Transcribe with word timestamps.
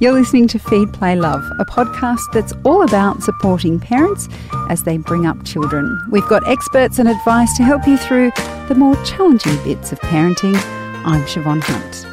You're 0.00 0.12
listening 0.12 0.48
to 0.48 0.58
Feed, 0.58 0.92
Play, 0.92 1.14
Love, 1.14 1.44
a 1.60 1.64
podcast 1.64 2.32
that's 2.32 2.52
all 2.64 2.82
about 2.82 3.22
supporting 3.22 3.78
parents 3.78 4.28
as 4.68 4.82
they 4.82 4.96
bring 4.96 5.24
up 5.24 5.44
children. 5.44 5.96
We've 6.10 6.26
got 6.26 6.46
experts 6.48 6.98
and 6.98 7.08
advice 7.08 7.56
to 7.58 7.62
help 7.62 7.86
you 7.86 7.96
through 7.96 8.32
the 8.66 8.74
more 8.74 8.96
challenging 9.04 9.56
bits 9.62 9.92
of 9.92 10.00
parenting. 10.00 10.56
I'm 11.04 11.22
Siobhan 11.26 11.62
Hunt. 11.62 12.06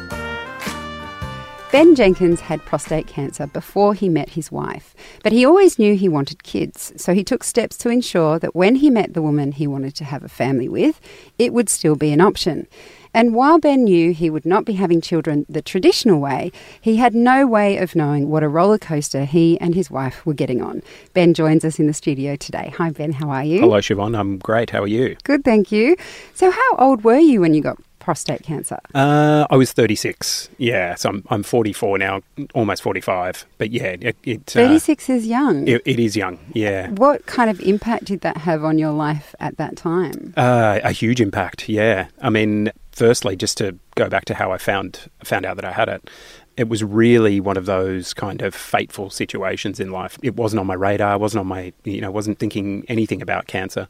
Ben 1.72 1.94
Jenkins 1.96 2.40
had 2.40 2.64
prostate 2.66 3.06
cancer 3.08 3.46
before 3.48 3.94
he 3.94 4.08
met 4.08 4.28
his 4.28 4.52
wife, 4.52 4.94
but 5.24 5.32
he 5.32 5.44
always 5.44 5.78
knew 5.78 5.96
he 5.96 6.08
wanted 6.08 6.44
kids, 6.44 6.92
so 6.96 7.14
he 7.14 7.24
took 7.24 7.42
steps 7.42 7.76
to 7.78 7.88
ensure 7.88 8.38
that 8.38 8.54
when 8.54 8.76
he 8.76 8.90
met 8.90 9.14
the 9.14 9.22
woman 9.22 9.50
he 9.52 9.66
wanted 9.66 9.96
to 9.96 10.04
have 10.04 10.22
a 10.22 10.28
family 10.28 10.68
with, 10.68 11.00
it 11.38 11.52
would 11.52 11.68
still 11.68 11.96
be 11.96 12.12
an 12.12 12.20
option. 12.20 12.68
And 13.14 13.34
while 13.34 13.58
Ben 13.58 13.84
knew 13.84 14.12
he 14.12 14.30
would 14.30 14.46
not 14.46 14.64
be 14.64 14.72
having 14.74 15.00
children 15.00 15.44
the 15.48 15.60
traditional 15.60 16.18
way, 16.18 16.50
he 16.80 16.96
had 16.96 17.14
no 17.14 17.46
way 17.46 17.76
of 17.76 17.94
knowing 17.94 18.28
what 18.28 18.42
a 18.42 18.48
roller 18.48 18.78
coaster 18.78 19.24
he 19.26 19.60
and 19.60 19.74
his 19.74 19.90
wife 19.90 20.24
were 20.24 20.34
getting 20.34 20.62
on. 20.62 20.82
Ben 21.12 21.34
joins 21.34 21.64
us 21.64 21.78
in 21.78 21.86
the 21.86 21.92
studio 21.92 22.36
today. 22.36 22.72
Hi, 22.78 22.90
Ben, 22.90 23.12
how 23.12 23.28
are 23.30 23.44
you? 23.44 23.60
Hello, 23.60 23.78
Siobhan. 23.78 24.18
I'm 24.18 24.38
great. 24.38 24.70
How 24.70 24.82
are 24.82 24.86
you? 24.88 25.16
Good, 25.24 25.44
thank 25.44 25.70
you. 25.70 25.96
So, 26.34 26.50
how 26.50 26.76
old 26.78 27.04
were 27.04 27.18
you 27.18 27.40
when 27.40 27.52
you 27.52 27.60
got 27.60 27.78
prostate 28.02 28.42
cancer? 28.42 28.78
Uh, 28.94 29.46
I 29.48 29.56
was 29.56 29.72
36. 29.72 30.50
Yeah, 30.58 30.96
so 30.96 31.08
I'm, 31.08 31.24
I'm 31.30 31.42
44 31.42 31.98
now, 31.98 32.22
almost 32.52 32.82
45. 32.82 33.46
But 33.58 33.70
yeah, 33.70 33.96
it, 34.00 34.16
it 34.24 34.56
uh, 34.56 34.66
36 34.66 35.08
is 35.08 35.26
young. 35.26 35.68
It, 35.68 35.82
it 35.84 36.00
is 36.00 36.16
young. 36.16 36.38
Yeah. 36.52 36.90
What 36.90 37.26
kind 37.26 37.48
of 37.48 37.60
impact 37.60 38.06
did 38.06 38.22
that 38.22 38.38
have 38.38 38.64
on 38.64 38.76
your 38.76 38.90
life 38.90 39.34
at 39.38 39.56
that 39.58 39.76
time? 39.76 40.34
Uh, 40.36 40.80
a 40.82 40.90
huge 40.90 41.20
impact. 41.20 41.68
Yeah. 41.68 42.08
I 42.20 42.28
mean, 42.28 42.72
firstly, 42.90 43.36
just 43.36 43.56
to 43.58 43.78
go 43.94 44.08
back 44.08 44.24
to 44.26 44.34
how 44.34 44.50
I 44.50 44.58
found 44.58 45.08
found 45.22 45.46
out 45.46 45.56
that 45.56 45.64
I 45.64 45.72
had 45.72 45.88
it. 45.88 46.10
It 46.56 46.68
was 46.68 46.84
really 46.84 47.40
one 47.40 47.56
of 47.56 47.64
those 47.64 48.12
kind 48.12 48.42
of 48.42 48.54
fateful 48.54 49.08
situations 49.08 49.80
in 49.80 49.90
life. 49.90 50.18
It 50.22 50.36
wasn't 50.36 50.60
on 50.60 50.66
my 50.66 50.74
radar. 50.74 51.16
wasn't 51.16 51.40
on 51.40 51.46
my, 51.46 51.72
you 51.84 52.00
know, 52.02 52.10
wasn't 52.10 52.38
thinking 52.38 52.84
anything 52.88 53.22
about 53.22 53.46
cancer. 53.46 53.88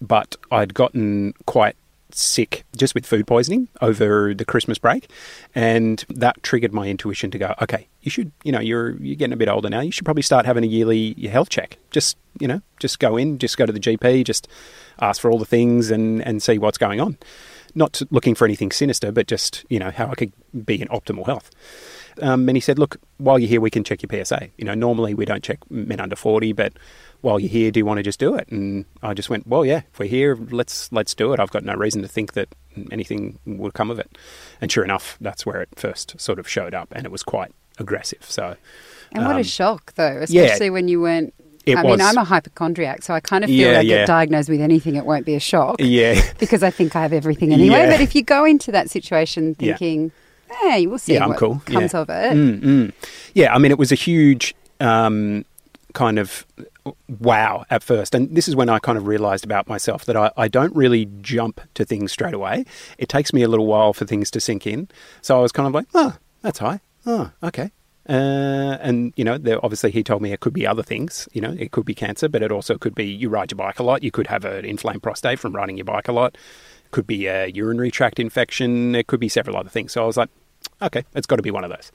But 0.00 0.34
I'd 0.50 0.74
gotten 0.74 1.34
quite 1.46 1.76
sick 2.14 2.64
just 2.76 2.94
with 2.94 3.06
food 3.06 3.26
poisoning 3.26 3.68
over 3.80 4.34
the 4.34 4.44
Christmas 4.44 4.78
break, 4.78 5.10
and 5.54 6.04
that 6.08 6.42
triggered 6.42 6.72
my 6.72 6.88
intuition 6.88 7.30
to 7.30 7.38
go, 7.38 7.54
okay, 7.62 7.88
you 8.02 8.10
should, 8.10 8.32
you 8.44 8.52
know, 8.52 8.60
you're 8.60 8.96
you're 8.96 9.16
getting 9.16 9.32
a 9.32 9.36
bit 9.36 9.48
older 9.48 9.68
now. 9.68 9.80
You 9.80 9.92
should 9.92 10.04
probably 10.04 10.22
start 10.22 10.46
having 10.46 10.64
a 10.64 10.66
yearly 10.66 11.14
health 11.28 11.48
check. 11.48 11.78
Just 11.90 12.16
you 12.38 12.48
know, 12.48 12.62
just 12.78 12.98
go 12.98 13.16
in, 13.16 13.38
just 13.38 13.56
go 13.56 13.66
to 13.66 13.72
the 13.72 13.80
GP, 13.80 14.24
just 14.24 14.48
ask 15.00 15.20
for 15.20 15.30
all 15.30 15.38
the 15.38 15.46
things 15.46 15.90
and 15.90 16.22
and 16.22 16.42
see 16.42 16.58
what's 16.58 16.78
going 16.78 17.00
on. 17.00 17.18
Not 17.74 18.02
looking 18.10 18.34
for 18.34 18.44
anything 18.44 18.72
sinister, 18.72 19.12
but 19.12 19.26
just 19.26 19.64
you 19.68 19.78
know 19.78 19.90
how 19.90 20.08
I 20.08 20.14
could 20.14 20.32
be 20.64 20.80
in 20.80 20.88
optimal 20.88 21.26
health. 21.26 21.50
Um, 22.22 22.48
and 22.48 22.56
he 22.56 22.60
said, 22.60 22.78
look, 22.78 22.96
while 23.18 23.38
you're 23.38 23.48
here, 23.48 23.60
we 23.60 23.70
can 23.70 23.84
check 23.84 24.02
your 24.02 24.24
PSA. 24.24 24.48
You 24.58 24.64
know, 24.64 24.74
normally 24.74 25.14
we 25.14 25.24
don't 25.24 25.42
check 25.42 25.58
men 25.70 26.00
under 26.00 26.16
40, 26.16 26.52
but 26.52 26.72
while 27.22 27.38
you're 27.38 27.50
here, 27.50 27.70
do 27.70 27.78
you 27.78 27.86
want 27.86 27.98
to 27.98 28.02
just 28.02 28.18
do 28.18 28.34
it? 28.34 28.48
And 28.48 28.84
I 29.02 29.14
just 29.14 29.28
went, 29.28 29.46
well, 29.46 29.64
yeah, 29.64 29.82
if 29.92 29.98
we're 29.98 30.08
here, 30.08 30.36
let's 30.50 30.90
let's 30.92 31.14
do 31.14 31.32
it. 31.32 31.40
I've 31.40 31.50
got 31.50 31.64
no 31.64 31.74
reason 31.74 32.02
to 32.02 32.08
think 32.08 32.32
that 32.32 32.48
anything 32.90 33.38
would 33.46 33.74
come 33.74 33.90
of 33.90 33.98
it. 33.98 34.16
And 34.60 34.70
sure 34.70 34.84
enough, 34.84 35.16
that's 35.20 35.44
where 35.44 35.60
it 35.60 35.68
first 35.76 36.18
sort 36.20 36.38
of 36.38 36.48
showed 36.48 36.74
up, 36.74 36.88
and 36.92 37.04
it 37.04 37.12
was 37.12 37.22
quite 37.22 37.52
aggressive. 37.78 38.24
So, 38.28 38.56
and 39.12 39.24
what 39.24 39.34
um, 39.34 39.40
a 39.40 39.44
shock, 39.44 39.94
though, 39.94 40.18
especially 40.22 40.66
yeah, 40.66 40.72
when 40.72 40.88
you 40.88 41.00
weren't. 41.00 41.34
I 41.68 41.84
was, 41.84 41.98
mean, 41.98 42.00
I'm 42.00 42.16
a 42.16 42.24
hypochondriac, 42.24 43.02
so 43.02 43.14
I 43.14 43.20
kind 43.20 43.44
of 43.44 43.48
feel 43.48 43.70
yeah, 43.70 43.78
like 43.78 43.86
yeah. 43.86 43.96
get 43.98 44.06
diagnosed 44.06 44.48
with 44.48 44.60
anything, 44.60 44.96
it 44.96 45.04
won't 45.04 45.26
be 45.26 45.34
a 45.34 45.40
shock. 45.40 45.76
Yeah. 45.78 46.20
because 46.38 46.62
I 46.62 46.70
think 46.70 46.96
I 46.96 47.02
have 47.02 47.12
everything 47.12 47.52
anyway. 47.52 47.86
But 47.88 48.00
if 48.00 48.14
you 48.14 48.22
go 48.22 48.44
into 48.44 48.72
that 48.72 48.90
situation 48.90 49.54
thinking, 49.54 50.10
hey, 50.62 50.86
we'll 50.86 50.98
see 50.98 51.14
yeah, 51.14 51.26
what 51.26 51.36
cool. 51.36 51.62
comes 51.66 51.94
of 51.94 52.08
it. 52.08 52.32
Mm, 52.32 52.60
mm. 52.60 52.92
Yeah, 53.34 53.54
I 53.54 53.58
mean, 53.58 53.70
it 53.70 53.78
was 53.78 53.92
a 53.92 53.96
huge 53.96 54.54
um, 54.80 55.44
kind 55.92 56.18
of 56.18 56.46
wow 57.08 57.64
at 57.70 57.82
first. 57.82 58.14
And 58.14 58.34
this 58.34 58.48
is 58.48 58.56
when 58.56 58.68
I 58.68 58.78
kind 58.78 58.98
of 58.98 59.06
realized 59.06 59.44
about 59.44 59.68
myself 59.68 60.04
that 60.06 60.16
I, 60.16 60.30
I 60.36 60.48
don't 60.48 60.74
really 60.74 61.06
jump 61.20 61.60
to 61.74 61.84
things 61.84 62.12
straight 62.12 62.34
away. 62.34 62.64
It 62.98 63.08
takes 63.08 63.32
me 63.32 63.42
a 63.42 63.48
little 63.48 63.66
while 63.66 63.92
for 63.92 64.04
things 64.04 64.30
to 64.32 64.40
sink 64.40 64.66
in. 64.66 64.88
So 65.22 65.38
I 65.38 65.42
was 65.42 65.52
kind 65.52 65.66
of 65.66 65.74
like, 65.74 65.86
oh, 65.94 66.16
that's 66.42 66.58
high. 66.58 66.80
Oh, 67.06 67.30
okay. 67.42 67.70
Uh, 68.08 68.76
and 68.80 69.12
you 69.16 69.24
know, 69.24 69.38
there, 69.38 69.64
obviously, 69.64 69.90
he 69.90 70.02
told 70.02 70.20
me 70.20 70.32
it 70.32 70.40
could 70.40 70.52
be 70.52 70.66
other 70.66 70.82
things. 70.82 71.28
You 71.32 71.40
know, 71.40 71.54
it 71.58 71.70
could 71.70 71.84
be 71.84 71.94
cancer, 71.94 72.28
but 72.28 72.42
it 72.42 72.50
also 72.50 72.76
could 72.76 72.94
be 72.94 73.04
you 73.04 73.28
ride 73.28 73.52
your 73.52 73.56
bike 73.56 73.78
a 73.78 73.82
lot. 73.82 74.02
You 74.02 74.10
could 74.10 74.26
have 74.26 74.44
an 74.44 74.64
inflamed 74.64 75.02
prostate 75.02 75.38
from 75.38 75.54
riding 75.54 75.76
your 75.76 75.84
bike 75.84 76.08
a 76.08 76.12
lot. 76.12 76.34
It 76.84 76.90
could 76.90 77.06
be 77.06 77.26
a 77.26 77.46
urinary 77.46 77.90
tract 77.90 78.18
infection. 78.18 78.94
It 78.94 79.06
could 79.06 79.20
be 79.20 79.28
several 79.28 79.56
other 79.56 79.68
things. 79.68 79.92
So 79.92 80.02
I 80.02 80.06
was 80.06 80.16
like, 80.16 80.30
okay, 80.82 81.04
it's 81.14 81.26
got 81.26 81.36
to 81.36 81.42
be 81.42 81.50
one 81.50 81.62
of 81.62 81.70
those. 81.70 81.92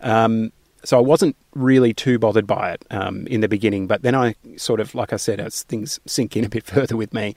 Um, 0.00 0.52
so 0.84 0.98
I 0.98 1.00
wasn't 1.00 1.36
really 1.54 1.92
too 1.92 2.18
bothered 2.18 2.46
by 2.46 2.72
it 2.72 2.84
um, 2.90 3.26
in 3.26 3.40
the 3.40 3.48
beginning, 3.48 3.86
but 3.86 4.02
then 4.02 4.14
I 4.14 4.34
sort 4.56 4.80
of, 4.80 4.94
like 4.94 5.12
I 5.12 5.16
said, 5.16 5.40
as 5.40 5.62
things 5.62 6.00
sink 6.06 6.36
in 6.36 6.44
a 6.44 6.48
bit 6.48 6.64
further 6.74 6.96
with 6.96 7.12
me, 7.12 7.34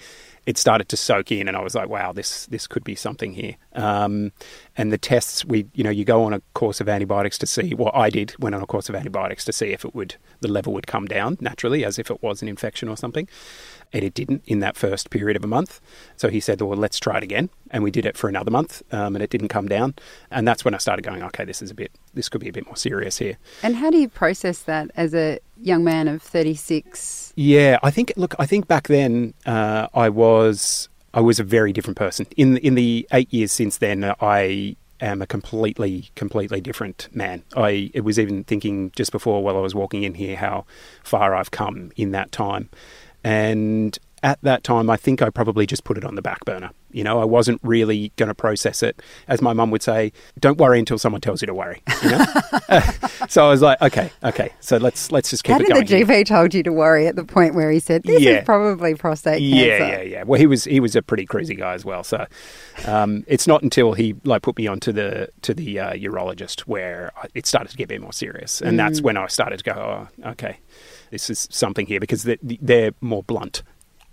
it 0.47 0.58
started 0.58 0.88
to 0.90 0.97
soak 0.97 1.31
in, 1.31 1.47
and 1.47 1.56
I 1.56 1.62
was 1.62 1.75
like, 1.75 1.90
"Wow, 1.90 2.13
this 2.13 2.47
this 2.47 2.66
could 2.66 2.84
be 2.84 2.96
something 2.96 3.34
here." 3.34 3.56
Um, 3.74 4.31
and 4.78 4.91
the 4.91 4.97
tests, 4.97 5.46
we 5.46 5.68
you 5.74 5.84
know, 5.84 5.90
you 5.90 6.06
go 6.06 6.24
on 6.24 6.34
a 6.34 6.41
course 6.56 6.81
of 6.81 6.90
antibiotics 6.90 7.38
to 7.40 7.46
see. 7.46 7.75
Well, 7.75 7.91
I 7.94 8.09
did 8.09 8.34
went 8.40 8.56
on 8.56 8.63
a 8.63 8.66
course 8.66 8.88
of 8.90 8.96
antibiotics 8.96 9.46
to 9.46 9.53
see 9.53 9.68
if 9.68 9.86
it 9.86 9.94
would 9.94 10.16
the 10.40 10.47
level 10.47 10.74
would 10.74 10.88
come 10.88 11.06
down 11.06 11.38
naturally, 11.41 11.86
as 11.86 12.00
if 12.00 12.09
it 12.09 12.24
was 12.24 12.41
an 12.41 12.47
infection 12.47 12.88
or 12.88 12.97
something 12.97 13.28
and 13.94 14.03
it 14.03 14.13
didn't 14.13 14.44
in 14.46 14.59
that 14.59 14.75
first 14.75 15.09
period 15.09 15.38
of 15.38 15.44
a 15.44 15.47
month. 15.47 15.80
So 16.16 16.30
he 16.30 16.40
said, 16.40 16.62
"Well, 16.62 16.78
let's 16.78 17.00
try 17.00 17.18
it 17.18 17.24
again," 17.24 17.50
and 17.72 17.84
we 17.84 17.91
did 17.91 18.06
it 18.06 18.18
for 18.18 18.28
another 18.28 18.52
month, 18.52 18.81
um, 18.91 19.16
and 19.16 19.24
it 19.24 19.30
didn't 19.30 19.50
come 19.50 19.68
down. 19.68 19.96
And 20.31 20.47
that's 20.47 20.66
when 20.66 20.74
I 20.74 20.78
started 20.78 21.03
going, 21.03 21.24
"Okay, 21.24 21.46
this 21.46 21.62
is 21.62 21.72
a 21.72 21.75
bit, 21.75 21.91
this 22.13 22.30
could 22.30 22.41
be 22.41 22.50
a 22.50 22.53
bit 22.53 22.66
more 22.66 22.75
serious 22.75 23.18
here." 23.18 23.38
And 23.63 23.75
how 23.75 23.90
do 23.90 23.97
you 23.97 24.09
process 24.09 24.59
that 24.59 24.91
as 24.96 25.13
a 25.13 25.40
young 25.62 25.84
man 25.84 26.07
of 26.07 26.22
thirty 26.22 26.56
six? 26.56 27.34
Yeah, 27.35 27.79
I 27.84 27.91
think. 27.91 28.13
Look, 28.16 28.35
I 28.40 28.45
think 28.45 28.68
back 28.68 28.88
then 28.88 29.34
uh, 29.45 29.88
I 29.94 30.09
was 30.09 30.90
I 31.13 31.22
was 31.22 31.40
a 31.40 31.44
very 31.44 31.73
different 31.73 31.97
person. 31.97 32.25
In 32.35 32.57
in 32.57 32.75
the 32.75 33.07
eight 33.12 33.34
years 33.34 33.51
since 33.51 33.78
then, 33.78 34.13
I 34.22 34.75
am 35.00 35.22
a 35.22 35.28
completely, 35.28 36.09
completely 36.16 36.62
different 36.62 37.07
man. 37.13 37.44
I 37.56 37.91
it 37.94 38.01
was 38.01 38.19
even 38.19 38.44
thinking 38.44 38.91
just 38.95 39.12
before 39.12 39.44
while 39.44 39.57
I 39.57 39.62
was 39.62 39.75
walking 39.75 40.03
in 40.03 40.16
here 40.16 40.35
how 40.35 40.66
far 41.03 41.35
I've 41.35 41.51
come 41.51 41.91
in 41.95 42.12
that 42.12 42.31
time. 42.31 42.69
And 43.24 43.97
at 44.24 44.40
that 44.42 44.64
time, 44.64 44.90
I 44.90 44.98
think 44.98 45.22
I 45.22 45.30
probably 45.30 45.66
just 45.66 45.84
put 45.84 45.98
it 45.98 46.04
on 46.04 46.16
the 46.16 46.22
back 46.22 46.44
burner. 46.46 46.72
You 46.92 47.04
know, 47.04 47.20
I 47.20 47.26
wasn't 47.26 47.60
really 47.64 48.12
going 48.16 48.28
to 48.28 48.34
process 48.34 48.82
it. 48.82 49.02
As 49.28 49.42
my 49.42 49.54
mum 49.54 49.72
would 49.72 49.84
say, 49.84 50.12
don't 50.40 50.58
worry 50.58 50.80
until 50.80 50.98
someone 50.98 51.22
tells 51.22 51.42
you 51.42 51.46
to 51.46 51.54
worry. 51.54 51.84
You 52.02 52.12
know? 52.12 52.26
so 53.30 53.46
I 53.46 53.50
was 53.50 53.62
like, 53.62 53.82
okay, 53.82 54.12
okay. 54.24 54.52
So 54.62 54.78
let's 54.78 55.12
let's 55.12 55.30
just 55.30 55.44
keep 55.44 55.54
How 55.54 55.60
it 55.60 55.68
going. 55.68 55.86
Did 55.86 56.08
the 56.08 56.14
GP 56.14 56.26
told 56.26 56.54
you 56.54 56.64
to 56.64 56.72
worry 56.72 57.08
at 57.08 57.16
the 57.16 57.26
point 57.26 57.56
where 57.56 57.70
he 57.70 57.80
said, 57.80 58.04
this 58.04 58.22
yeah. 58.22 58.40
is 58.40 58.46
probably 58.46 58.96
prostate 58.96 59.40
cancer? 59.40 59.56
Yeah, 59.56 59.88
yeah, 59.88 60.02
yeah. 60.02 60.24
Well, 60.24 60.40
he 60.40 60.48
was 60.48 60.64
he 60.64 60.80
was 60.80 60.96
a 60.96 61.02
pretty 61.02 61.26
crazy 61.26 61.56
guy 61.56 61.74
as 61.74 61.86
well. 61.86 62.04
So 62.04 62.26
um, 62.86 63.24
it's 63.28 63.48
not 63.48 63.62
until 63.62 63.94
he 63.94 64.16
like 64.24 64.42
put 64.42 64.58
me 64.58 64.66
onto 64.68 64.92
the 64.92 65.30
to 65.42 65.54
the 65.54 65.80
uh, 65.80 65.94
urologist 65.94 66.62
where 66.62 67.12
it 67.34 67.46
started 67.46 67.70
to 67.70 67.78
get 67.78 67.86
a 67.86 67.88
bit 67.88 68.02
more 68.02 68.14
serious, 68.14 68.62
and 68.62 68.74
mm. 68.74 68.78
that's 68.78 69.02
when 69.02 69.18
I 69.18 69.28
started 69.28 69.58
to 69.58 69.64
go, 69.64 70.08
oh, 70.24 70.30
okay 70.32 70.60
this 71.10 71.30
is 71.30 71.48
something 71.52 71.86
here 71.86 72.00
because 72.00 72.24
they're, 72.24 72.38
they're 72.42 72.92
more 73.02 73.24
blunt. 73.24 73.64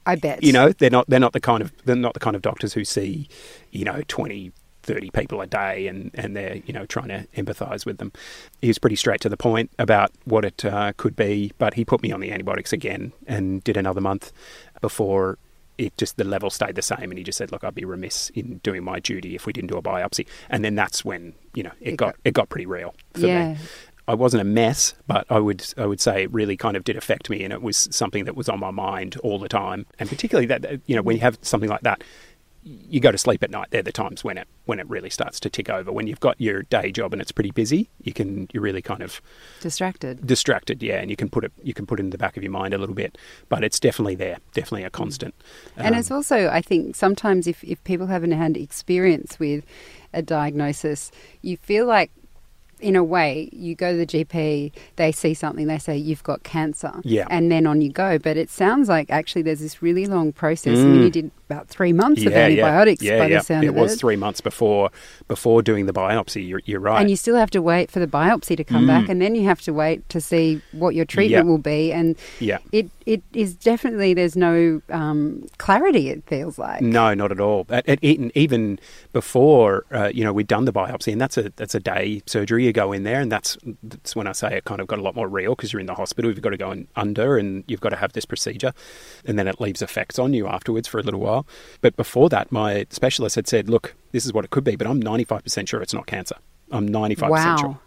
I 0.07 0.17
bet. 0.17 0.43
You 0.43 0.53
know, 0.53 0.71
they're 0.73 0.91
not 0.91 1.09
they're 1.09 1.21
not 1.21 1.33
the 1.33 1.41
kind 1.41 1.63
of 1.63 1.73
they're 1.85 1.97
not 1.97 2.15
the 2.15 2.21
kind 2.21 2.37
of 2.37 2.43
doctors 2.43 2.75
who 2.75 2.85
see, 2.85 3.29
you 3.71 3.85
know, 3.85 4.03
20, 4.09 4.53
30 4.85 5.11
people 5.11 5.41
a 5.41 5.47
day 5.47 5.87
and, 5.87 6.11
and 6.15 6.37
they're, 6.37 6.57
you 6.67 6.73
know, 6.73 6.87
trying 6.87 7.09
to 7.09 7.27
empathise 7.37 7.85
with 7.87 7.99
them. 7.99 8.13
He 8.61 8.69
was 8.69 8.79
pretty 8.79 8.97
straight 8.97 9.21
to 9.23 9.29
the 9.29 9.37
point 9.37 9.71
about 9.79 10.13
what 10.25 10.45
it 10.45 10.65
uh, 10.65 10.93
could 10.97 11.17
be, 11.17 11.53
but 11.59 11.75
he 11.75 11.85
put 11.85 12.03
me 12.03 12.13
on 12.13 12.21
the 12.21 12.31
antibiotics 12.31 12.73
again 12.73 13.13
and 13.27 13.65
did 13.65 13.77
another 13.77 14.01
month 14.01 14.33
before 14.81 15.39
it 15.77 15.97
just 15.97 16.17
the 16.17 16.25
level 16.25 16.51
stayed 16.51 16.77
the 16.77 16.83
same 16.83 17.11
and 17.11 17.19
he 17.19 17.25
just 17.25 17.37
said 17.37 17.51
look 17.51 17.65
I'd 17.65 17.75
be 17.75 17.85
remiss 17.85 18.31
in 18.31 18.59
doing 18.59 18.85
my 18.85 19.01
duty 19.01 19.35
if 19.35 19.45
we 19.45 19.53
didn't 19.53 19.71
do 19.71 19.77
a 19.77 19.83
biopsy 19.83 20.25
and 20.49 20.65
then 20.65 20.77
that's 20.77 21.05
when 21.05 21.35
you 21.53 21.65
know 21.65 21.73
it, 21.81 21.95
it 21.95 21.97
got, 21.97 22.13
got, 22.13 22.17
it 22.25 22.33
got 22.33 22.49
pretty 22.49 22.67
real 22.67 22.95
for 23.15 23.27
yeah. 23.27 23.55
me 23.55 23.59
I 24.07 24.15
wasn't 24.15 24.43
a 24.43 24.45
mess, 24.45 24.95
but 25.07 25.27
I 25.31 25.39
would 25.39 25.65
I 25.77 25.87
would 25.87 26.01
say 26.01 26.25
it 26.25 26.33
really 26.33 26.57
kind 26.57 26.77
of 26.77 26.85
did 26.85 26.97
affect 26.97 27.31
me, 27.31 27.43
and 27.43 27.53
it 27.53 27.63
was 27.63 27.89
something 27.91 28.25
that 28.25 28.37
was 28.37 28.49
on 28.49 28.61
my 28.61 28.71
mind 28.71 29.17
all 29.23 29.39
the 29.39 29.49
time. 29.49 29.87
And 29.99 30.09
particularly 30.09 30.47
that 30.47 30.81
you 30.87 30.95
know 30.95 31.03
when 31.03 31.17
you 31.17 31.23
have 31.23 31.39
something 31.43 31.71
like 31.71 31.83
that, 31.83 32.03
you 32.65 32.99
go 32.99 33.13
to 33.13 33.19
sleep 33.19 33.43
at 33.43 33.51
night. 33.51 33.69
They're 33.71 33.83
the 33.83 33.93
times 33.93 34.25
when 34.25 34.39
it 34.39 34.49
when 34.65 34.79
it 34.79 34.89
really 34.89 35.11
starts 35.11 35.39
to 35.41 35.51
tick 35.51 35.69
over. 35.69 35.93
When 35.93 36.07
you've 36.07 36.21
got 36.21 36.41
your 36.41 36.63
day 36.63 36.91
job 36.91 37.13
and 37.13 37.21
it's 37.21 37.33
pretty 37.33 37.51
busy, 37.51 37.91
you 38.03 38.13
can 38.13 38.49
you're 38.53 38.63
really 38.63 38.83
kind 38.83 39.03
of 39.03 39.21
distracted. 39.61 40.27
Distracted, 40.27 40.83
yeah, 40.83 41.01
and 41.01 41.11
you 41.11 41.17
can 41.17 41.29
put 41.29 41.45
it 41.45 41.53
you 41.63 41.75
can 41.75 41.87
put 41.87 41.99
it 41.99 42.05
in 42.05 42.11
the 42.11 42.19
back 42.19 42.37
of 42.37 42.43
your 42.43 42.53
mind 42.53 42.75
a 42.75 42.79
little 42.79 42.95
bit, 42.95 43.19
but 43.49 43.65
it's 43.65 43.79
definitely 43.81 44.15
there, 44.15 44.39
definitely 44.53 44.85
a 44.85 44.91
constant. 44.91 45.35
And 45.77 45.95
um, 45.95 45.99
it's 45.99 46.11
also, 46.11 46.49
I 46.49 46.61
think, 46.61 46.97
sometimes 46.97 47.47
if 47.47 47.63
if 47.65 47.83
people 47.85 48.07
haven't 48.07 48.33
had 48.33 48.57
experience 48.57 49.39
with 49.39 49.65
a 50.13 50.23
diagnosis, 50.23 51.11
you 51.43 51.57
feel 51.57 51.87
like 51.87 52.11
in 52.81 52.97
a 52.97 53.05
way, 53.05 53.49
you 53.53 53.75
go 53.75 53.93
to 53.93 53.99
the 53.99 54.07
GP, 54.07 54.73
they 54.97 55.13
see 55.13 55.35
something, 55.35 55.67
they 55.67 55.79
say 55.79 55.97
you've 55.97 56.23
got 56.23 56.43
cancer, 56.43 56.93
yeah. 57.03 57.27
and 57.31 57.51
then 57.51 57.67
on 57.67 57.81
you 57.81 57.91
go. 57.91 58.19
But 58.19 58.37
it 58.37 58.51
sounds 58.51 58.89
like 58.89 59.11
actually 59.11 59.43
there's 59.43 59.61
this 59.61 59.83
really 59.83 60.07
long 60.07 60.33
process. 60.33 60.79
Mm. 60.79 60.83
I 60.83 60.87
mean, 60.87 61.03
you 61.03 61.09
mm. 61.09 61.13
did 61.13 61.31
about 61.49 61.69
three 61.69 61.93
months 61.93 62.25
of 62.25 62.33
antibiotics 62.33 63.03
yeah, 63.03 63.19
by 63.19 63.27
yeah. 63.27 63.39
the 63.39 63.45
sound 63.45 63.65
it 63.65 63.69
of 63.69 63.75
was 63.75 63.93
it. 63.95 63.99
three 63.99 64.17
months 64.17 64.41
before 64.41 64.91
before 65.29 65.63
doing 65.63 65.87
the 65.87 65.93
biopsy. 65.93 66.47
You're, 66.49 66.63
you're 66.65 66.81
right. 66.81 67.01
And 67.01 67.11
you 67.11 67.17
still 67.17 67.37
have 67.37 67.51
to 67.51 67.63
wait 67.63 67.91
for 67.91 68.01
the 68.01 68.07
biopsy 68.07 68.57
to 68.57 68.65
come 68.65 68.85
Mm. 68.85 68.87
back, 68.89 69.09
and 69.09 69.21
then 69.23 69.35
you 69.35 69.45
have 69.45 69.61
to 69.63 69.73
wait 69.73 70.09
to 70.11 70.21
see 70.21 70.61
what 70.73 70.95
your 70.95 71.05
treatment 71.05 71.47
Yeah. 71.47 71.51
will 71.51 71.59
be. 71.59 71.93
And 71.93 72.17
yeah. 72.41 72.59
it, 72.73 72.91
it 73.07 73.23
is 73.33 73.55
definitely 73.55 74.15
there's 74.15 74.37
no 74.37 74.83
um, 74.91 75.47
clarity. 75.59 76.09
It 76.11 76.25
feels 76.27 76.59
like. 76.59 76.81
No, 76.83 77.15
not 77.15 77.31
at 77.33 77.41
all. 77.41 77.67
At, 77.71 77.89
at, 77.89 77.99
even- 78.03 78.33
even 78.35 78.79
before, 79.13 79.85
uh, 79.93 80.11
you 80.13 80.25
know, 80.25 80.33
we'd 80.33 80.47
done 80.49 80.65
the 80.65 80.73
biopsy, 80.73 81.13
and 81.13 81.21
that's 81.21 81.37
a 81.39 81.53
that's 81.57 81.75
a 81.75 81.81
day 81.81 82.23
surgery. 82.27 82.65
You 82.67 82.73
go 82.73 82.93
in 82.93 83.05
there, 83.05 83.21
and 83.21 83.31
that's 83.31 83.57
that's 83.83 84.17
when 84.17 84.27
I 84.27 84.33
say 84.33 84.57
it 84.57 84.65
kind 84.65 84.81
of 84.81 84.87
got 84.87 84.99
a 84.99 85.03
lot 85.03 85.15
more 85.15 85.29
real 85.29 85.55
because 85.55 85.73
you're 85.73 85.81
in 85.81 85.87
the 85.87 85.95
hospital. 85.95 86.31
You've 86.31 86.43
got 86.43 86.51
to 86.51 86.57
go 86.57 86.73
in 86.73 86.89
under, 86.97 87.37
and 87.39 87.65
you've 87.67 87.81
got 87.81 87.91
to 87.91 87.97
have 87.97 88.13
this 88.13 88.25
procedure, 88.25 88.73
and 89.25 89.39
then 89.39 89.47
it 89.49 89.61
leaves 89.61 89.83
effects 89.83 90.19
on 90.19 90.33
you 90.35 90.47
afterwards 90.47 90.89
for 90.89 90.99
a 90.99 91.03
little 91.03 91.21
while. 91.21 91.34
But 91.81 91.97
before 91.97 92.29
that, 92.31 92.51
my 92.53 92.87
specialist 92.91 93.35
had 93.37 93.47
said, 93.49 93.69
"Look, 93.69 93.95
this 94.13 94.25
is 94.27 94.33
what 94.33 94.45
it 94.45 94.51
could 94.51 94.65
be, 94.65 94.77
but 94.77 94.87
I'm 94.87 95.01
95 95.01 95.43
percent 95.45 95.69
sure 95.69 95.83
it's 95.83 95.95
not 95.95 96.07
cancer. 96.07 96.37
I'm 96.71 96.87
95 96.87 97.31
Wow. 97.31 97.37
percent 97.37 97.61
sure." 97.61 97.79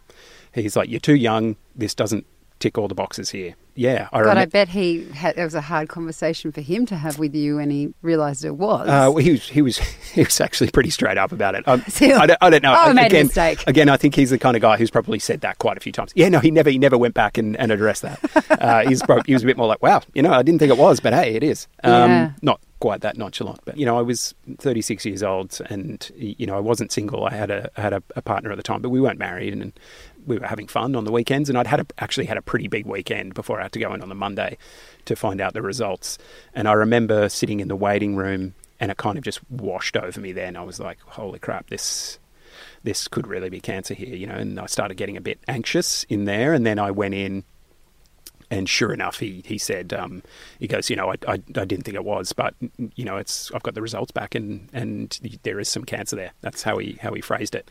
He's 0.64 0.76
like, 0.76 0.90
"You're 0.90 1.00
too 1.00 1.16
young. 1.16 1.56
This 1.76 1.94
doesn't 1.94 2.26
tick 2.60 2.78
all 2.78 2.88
the 2.88 2.96
boxes 2.96 3.30
here." 3.32 3.56
Yeah, 3.78 4.10
I 4.12 4.24
God, 4.24 4.40
I 4.40 4.46
bet 4.46 4.70
he 4.70 5.06
had, 5.12 5.38
it 5.38 5.44
was 5.44 5.54
a 5.54 5.62
hard 5.62 5.88
conversation 5.88 6.52
for 6.52 6.62
him 6.62 6.88
to 6.88 6.96
have 6.96 7.20
with 7.20 7.36
you 7.36 7.60
and 7.60 7.72
he 7.72 7.94
realised 8.02 8.44
it 8.44 8.56
was. 8.56 8.88
Uh, 8.88 9.12
well, 9.14 9.18
he 9.18 9.32
was 9.32 9.48
he 9.48 9.62
was 9.62 9.78
he 10.14 10.24
was 10.24 10.42
actually 10.42 10.72
pretty 10.72 10.90
straight 10.90 11.20
up 11.20 11.32
about 11.32 11.54
it. 11.54 11.68
Um, 11.68 11.82
he? 11.96 12.12
I, 12.12 12.26
don't, 12.26 12.40
I 12.42 12.50
don't 12.50 12.64
know. 12.64 12.74
Oh, 12.74 12.90
I 12.90 12.94
made 12.94 13.04
a 13.04 13.06
again, 13.06 13.28
mistake. 13.28 13.64
Again, 13.68 13.88
I 13.88 13.96
think 13.96 14.16
he's 14.16 14.32
the 14.32 14.40
kind 14.40 14.56
of 14.56 14.62
guy 14.64 14.78
who's 14.78 14.90
probably 14.90 15.20
said 15.20 15.42
that 15.42 15.60
quite 15.60 15.78
a 15.78 15.80
few 15.80 15.92
times. 15.92 16.12
Yeah, 16.16 16.28
no, 16.30 16.40
he 16.40 16.50
never 16.50 16.72
he 16.72 16.80
never 16.80 16.98
went 16.98 17.14
back 17.14 17.38
and, 17.38 17.56
and 17.58 17.72
addressed 17.72 18.02
that. 18.02 18.20
Uh, 18.58 18.88
he's 18.88 19.04
prob- 19.04 19.26
he 19.28 19.34
was 19.34 19.44
a 19.44 19.46
bit 19.46 19.56
more 19.56 19.68
like, 19.68 19.84
wow, 19.84 20.02
you 20.16 20.22
know, 20.24 20.34
I 20.34 20.42
didn't 20.42 20.58
think 20.58 20.72
it 20.72 20.80
was, 20.80 21.00
but 21.00 21.14
hey, 21.14 21.36
it 21.36 21.44
is. 21.44 21.68
Um, 21.84 22.10
Yeah. 22.10 22.32
Not 22.42 22.60
quite 22.80 23.02
that 23.02 23.18
nonchalant, 23.18 23.60
but 23.66 23.78
you 23.78 23.86
know, 23.86 23.98
I 23.98 24.02
was 24.02 24.34
36 24.58 25.06
years 25.06 25.22
old, 25.22 25.60
and 25.70 26.10
you 26.18 26.48
know, 26.48 26.58
I 26.58 26.60
wasn't 26.60 26.92
single. 26.92 27.24
I 27.26 27.34
had 27.34 27.52
a 27.52 27.70
I 27.78 27.82
had 27.82 27.94
a, 27.94 28.02
a 28.16 28.22
partner 28.24 28.50
at 28.52 28.58
the 28.58 28.64
time, 28.64 28.82
but 28.82 28.90
we 28.90 29.00
weren't 29.00 29.20
married, 29.20 29.54
and 29.54 29.74
we 30.28 30.38
were 30.38 30.46
having 30.46 30.68
fun 30.68 30.96
on 30.96 31.06
the 31.06 31.12
weekends. 31.12 31.50
And 31.50 31.58
I'd 31.58 31.68
had 31.68 31.80
a, 31.80 31.86
actually 31.98 32.28
had 32.28 32.38
a 32.38 32.42
pretty 32.42 32.68
big 32.68 32.86
weekend 32.86 33.34
before 33.34 33.60
I 33.60 33.64
had 33.64 33.72
to 33.72 33.80
go 33.80 33.94
in 33.94 34.02
on 34.02 34.10
the 34.10 34.16
Monday 34.16 34.58
to 35.06 35.16
find 35.16 35.42
out 35.42 35.54
the 35.54 35.62
results. 35.62 36.20
And 36.54 36.68
I 36.68 36.74
remember 36.74 37.30
sitting 37.30 37.60
in 37.60 37.68
the 37.68 37.76
waiting 37.76 38.16
room, 38.16 38.54
and 38.80 38.92
it 38.92 38.98
kind 38.98 39.18
of 39.18 39.24
just 39.24 39.40
washed 39.50 39.98
over 39.98 40.22
me. 40.22 40.34
Then 40.34 40.56
I 40.56 40.62
was 40.62 40.80
like, 40.80 41.00
holy 41.02 41.40
crap, 41.40 41.70
this. 41.70 42.20
This 42.84 43.08
could 43.08 43.28
really 43.28 43.50
be 43.50 43.60
cancer 43.60 43.94
here, 43.94 44.16
you 44.16 44.26
know, 44.26 44.36
and 44.36 44.60
I 44.60 44.66
started 44.68 44.96
getting 44.96 45.18
a 45.18 45.22
bit 45.22 45.40
anxious 45.48 46.06
in 46.06 46.26
there. 46.26 46.54
And 46.54 46.66
then 46.66 46.80
I 46.80 46.92
went 46.92 47.14
in, 47.14 47.44
and 48.50 48.70
sure 48.70 48.94
enough, 48.94 49.20
he 49.20 49.44
he 49.46 49.58
said 49.58 49.94
um, 49.94 50.24
he 50.58 50.68
goes, 50.68 50.90
you 50.90 50.96
know, 50.96 51.12
I, 51.12 51.16
I, 51.28 51.34
I 51.34 51.66
didn't 51.66 51.84
think 51.84 51.96
it 51.96 52.06
was, 52.06 52.34
but 52.34 52.54
you 52.96 53.04
know, 53.04 53.18
it's 53.18 53.52
I've 53.52 53.64
got 53.64 53.76
the 53.76 53.82
results 53.82 54.12
back, 54.12 54.36
and 54.36 54.70
and 54.74 55.20
there 55.44 55.60
is 55.60 55.68
some 55.68 55.84
cancer 55.84 56.16
there. 56.16 56.32
That's 56.42 56.64
how 56.64 56.78
he 56.78 56.98
how 57.02 57.14
he 57.14 57.22
phrased 57.22 57.56
it, 57.56 57.70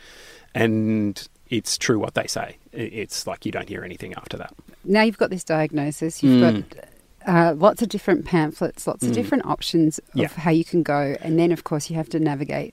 and 0.55 1.27
it's 1.51 1.79
true 1.79 1.99
what 1.99 2.15
they 2.15 2.27
say. 2.27 2.57
It's 2.73 3.27
like 3.27 3.47
you 3.47 3.53
don't 3.53 3.69
hear 3.69 3.83
anything 3.85 4.15
after 4.15 4.37
that. 4.39 4.53
now 4.85 5.03
you've 5.03 5.19
got 5.19 5.31
this 5.31 5.43
diagnosis. 5.45 6.23
You've 6.23 6.41
Mm. 6.43 6.65
got 6.71 6.85
uh, 7.27 7.55
lots 7.57 7.83
of 7.83 7.89
different 7.89 8.25
pamphlets, 8.25 8.87
lots 8.87 9.03
of 9.05 9.11
Mm. 9.11 9.15
different 9.15 9.47
options 9.47 9.99
of 9.99 10.05
Yeah. 10.15 10.29
how 10.29 10.53
you 10.53 10.65
can 10.65 10.85
go, 10.85 11.17
and 11.21 11.37
then 11.41 11.51
of 11.51 11.65
course 11.65 11.91
you 11.91 11.97
have 11.97 12.09
to 12.11 12.21
navigate 12.21 12.73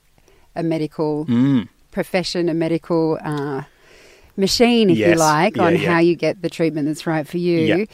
a 0.54 0.62
medical 0.62 1.26
Mm. 1.26 1.68
profession, 1.90 2.48
a 2.48 2.54
medical 2.54 3.18
uh, 3.24 3.62
machine, 4.36 4.90
if 4.90 4.98
you 4.98 5.14
like, 5.16 5.56
Yeah, 5.56 5.64
on 5.64 5.72
yeah. 5.76 5.92
how 5.92 5.98
you 5.98 6.14
get 6.14 6.40
the 6.42 6.48
treatment 6.50 6.86
that's 6.86 7.04
right 7.06 7.26
for 7.26 7.38
you. 7.38 7.86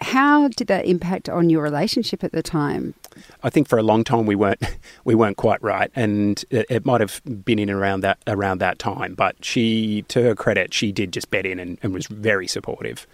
How 0.00 0.48
did 0.48 0.68
that 0.68 0.86
impact 0.86 1.28
on 1.28 1.50
your 1.50 1.62
relationship 1.62 2.24
at 2.24 2.32
the 2.32 2.42
time? 2.42 2.94
I 3.42 3.50
think 3.50 3.68
for 3.68 3.78
a 3.78 3.82
long 3.82 4.02
time 4.02 4.24
we 4.24 4.34
weren't 4.34 4.62
we 5.04 5.14
weren't 5.14 5.36
quite 5.36 5.62
right, 5.62 5.90
and 5.94 6.42
it, 6.50 6.66
it 6.70 6.86
might 6.86 7.00
have 7.00 7.20
been 7.44 7.58
in 7.58 7.70
around 7.70 8.00
that 8.00 8.18
around 8.26 8.58
that 8.58 8.78
time. 8.78 9.14
But 9.14 9.44
she, 9.44 10.02
to 10.08 10.22
her 10.22 10.34
credit, 10.34 10.72
she 10.72 10.90
did 10.90 11.12
just 11.12 11.30
bet 11.30 11.44
in 11.44 11.58
and, 11.58 11.78
and 11.82 11.92
was 11.92 12.06
very 12.06 12.46
supportive, 12.46 13.06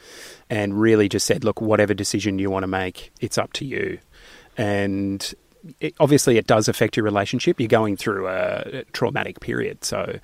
and 0.49 0.81
really 0.81 1.09
just 1.09 1.27
said, 1.27 1.43
"Look, 1.43 1.61
whatever 1.61 1.93
decision 1.93 2.39
you 2.39 2.51
want 2.51 2.63
to 2.63 2.69
make, 2.69 3.13
it's 3.21 3.37
up 3.37 3.53
to 3.55 3.65
you." 3.65 3.99
And 4.57 5.35
it, 5.81 5.95
obviously, 5.99 6.39
it 6.39 6.47
does 6.47 6.69
affect 6.69 6.97
your 6.97 7.05
relationship. 7.05 7.59
You're 7.59 7.69
going 7.69 7.97
through 7.97 8.29
a 8.29 8.85
traumatic 8.93 9.41
period, 9.41 9.85
so. 9.85 10.21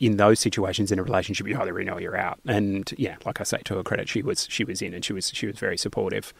In 0.00 0.16
those 0.16 0.38
situations 0.38 0.92
in 0.92 0.98
a 0.98 1.02
relationship, 1.02 1.46
you 1.48 1.58
either 1.58 1.78
in 1.78 1.88
or 1.88 2.00
you're 2.00 2.16
out. 2.16 2.38
And 2.46 2.92
yeah, 2.96 3.16
like 3.24 3.40
I 3.40 3.44
say, 3.44 3.58
to 3.64 3.76
her 3.76 3.82
credit, 3.82 4.08
she 4.08 4.22
was 4.22 4.46
she 4.48 4.64
was 4.64 4.80
in, 4.80 4.94
and 4.94 5.04
she 5.04 5.12
was 5.12 5.30
she 5.34 5.46
was 5.46 5.58
very 5.58 5.76
supportive. 5.76 6.32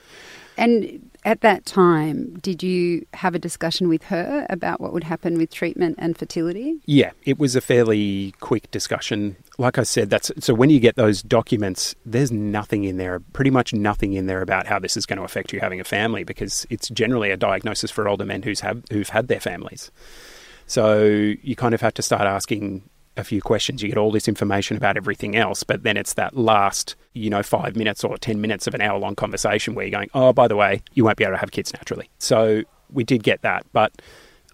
And 0.59 1.11
at 1.25 1.41
that 1.43 1.67
time, 1.67 2.35
did 2.41 2.65
you 2.65 3.07
have 3.15 3.37
a 3.37 3.39
discussion 3.39 3.89
with 3.89 4.03
her 4.05 4.45
about 4.51 4.81
what 4.81 4.93
would 4.93 5.05
happen 5.05 5.39
with 5.39 5.53
treatment 5.53 5.95
and 6.01 6.19
fertility? 6.19 6.81
Yeah, 6.85 7.13
it 7.25 7.39
was 7.39 7.55
a 7.55 7.61
fairly 7.61 8.35
quick 8.41 8.69
discussion. 8.73 9.37
Like 9.57 9.79
I 9.79 9.85
said, 9.85 10.11
that's 10.11 10.33
so 10.41 10.55
when 10.55 10.69
you 10.69 10.81
get 10.81 10.97
those 10.97 11.23
documents, 11.23 11.95
there's 12.05 12.33
nothing 12.33 12.83
in 12.85 12.97
there, 12.97 13.21
pretty 13.21 13.51
much 13.51 13.73
nothing 13.73 14.15
in 14.15 14.27
there 14.27 14.43
about 14.43 14.67
how 14.67 14.81
this 14.81 14.97
is 14.97 15.07
going 15.07 15.19
to 15.19 15.25
affect 15.25 15.53
you 15.53 15.61
having 15.61 15.81
a 15.81 15.85
family 15.85 16.25
because 16.25 16.67
it's 16.71 16.89
generally 16.89 17.31
a 17.31 17.37
diagnosis 17.37 17.91
for 17.91 18.09
older 18.09 18.25
men 18.25 18.43
who's 18.43 18.61
have 18.61 18.83
who've 18.91 19.09
had 19.09 19.29
their 19.29 19.41
families. 19.41 19.93
So 20.67 21.05
you 21.05 21.55
kind 21.57 21.73
of 21.73 21.81
have 21.81 21.95
to 21.95 22.03
start 22.03 22.23
asking 22.23 22.83
a 23.19 23.25
few 23.25 23.43
questions. 23.43 23.83
You 23.83 23.89
get 23.89 23.99
all 23.99 24.11
this 24.11 24.29
information 24.29 24.77
about 24.77 24.97
everything 24.97 25.37
else, 25.37 25.65
but 25.65 25.83
then 25.83 25.97
it's 25.97 26.15
that 26.15 26.37
last, 26.37 26.97
you 27.13 27.29
know, 27.29 27.43
five 27.43 27.77
minutes 27.77 28.05
or 28.05 28.17
10 28.17 28.41
minutes 28.41 28.67
of 28.67 28.75
an 28.75 28.81
hour 28.81 28.99
long 28.99 29.15
conversation 29.15 29.75
where 29.75 29.85
you're 29.85 29.99
going, 29.99 30.11
oh, 30.15 30.33
by 30.33 30.49
the 30.49 30.57
way, 30.57 30.83
you 30.95 31.05
won't 31.05 31.17
be 31.17 31.25
able 31.25 31.35
to 31.35 31.39
have 31.39 31.51
kids 31.51 31.73
naturally. 31.73 32.09
So 32.19 32.63
we 32.91 33.05
did 33.05 33.23
get 33.23 33.43
that, 33.43 33.67
but, 33.73 34.01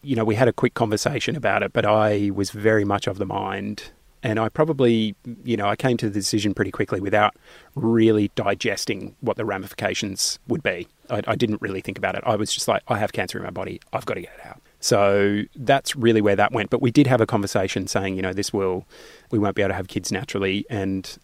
you 0.02 0.16
know, 0.16 0.24
we 0.24 0.34
had 0.34 0.48
a 0.48 0.52
quick 0.52 0.74
conversation 0.74 1.36
about 1.36 1.62
it, 1.62 1.72
but 1.72 1.84
I 1.84 2.30
was 2.34 2.50
very 2.50 2.84
much 2.84 3.06
of 3.06 3.18
the 3.18 3.26
mind. 3.26 3.84
And 4.22 4.40
I 4.40 4.48
probably, 4.48 5.14
you 5.44 5.56
know, 5.58 5.66
I 5.66 5.76
came 5.76 5.98
to 5.98 6.08
the 6.08 6.14
decision 6.14 6.54
pretty 6.54 6.70
quickly 6.70 6.98
without 6.98 7.36
really 7.74 8.30
digesting 8.34 9.14
what 9.20 9.36
the 9.36 9.44
ramifications 9.44 10.38
would 10.48 10.62
be. 10.62 10.88
I, 11.10 11.20
I 11.26 11.36
didn't 11.36 11.60
really 11.60 11.82
think 11.82 11.98
about 11.98 12.14
it. 12.14 12.22
I 12.24 12.36
was 12.36 12.50
just 12.50 12.66
like, 12.66 12.82
I 12.88 12.96
have 12.96 13.12
cancer 13.12 13.36
in 13.36 13.44
my 13.44 13.50
body. 13.50 13.82
I've 13.92 14.06
got 14.06 14.14
to 14.14 14.22
get 14.22 14.32
it 14.38 14.46
out. 14.46 14.62
So 14.84 15.44
that's 15.56 15.96
really 15.96 16.20
where 16.20 16.36
that 16.36 16.52
went. 16.52 16.68
But 16.68 16.82
we 16.82 16.90
did 16.90 17.06
have 17.06 17.22
a 17.22 17.26
conversation 17.26 17.86
saying, 17.86 18.16
you 18.16 18.22
know, 18.22 18.34
this 18.34 18.52
will, 18.52 18.84
we 19.30 19.38
won't 19.38 19.56
be 19.56 19.62
able 19.62 19.70
to 19.70 19.74
have 19.76 19.88
kids 19.88 20.12
naturally. 20.12 20.66
And, 20.68 21.16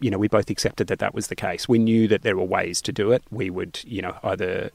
you 0.00 0.10
know, 0.10 0.18
we 0.18 0.26
both 0.26 0.50
accepted 0.50 0.88
that 0.88 0.98
that 0.98 1.14
was 1.14 1.28
the 1.28 1.36
case. 1.36 1.68
We 1.68 1.78
knew 1.78 2.08
that 2.08 2.22
there 2.22 2.36
were 2.36 2.42
ways 2.44 2.82
to 2.82 2.90
do 2.92 3.12
it. 3.12 3.22
We 3.30 3.48
would, 3.48 3.78
you 3.86 4.02
know, 4.02 4.16
either 4.24 4.70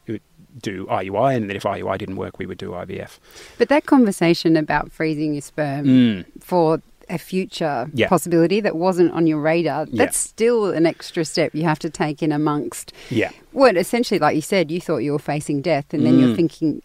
do 0.61 0.85
IUI, 0.85 1.35
and 1.35 1.49
then 1.49 1.57
if 1.57 1.63
IUI 1.63 1.97
didn't 1.97 2.15
work, 2.15 2.39
we 2.39 2.45
would 2.45 2.57
do 2.57 2.69
IVF. 2.71 3.19
But 3.57 3.67
that 3.67 3.85
conversation 3.85 4.55
about 4.55 4.93
freezing 4.93 5.33
your 5.33 5.41
sperm 5.41 5.85
Mm. 5.85 6.25
for 6.39 6.81
a 7.09 7.17
future 7.17 7.89
Yeah. 7.93 8.07
possibility 8.07 8.61
that 8.61 8.77
wasn't 8.77 9.11
on 9.11 9.27
your 9.27 9.39
radar, 9.41 9.87
Yeah. 9.91 10.05
that's 10.05 10.15
still 10.17 10.71
an 10.71 10.85
extra 10.85 11.25
step 11.25 11.53
you 11.53 11.63
have 11.63 11.79
to 11.79 11.89
take 11.89 12.23
in 12.23 12.31
amongst 12.31 12.93
Yeah. 13.09 13.31
what 13.51 13.75
essentially, 13.75 14.19
like 14.19 14.35
you 14.37 14.41
said, 14.41 14.71
you 14.71 14.79
thought 14.79 14.99
you 14.99 15.11
were 15.11 15.19
facing 15.19 15.61
death, 15.61 15.93
and 15.93 16.05
then 16.05 16.17
you're 16.17 16.29
Mm. 16.29 16.35
thinking, 16.37 16.81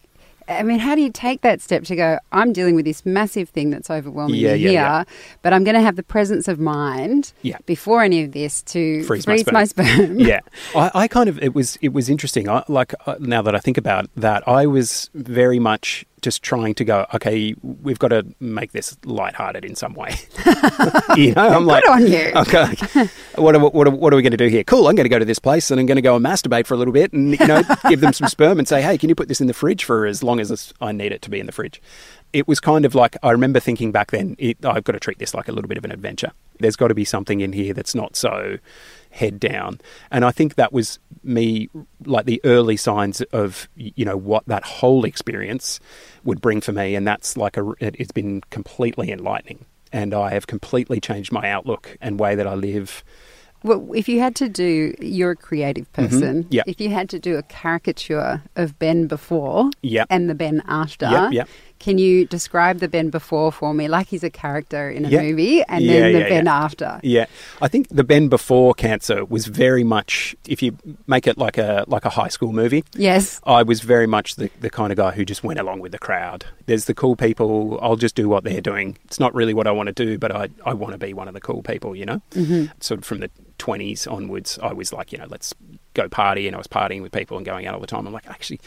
I 0.47 0.63
mean, 0.63 0.79
how 0.79 0.95
do 0.95 1.01
you 1.01 1.11
take 1.11 1.41
that 1.41 1.61
step 1.61 1.83
to 1.85 1.95
go, 1.95 2.19
I'm 2.31 2.53
dealing 2.53 2.75
with 2.75 2.85
this 2.85 3.05
massive 3.05 3.49
thing 3.49 3.69
that's 3.69 3.89
overwhelming 3.89 4.35
Yeah, 4.39 4.53
me 4.53 4.59
yeah, 4.59 4.69
here, 4.69 4.71
yeah. 4.73 5.03
but 5.41 5.53
I'm 5.53 5.63
going 5.63 5.75
to 5.75 5.81
have 5.81 5.95
the 5.95 6.03
presence 6.03 6.47
of 6.47 6.59
mind 6.59 7.33
before 7.65 8.03
any 8.03 8.23
of 8.23 8.31
this 8.31 8.61
to 8.63 9.03
Freeze 9.03 9.25
freeze, 9.25 9.45
my 9.47 9.51
my 9.51 9.63
sperm. 9.65 9.85
sperm. 9.87 10.19
yeah, 10.19 10.39
I, 10.75 10.91
I 10.93 11.07
kind 11.07 11.29
of 11.29 11.37
it 11.41 11.53
was 11.55 11.77
it 11.81 11.93
was 11.93 12.09
interesting. 12.09 12.49
I, 12.49 12.63
like 12.67 12.93
uh, 13.05 13.15
now 13.19 13.41
that 13.41 13.55
I 13.55 13.59
think 13.59 13.77
about 13.77 14.09
that, 14.15 14.47
I 14.47 14.65
was 14.67 15.09
very 15.13 15.59
much 15.59 16.05
just 16.21 16.43
trying 16.43 16.73
to 16.75 16.85
go. 16.85 17.05
Okay, 17.13 17.55
we've 17.61 17.99
got 17.99 18.09
to 18.09 18.25
make 18.39 18.71
this 18.71 18.97
lighthearted 19.05 19.65
in 19.65 19.75
some 19.75 19.93
way. 19.93 20.15
you 21.17 21.33
know, 21.33 21.47
I'm 21.47 21.65
like, 21.65 21.87
on 21.89 22.07
you. 22.07 22.31
Okay, 22.41 23.07
what 23.35 23.55
are, 23.55 23.59
what 23.59 23.87
are, 23.87 23.91
what 23.91 24.13
are 24.13 24.15
we 24.15 24.21
going 24.21 24.31
to 24.31 24.37
do 24.37 24.47
here? 24.47 24.63
Cool, 24.63 24.87
I'm 24.87 24.95
going 24.95 25.05
to 25.05 25.09
go 25.09 25.19
to 25.19 25.25
this 25.25 25.39
place 25.39 25.69
and 25.69 25.79
I'm 25.79 25.85
going 25.85 25.97
to 25.97 26.01
go 26.01 26.15
and 26.15 26.25
masturbate 26.25 26.65
for 26.65 26.73
a 26.73 26.77
little 26.77 26.93
bit 26.93 27.13
and 27.13 27.39
you 27.39 27.47
know 27.47 27.61
give 27.89 28.01
them 28.01 28.13
some 28.13 28.27
sperm 28.27 28.59
and 28.59 28.67
say, 28.67 28.81
hey, 28.81 28.97
can 28.97 29.09
you 29.09 29.15
put 29.15 29.27
this 29.27 29.41
in 29.41 29.47
the 29.47 29.53
fridge 29.53 29.83
for 29.83 30.05
as 30.05 30.23
long 30.23 30.39
as 30.39 30.73
I 30.81 30.91
need 30.91 31.11
it 31.11 31.21
to 31.23 31.29
be 31.29 31.39
in 31.39 31.45
the 31.45 31.51
fridge? 31.51 31.81
It 32.33 32.47
was 32.47 32.59
kind 32.59 32.85
of 32.85 32.95
like 32.95 33.17
I 33.21 33.31
remember 33.31 33.59
thinking 33.59 33.91
back 33.91 34.11
then. 34.11 34.35
It, 34.39 34.65
I've 34.65 34.83
got 34.83 34.93
to 34.93 34.99
treat 34.99 35.19
this 35.19 35.33
like 35.33 35.47
a 35.47 35.51
little 35.51 35.67
bit 35.67 35.77
of 35.77 35.85
an 35.85 35.91
adventure. 35.91 36.31
There's 36.59 36.75
got 36.75 36.87
to 36.87 36.95
be 36.95 37.05
something 37.05 37.41
in 37.41 37.53
here 37.53 37.73
that's 37.73 37.95
not 37.95 38.15
so 38.15 38.57
head 39.11 39.39
down. 39.39 39.79
And 40.09 40.25
I 40.25 40.31
think 40.31 40.55
that 40.55 40.73
was 40.73 40.97
me, 41.23 41.69
like 42.05 42.25
the 42.25 42.41
early 42.43 42.77
signs 42.77 43.21
of, 43.21 43.69
you 43.75 44.05
know, 44.05 44.17
what 44.17 44.45
that 44.47 44.63
whole 44.63 45.05
experience 45.05 45.79
would 46.23 46.41
bring 46.41 46.61
for 46.61 46.71
me. 46.71 46.95
And 46.95 47.05
that's 47.05 47.37
like 47.37 47.57
a, 47.57 47.71
it, 47.79 47.95
it's 47.99 48.11
been 48.11 48.41
completely 48.49 49.11
enlightening. 49.11 49.65
And 49.91 50.13
I 50.13 50.31
have 50.31 50.47
completely 50.47 50.99
changed 51.01 51.31
my 51.31 51.49
outlook 51.49 51.97
and 52.01 52.19
way 52.19 52.35
that 52.35 52.47
I 52.47 52.55
live. 52.55 53.03
Well, 53.63 53.91
if 53.93 54.09
you 54.09 54.19
had 54.19 54.35
to 54.37 54.49
do, 54.49 54.95
you're 54.99 55.31
a 55.31 55.35
creative 55.35 55.91
person. 55.93 56.43
Mm-hmm. 56.45 56.53
Yeah. 56.53 56.63
If 56.65 56.81
you 56.81 56.89
had 56.89 57.09
to 57.09 57.19
do 57.19 57.37
a 57.37 57.43
caricature 57.43 58.41
of 58.55 58.79
Ben 58.79 59.05
before 59.07 59.69
Yep. 59.83 60.07
and 60.09 60.29
the 60.29 60.33
Ben 60.33 60.63
after, 60.67 61.07
Yep, 61.09 61.33
yep. 61.33 61.49
Can 61.81 61.97
you 61.97 62.25
describe 62.27 62.77
the 62.77 62.87
Ben 62.87 63.09
before 63.09 63.51
for 63.51 63.73
me, 63.73 63.87
like 63.87 64.07
he's 64.07 64.23
a 64.23 64.29
character 64.29 64.89
in 64.89 65.03
a 65.03 65.09
Yeah. 65.09 65.23
movie, 65.23 65.63
and 65.63 65.83
Yeah, 65.83 65.93
then 65.99 66.13
the 66.13 66.19
yeah, 66.19 66.29
Ben 66.29 66.47
after? 66.47 66.99
Yeah, 67.01 67.25
I 67.59 67.67
think 67.67 67.87
the 67.89 68.03
Ben 68.03 68.27
before 68.27 68.75
cancer 68.75 69.25
was 69.25 69.47
very 69.47 69.83
much. 69.83 70.35
If 70.47 70.61
you 70.61 70.77
make 71.07 71.25
it 71.25 71.39
like 71.39 71.57
a 71.57 71.83
like 71.87 72.05
a 72.05 72.09
high 72.11 72.27
school 72.29 72.53
movie, 72.53 72.83
Yes. 72.93 73.41
I 73.45 73.63
was 73.63 73.81
very 73.81 74.05
much 74.05 74.35
the, 74.35 74.51
the 74.59 74.69
kind 74.69 74.91
of 74.93 74.97
guy 74.97 75.11
who 75.11 75.25
just 75.25 75.43
went 75.43 75.59
along 75.59 75.79
with 75.79 75.91
the 75.91 75.97
crowd. 75.97 76.45
There's 76.67 76.85
the 76.85 76.93
cool 76.93 77.15
people. 77.15 77.79
I'll 77.81 77.95
just 77.95 78.13
do 78.15 78.29
what 78.29 78.43
they're 78.43 78.61
doing. 78.61 78.95
It's 79.05 79.19
not 79.19 79.33
really 79.33 79.55
what 79.55 79.65
I 79.65 79.71
want 79.71 79.87
to 79.87 79.93
do, 80.05 80.19
but 80.19 80.31
I, 80.35 80.49
I 80.65 80.73
want 80.75 80.91
to 80.93 80.99
be 80.99 81.13
one 81.15 81.27
of 81.27 81.33
the 81.33 81.41
cool 81.41 81.63
people, 81.63 81.95
you 81.95 82.05
know? 82.05 82.21
Mm-hmm. 82.31 82.65
Sort 82.79 82.99
of 82.99 83.05
from 83.05 83.21
the 83.21 83.31
20s 83.57 84.09
onwards, 84.11 84.59
I 84.61 84.71
was 84.73 84.93
like, 84.93 85.11
you 85.11 85.17
know, 85.17 85.27
let's 85.29 85.53
go 85.95 86.07
party. 86.07 86.45
And 86.47 86.55
I 86.55 86.59
was 86.59 86.67
partying 86.67 87.01
with 87.01 87.11
people 87.11 87.37
and 87.37 87.45
going 87.45 87.65
out 87.65 87.73
all 87.73 87.81
the 87.81 87.87
time. 87.87 88.05
I'm 88.05 88.13
like, 88.13 88.29
actually, 88.29 88.59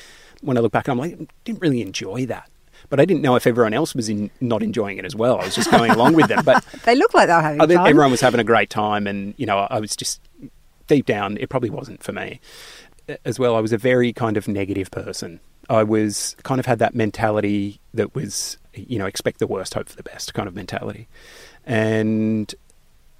when 0.42 0.56
I 0.58 0.60
look 0.60 0.72
back, 0.72 0.88
I'm 0.88 0.98
like, 0.98 1.14
I 1.20 1.26
didn't 1.44 1.60
really 1.62 1.80
enjoy 1.80 2.26
that. 2.26 2.48
But 2.90 3.00
I 3.00 3.04
didn't 3.04 3.22
know 3.22 3.34
if 3.36 3.46
everyone 3.46 3.74
else 3.74 3.94
was 3.94 4.08
in, 4.08 4.30
not 4.40 4.62
enjoying 4.62 4.98
it 4.98 5.04
as 5.04 5.14
well. 5.16 5.40
I 5.40 5.44
was 5.44 5.54
just 5.54 5.70
going 5.70 5.90
along 5.90 6.14
with 6.14 6.28
them. 6.28 6.44
But 6.44 6.64
They 6.84 6.94
look 6.94 7.14
like 7.14 7.28
they 7.28 7.34
were 7.34 7.40
having 7.40 7.60
I 7.60 7.66
think 7.66 7.78
fun. 7.80 7.88
everyone 7.88 8.10
was 8.10 8.20
having 8.20 8.40
a 8.40 8.44
great 8.44 8.70
time, 8.70 9.06
and 9.06 9.34
you 9.36 9.46
know, 9.46 9.58
I 9.58 9.80
was 9.80 9.96
just 9.96 10.20
deep 10.86 11.06
down, 11.06 11.36
it 11.38 11.48
probably 11.48 11.70
wasn't 11.70 12.02
for 12.02 12.12
me. 12.12 12.40
As 13.24 13.38
well, 13.38 13.54
I 13.56 13.60
was 13.60 13.72
a 13.72 13.78
very 13.78 14.12
kind 14.12 14.36
of 14.36 14.48
negative 14.48 14.90
person. 14.90 15.40
I 15.70 15.82
was 15.82 16.36
kind 16.42 16.58
of 16.58 16.66
had 16.66 16.78
that 16.78 16.94
mentality 16.94 17.80
that 17.94 18.14
was, 18.14 18.58
you 18.74 18.98
know, 18.98 19.06
expect 19.06 19.38
the 19.38 19.46
worst, 19.46 19.74
hope 19.74 19.88
for 19.88 19.96
the 19.96 20.02
best 20.02 20.34
kind 20.34 20.46
of 20.48 20.54
mentality, 20.54 21.08
and 21.64 22.54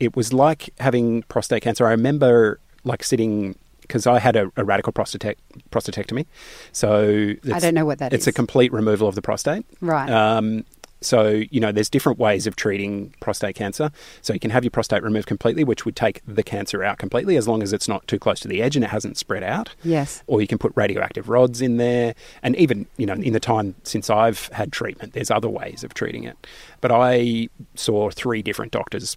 it 0.01 0.15
was 0.17 0.33
like 0.33 0.71
having 0.79 1.23
prostate 1.25 1.63
cancer. 1.63 1.87
I 1.87 1.91
remember 1.91 2.61
like 2.85 3.03
sitting 3.03 3.57
because 3.87 4.07
I 4.07 4.19
had 4.19 4.37
a, 4.37 4.51
a 4.57 4.65
radical 4.65 4.93
prostate 4.93 5.39
prostatectomy, 5.71 6.27
so 6.73 7.35
I 7.53 7.59
don't 7.61 7.75
know 7.75 7.85
what 7.85 7.99
that 7.99 8.13
it's 8.13 8.25
is. 8.25 8.29
a 8.29 8.33
complete 8.33 8.73
removal 8.73 9.09
of 9.09 9.15
the 9.15 9.23
prostate. 9.23 9.65
Right. 9.81 10.11
Um, 10.11 10.65
so, 11.05 11.43
you 11.51 11.61
know, 11.61 11.71
there's 11.71 11.91
different 11.91 12.19
ways 12.19 12.47
of 12.47 12.57
treating 12.57 13.15
prostate 13.21 13.55
cancer. 13.55 13.91
So, 14.23 14.33
you 14.33 14.41
can 14.41 14.51
have 14.51 14.65
your 14.65 14.71
prostate 14.71 15.03
removed 15.03 15.27
completely, 15.27 15.63
which 15.63 15.85
would 15.85 15.97
take 15.97 16.23
the 16.27 16.43
cancer 16.43 16.83
out 16.83 16.99
completely 16.99 17.37
as 17.37 17.47
long 17.47 17.63
as 17.63 17.73
it's 17.73 17.87
not 17.89 18.07
too 18.09 18.19
close 18.19 18.41
to 18.41 18.49
the 18.49 18.63
edge 18.63 18.75
and 18.75 18.85
it 18.85 18.89
hasn't 18.89 19.19
spread 19.19 19.43
out. 19.43 19.75
yes. 19.85 20.23
Or 20.27 20.41
you 20.41 20.47
can 20.47 20.59
put 20.59 20.73
radioactive 20.75 21.29
rods 21.29 21.61
in 21.61 21.77
there. 21.77 22.15
And 22.43 22.57
even, 22.57 22.87
you 22.97 23.07
know, 23.07 23.15
in 23.15 23.33
the 23.35 23.41
time 23.41 23.75
since 23.83 24.09
I've 24.09 24.49
had 24.49 24.73
treatment, 24.73 25.13
there's 25.13 25.31
other 25.31 25.49
ways 25.49 25.85
of 25.85 25.93
treating 25.95 26.25
it. 26.25 26.37
But 26.81 26.91
I 26.91 27.49
saw 27.75 28.11
three 28.11 28.43
different 28.43 28.73
doctors, 28.73 29.17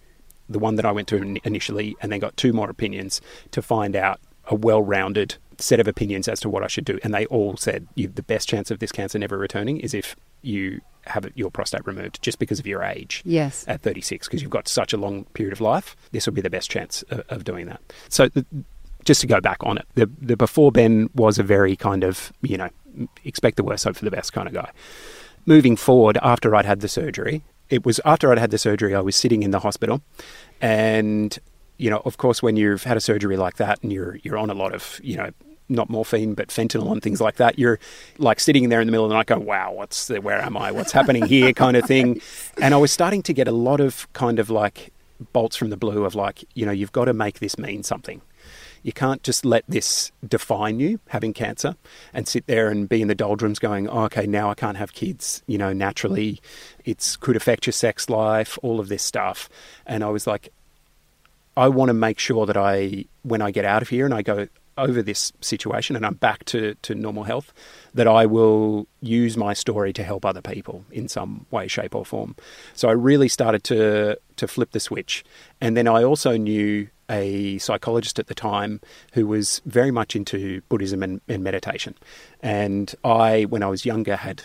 the 0.50 0.60
one 0.60 0.76
that 0.76 0.86
I 0.86 0.92
went 0.92 1.08
to 1.10 1.38
initially, 1.46 1.96
and 2.02 2.12
then 2.12 2.20
got 2.20 2.36
two 2.36 2.52
more 2.54 2.70
opinions 2.70 3.22
to 3.52 3.62
find 3.62 3.96
out 3.96 4.20
a 4.50 4.56
well 4.56 4.82
rounded 4.82 5.36
set 5.60 5.80
of 5.80 5.88
opinions 5.88 6.28
as 6.28 6.40
to 6.42 6.50
what 6.50 6.64
I 6.64 6.68
should 6.68 6.86
do. 6.86 7.00
And 7.04 7.14
they 7.14 7.26
all 7.28 7.58
said 7.58 7.88
the 7.96 8.08
best 8.08 8.48
chance 8.48 8.70
of 8.72 8.80
this 8.80 8.92
cancer 8.92 9.18
never 9.18 9.38
returning 9.38 9.80
is 9.80 9.94
if 9.94 10.16
you 10.44 10.82
have 11.08 11.28
your 11.36 11.50
prostate 11.50 11.86
removed 11.88 12.22
just 12.22 12.38
because 12.38 12.60
of 12.60 12.68
your 12.68 12.84
age 12.84 13.24
Yes. 13.26 13.66
at 13.68 13.82
36 13.82 14.28
because 14.28 14.42
you've 14.42 14.52
got 14.52 14.68
such 14.68 14.94
a 14.94 14.98
long 14.98 15.24
period 15.34 15.54
of 15.54 15.62
life. 15.62 15.96
This 16.12 16.26
will 16.28 16.34
be 16.34 16.42
the 16.42 16.50
best 16.50 16.70
chance 16.70 17.04
of, 17.10 17.22
of 17.30 17.44
doing 17.44 17.66
that. 17.68 17.82
So, 18.10 18.28
the, 18.30 18.46
just 19.04 19.22
to 19.22 19.28
go 19.28 19.40
back 19.40 19.58
on 19.62 19.78
it, 19.78 19.86
the 19.96 20.10
the 20.22 20.36
before 20.36 20.70
Ben 20.72 21.10
was 21.16 21.40
a 21.40 21.44
very 21.44 21.76
kind 21.78 22.04
of 22.04 22.34
you 22.42 22.58
know 22.58 22.70
expect 23.24 23.56
the 23.58 23.64
worst, 23.64 23.86
hope 23.86 23.96
for 23.96 24.04
the 24.06 24.12
best 24.12 24.34
kind 24.34 24.48
of 24.50 24.54
guy. 24.54 24.70
Moving 25.46 25.78
forward, 25.78 26.18
after 26.22 26.54
I'd 26.54 26.66
had 26.66 26.82
the 26.82 26.90
surgery, 26.90 27.42
it 27.70 27.86
was 27.86 28.02
after 28.04 28.32
I'd 28.34 28.38
had 28.38 28.52
the 28.52 28.58
surgery, 28.58 28.94
I 28.94 29.00
was 29.00 29.16
sitting 29.16 29.44
in 29.44 29.52
the 29.52 29.60
hospital, 29.60 30.02
and 30.60 31.40
you 31.78 31.90
know, 31.90 32.02
of 32.06 32.18
course, 32.18 32.42
when 32.42 32.56
you've 32.56 32.84
had 32.84 32.98
a 32.98 33.02
surgery 33.02 33.38
like 33.38 33.58
that 33.58 33.82
and 33.84 33.92
you're 33.92 34.18
you're 34.24 34.38
on 34.38 34.50
a 34.50 34.54
lot 34.54 34.74
of 34.74 35.00
you 35.04 35.18
know 35.18 35.30
not 35.70 35.90
morphine 35.90 36.34
but 36.34 36.48
fentanyl 36.48 36.92
and 36.92 37.02
things 37.02 37.20
like 37.20 37.36
that, 37.36 37.60
you're 37.60 37.80
like 38.18 38.40
sitting 38.40 38.70
there 38.70 38.80
in 38.80 38.88
the 38.88 38.92
middle 38.92 39.06
of 39.06 39.10
the 39.10 39.16
night 39.16 39.28
going, 39.28 39.46
"Wow, 39.46 39.74
what's 39.74 40.08
the, 40.08 40.22
where 40.22 40.42
am 40.42 40.58
I? 40.58 40.72
What's 40.72 40.92
happening 40.92 41.26
here?" 41.26 41.54
kind 41.54 41.78
of 41.78 41.86
thing. 41.86 42.22
And 42.60 42.74
I 42.74 42.78
was 42.78 42.92
starting 42.92 43.22
to 43.24 43.34
get 43.34 43.48
a 43.48 43.52
lot 43.52 43.80
of 43.80 44.12
kind 44.14 44.40
of 44.40 44.50
like 44.50 44.92
bolts 45.32 45.56
from 45.56 45.70
the 45.70 45.78
blue 45.78 46.06
of 46.06 46.16
like, 46.16 46.44
you 46.56 46.66
know, 46.66 46.72
you've 46.72 46.92
got 46.92 47.06
to 47.06 47.14
make 47.14 47.40
this 47.40 47.58
mean 47.58 47.84
something. 47.84 48.22
You 48.84 48.94
can't 48.94 49.22
just 49.24 49.46
let 49.46 49.64
this 49.68 50.12
define 50.26 50.80
you, 50.80 51.00
having 51.10 51.34
cancer, 51.34 51.76
and 52.14 52.28
sit 52.28 52.48
there 52.48 52.70
and 52.70 52.88
be 52.88 53.02
in 53.02 53.08
the 53.08 53.16
doldrums 53.16 53.60
going, 53.60 53.88
oh, 53.90 54.04
okay, 54.04 54.26
now 54.26 54.50
I 54.50 54.54
can't 54.54 54.78
have 54.78 54.94
kids, 54.94 55.44
you 55.46 55.58
know, 55.58 55.74
naturally. 55.74 56.40
It's 56.86 57.18
could 57.18 57.36
affect 57.36 57.66
your 57.66 57.74
sex 57.74 58.10
life, 58.10 58.58
all 58.62 58.80
of 58.80 58.88
this 58.88 59.04
stuff. 59.04 59.50
And 59.86 60.04
I 60.04 60.10
was 60.10 60.26
like, 60.26 60.54
I 61.58 61.68
want 61.70 61.90
to 61.90 61.94
make 61.94 62.20
sure 62.20 62.46
that 62.46 62.56
I, 62.56 63.06
when 63.24 63.42
I 63.42 63.50
get 63.50 63.66
out 63.66 63.82
of 63.82 63.90
here 63.90 64.06
and 64.06 64.14
I 64.14 64.22
go 64.22 64.48
over 64.78 65.02
this 65.02 65.34
situation 65.42 65.96
and 65.96 66.06
I'm 66.06 66.14
back 66.14 66.46
to, 66.46 66.76
to 66.84 66.94
normal 66.94 67.24
health, 67.24 67.52
that 67.96 68.08
I 68.08 68.28
will 68.28 68.88
use 69.02 69.36
my 69.36 69.54
story 69.54 69.92
to 69.94 70.04
help 70.04 70.24
other 70.24 70.42
people 70.42 70.86
in 70.92 71.08
some 71.08 71.48
way, 71.50 71.68
shape, 71.68 71.96
or 71.96 72.06
form. 72.06 72.36
So 72.76 72.90
I 72.90 72.92
really 72.92 73.28
started 73.28 73.64
to 73.66 74.20
to 74.36 74.48
flip 74.48 74.70
the 74.72 74.80
switch. 74.80 75.26
And 75.60 75.76
then 75.76 75.88
I 75.88 76.04
also 76.04 76.38
knew 76.38 76.90
a 77.10 77.58
psychologist 77.58 78.20
at 78.20 78.28
the 78.28 78.36
time 78.36 78.80
who 79.14 79.26
was 79.26 79.62
very 79.66 79.90
much 79.90 80.16
into 80.16 80.62
Buddhism 80.70 81.02
and, 81.02 81.22
and 81.28 81.44
meditation. 81.44 81.96
And 82.44 82.94
I, 83.04 83.46
when 83.46 83.64
I 83.64 83.68
was 83.68 83.84
younger, 83.84 84.16
had 84.16 84.44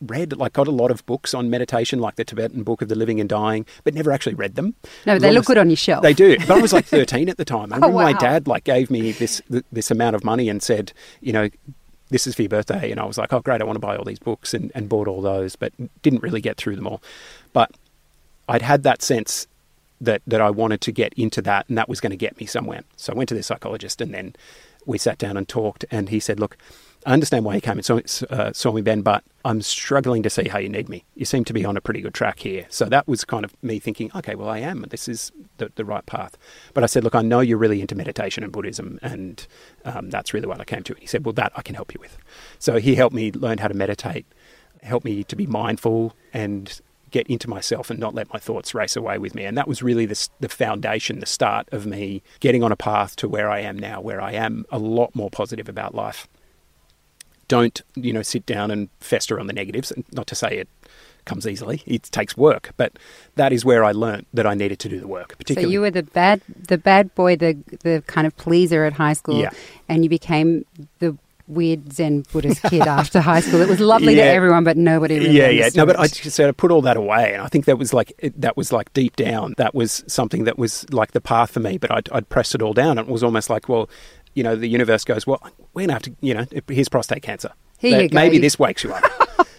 read 0.00 0.36
like 0.36 0.52
got 0.52 0.68
a 0.68 0.70
lot 0.72 0.90
of 0.90 1.04
books 1.06 1.32
on 1.32 1.48
meditation 1.48 1.98
like 2.00 2.16
the 2.16 2.24
tibetan 2.24 2.62
book 2.62 2.82
of 2.82 2.88
the 2.88 2.94
living 2.94 3.18
and 3.18 3.28
dying 3.30 3.64
but 3.82 3.94
never 3.94 4.12
actually 4.12 4.34
read 4.34 4.54
them. 4.54 4.74
No, 5.06 5.18
they 5.18 5.32
look 5.32 5.46
good 5.46 5.56
on 5.58 5.70
your 5.70 5.76
shelf. 5.76 6.02
they 6.02 6.12
do 6.12 6.36
but 6.40 6.50
i 6.50 6.60
was 6.60 6.72
like 6.72 6.84
13 6.84 7.28
at 7.28 7.36
the 7.38 7.44
time. 7.46 7.72
I 7.72 7.76
Oh, 7.76 7.88
remember 7.88 8.02
my 8.02 8.12
dad 8.12 8.46
like 8.46 8.64
gave 8.64 8.90
me 8.90 9.12
this 9.12 9.40
this 9.72 9.90
amount 9.90 10.14
of 10.16 10.22
money 10.24 10.48
and 10.48 10.62
said 10.62 10.92
you 11.20 11.32
know 11.32 11.48
this 12.10 12.26
is 12.26 12.34
for 12.34 12.42
your 12.42 12.48
birthday 12.50 12.90
and 12.90 13.00
i 13.00 13.04
was 13.04 13.16
like 13.18 13.32
oh 13.32 13.40
great 13.40 13.60
i 13.60 13.64
want 13.64 13.76
to 13.76 13.80
buy 13.80 13.96
all 13.96 14.04
these 14.04 14.18
books 14.18 14.52
and, 14.54 14.70
and 14.74 14.88
bought 14.88 15.08
all 15.08 15.22
those 15.22 15.56
but 15.56 15.72
didn't 16.02 16.22
really 16.22 16.40
get 16.40 16.56
through 16.56 16.76
them 16.76 16.86
all. 16.86 17.02
But 17.52 17.70
i'd 18.48 18.62
had 18.62 18.82
that 18.82 19.00
sense 19.02 19.46
that 20.00 20.20
that 20.26 20.42
i 20.42 20.50
wanted 20.50 20.82
to 20.82 20.92
get 20.92 21.14
into 21.14 21.40
that 21.42 21.66
and 21.68 21.78
that 21.78 21.88
was 21.88 22.00
going 22.00 22.10
to 22.10 22.16
get 22.16 22.38
me 22.38 22.44
somewhere. 22.46 22.82
So 22.96 23.12
i 23.14 23.16
went 23.16 23.30
to 23.30 23.34
this 23.34 23.46
psychologist 23.46 24.02
and 24.02 24.12
then 24.12 24.36
we 24.84 24.98
sat 24.98 25.16
down 25.18 25.36
and 25.38 25.48
talked 25.48 25.84
and 25.90 26.10
he 26.10 26.20
said 26.20 26.38
look 26.38 26.56
I 27.06 27.12
understand 27.12 27.44
why 27.44 27.54
you 27.54 27.60
came 27.60 27.78
and 27.78 27.84
saw, 27.84 28.00
uh, 28.30 28.52
saw 28.52 28.72
me, 28.72 28.82
Ben, 28.82 29.00
but 29.00 29.22
I'm 29.44 29.62
struggling 29.62 30.24
to 30.24 30.30
see 30.30 30.48
how 30.48 30.58
you 30.58 30.68
need 30.68 30.88
me. 30.88 31.04
You 31.14 31.24
seem 31.24 31.44
to 31.44 31.52
be 31.52 31.64
on 31.64 31.76
a 31.76 31.80
pretty 31.80 32.00
good 32.00 32.14
track 32.14 32.40
here. 32.40 32.66
So 32.68 32.86
that 32.86 33.06
was 33.06 33.24
kind 33.24 33.44
of 33.44 33.54
me 33.62 33.78
thinking, 33.78 34.10
okay, 34.16 34.34
well, 34.34 34.48
I 34.48 34.58
am. 34.58 34.84
This 34.90 35.06
is 35.06 35.30
the, 35.58 35.70
the 35.76 35.84
right 35.84 36.04
path. 36.04 36.36
But 36.74 36.82
I 36.82 36.86
said, 36.86 37.04
look, 37.04 37.14
I 37.14 37.22
know 37.22 37.38
you're 37.38 37.58
really 37.58 37.80
into 37.80 37.94
meditation 37.94 38.42
and 38.42 38.52
Buddhism, 38.52 38.98
and 39.02 39.46
um, 39.84 40.10
that's 40.10 40.34
really 40.34 40.48
what 40.48 40.60
I 40.60 40.64
came 40.64 40.82
to. 40.82 40.94
And 40.94 41.00
he 41.00 41.06
said, 41.06 41.24
well, 41.24 41.32
that 41.34 41.52
I 41.54 41.62
can 41.62 41.76
help 41.76 41.94
you 41.94 42.00
with. 42.00 42.18
So 42.58 42.78
he 42.78 42.96
helped 42.96 43.14
me 43.14 43.30
learn 43.30 43.58
how 43.58 43.68
to 43.68 43.74
meditate, 43.74 44.26
helped 44.82 45.04
me 45.04 45.22
to 45.22 45.36
be 45.36 45.46
mindful 45.46 46.12
and 46.34 46.80
get 47.12 47.28
into 47.28 47.48
myself 47.48 47.88
and 47.88 48.00
not 48.00 48.16
let 48.16 48.32
my 48.32 48.40
thoughts 48.40 48.74
race 48.74 48.96
away 48.96 49.16
with 49.16 49.32
me. 49.32 49.44
And 49.44 49.56
that 49.56 49.68
was 49.68 49.80
really 49.80 50.06
the, 50.06 50.28
the 50.40 50.48
foundation, 50.48 51.20
the 51.20 51.26
start 51.26 51.68
of 51.70 51.86
me 51.86 52.24
getting 52.40 52.64
on 52.64 52.72
a 52.72 52.76
path 52.76 53.14
to 53.16 53.28
where 53.28 53.48
I 53.48 53.60
am 53.60 53.78
now, 53.78 54.00
where 54.00 54.20
I 54.20 54.32
am 54.32 54.66
a 54.72 54.78
lot 54.80 55.14
more 55.14 55.30
positive 55.30 55.68
about 55.68 55.94
life 55.94 56.26
don't 57.48 57.82
you 57.94 58.12
know 58.12 58.22
sit 58.22 58.44
down 58.46 58.70
and 58.70 58.88
fester 59.00 59.38
on 59.40 59.46
the 59.46 59.52
negatives 59.52 59.90
and 59.92 60.04
not 60.12 60.26
to 60.26 60.34
say 60.34 60.56
it 60.58 60.68
comes 61.24 61.46
easily 61.46 61.82
it 61.86 62.02
takes 62.04 62.36
work 62.36 62.70
but 62.76 62.92
that 63.34 63.52
is 63.52 63.64
where 63.64 63.82
i 63.84 63.90
learnt 63.90 64.26
that 64.32 64.46
i 64.46 64.54
needed 64.54 64.78
to 64.78 64.88
do 64.88 65.00
the 65.00 65.08
work 65.08 65.34
So 65.48 65.60
you 65.60 65.80
were 65.80 65.90
the 65.90 66.04
bad, 66.04 66.40
the 66.68 66.78
bad 66.78 67.14
boy, 67.16 67.34
the 67.36 67.56
the 67.82 68.02
kind 68.06 68.26
of 68.28 68.36
pleaser 68.36 68.84
at 68.84 68.92
high 68.94 69.14
school, 69.14 69.40
Yeah. 69.40 69.50
and 69.88 70.04
you 70.04 70.10
became 70.10 70.64
the 71.00 71.16
weird 71.48 71.92
Zen 71.92 72.24
Buddhist 72.32 72.62
kid 72.64 72.82
after 73.00 73.20
high 73.20 73.38
school. 73.40 73.60
It 73.60 73.68
was 73.68 73.78
lovely 73.78 74.16
to 74.16 74.20
everyone, 74.22 74.64
but 74.64 74.76
nobody 74.76 75.18
really. 75.20 75.30
yeah, 75.36 75.48
yeah. 75.48 75.68
No, 75.76 75.86
but 75.86 75.96
I 75.98 76.08
just 76.08 76.34
sort 76.34 76.48
of 76.48 76.56
put 76.56 76.72
all 76.72 76.82
that 76.82 76.96
away, 76.96 77.32
and 77.34 77.40
I 77.42 77.46
think 77.46 77.66
that 77.66 77.78
was 77.78 77.92
like 77.94 78.12
it- 78.18 78.40
that 78.40 78.56
was 78.56 78.72
like 78.72 78.92
deep 78.94 79.14
down. 79.14 79.54
That 79.56 79.72
was 79.74 80.02
something 80.08 80.42
that 80.44 80.58
was 80.58 80.84
like 80.92 81.12
the 81.12 81.20
path 81.20 81.50
for 81.52 81.60
me. 81.60 81.78
But 81.78 81.90
I'd, 81.92 82.08
I'd 82.10 82.28
pressed 82.28 82.54
it 82.56 82.62
all 82.62 82.72
down. 82.72 82.98
and 82.98 83.08
It 83.08 83.12
was 83.12 83.22
almost 83.22 83.48
like, 83.48 83.68
well, 83.68 83.88
you 84.36 84.42
know, 84.42 84.54
the 84.54 84.68
universe 84.68 85.02
goes, 85.02 85.26
well, 85.26 85.42
we're 85.72 85.82
gonna 85.82 85.94
have 85.94 86.02
to, 86.02 86.14
you 86.20 86.34
know, 86.34 86.46
here's 86.68 86.88
prostate 86.88 87.22
cancer. 87.22 87.50
Here 87.78 88.02
you 88.02 88.08
go. 88.08 88.14
Maybe 88.14 88.38
this 88.38 88.58
wakes 88.58 88.84
you 88.84 88.92
up. 88.92 89.02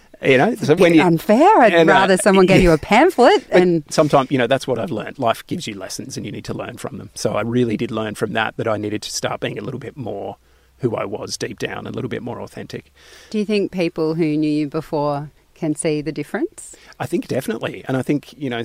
you 0.22 0.38
know, 0.38 0.54
so 0.54 0.76
Bit 0.76 0.98
unfair. 1.00 1.58
I'd 1.58 1.74
and, 1.74 1.90
uh, 1.90 1.92
rather 1.92 2.16
someone 2.16 2.46
gave 2.46 2.62
you 2.62 2.70
a 2.70 2.78
pamphlet 2.92 3.44
and 3.50 3.84
sometimes, 3.90 4.30
you 4.30 4.38
know, 4.38 4.46
that's 4.46 4.66
what 4.66 4.78
I've 4.78 4.92
learned. 4.92 5.18
Life 5.18 5.44
gives 5.48 5.66
you 5.66 5.74
lessons 5.74 6.16
and 6.16 6.24
you 6.24 6.30
need 6.30 6.44
to 6.44 6.54
learn 6.54 6.76
from 6.76 6.98
them. 6.98 7.10
So 7.14 7.34
I 7.34 7.42
really 7.42 7.76
did 7.76 7.90
learn 7.90 8.14
from 8.14 8.32
that 8.34 8.56
that 8.56 8.68
I 8.68 8.76
needed 8.76 9.02
to 9.02 9.10
start 9.10 9.40
being 9.40 9.58
a 9.58 9.62
little 9.62 9.80
bit 9.80 9.96
more 9.96 10.36
who 10.78 10.94
I 10.94 11.04
was 11.04 11.36
deep 11.36 11.58
down, 11.58 11.88
a 11.88 11.90
little 11.90 12.08
bit 12.08 12.22
more 12.22 12.40
authentic. 12.40 12.92
Do 13.30 13.38
you 13.38 13.44
think 13.44 13.72
people 13.72 14.14
who 14.14 14.36
knew 14.36 14.50
you 14.50 14.68
before 14.68 15.30
can 15.54 15.74
see 15.74 16.00
the 16.02 16.12
difference? 16.12 16.76
I 17.00 17.06
think 17.06 17.26
definitely. 17.26 17.84
And 17.88 17.96
I 17.96 18.02
think, 18.02 18.32
you 18.38 18.48
know, 18.48 18.62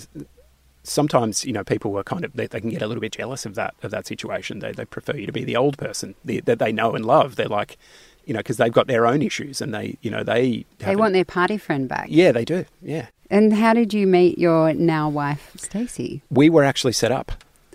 sometimes, 0.84 1.46
you 1.46 1.54
know, 1.54 1.63
people 1.63 1.98
are 1.98 2.04
kind 2.04 2.24
of, 2.25 2.34
they, 2.34 2.48
they 2.48 2.60
can 2.62 2.70
get 2.70 2.82
a 2.82 2.88
little 2.88 3.02
bit 3.02 3.12
jealous 3.13 3.46
of 3.46 3.56
that, 3.56 3.74
of 3.84 3.92
that 3.92 4.06
situation. 4.08 4.60
They, 4.60 4.72
they 4.72 4.86
prefer 4.86 5.16
you 5.16 5.25
to 5.25 5.32
be 5.32 5.44
the 5.44 5.56
old 5.56 5.78
person 5.78 6.16
the, 6.24 6.40
that 6.42 6.60
they 6.60 6.72
know 6.72 6.94
and 6.94 7.06
love. 7.06 7.36
They're 7.36 7.48
like, 7.48 7.78
you 8.25 8.34
know, 8.34 8.40
because 8.40 8.58
they've 8.58 8.72
got 8.72 8.88
their 8.88 9.06
own 9.06 9.22
issues 9.22 9.62
and 9.62 9.74
they, 9.74 9.98
you 10.02 10.10
know, 10.12 10.24
they, 10.24 10.66
They 10.80 10.96
want 10.96 11.13
their 11.13 11.25
party 11.25 11.58
friend 11.58 11.90
back. 11.90 12.08
Yeah, 12.10 12.32
they 12.32 12.46
do. 12.46 12.66
Yeah. 12.82 13.08
And 13.30 13.54
how 13.54 13.74
did 13.74 13.94
you 13.94 14.06
meet 14.08 14.38
your 14.38 14.74
now 14.74 15.10
wife, 15.10 15.52
Stacey? 15.58 16.22
We 16.30 16.50
were 16.50 16.63
actually 16.63 16.94
set 16.94 17.12
up. 17.12 17.32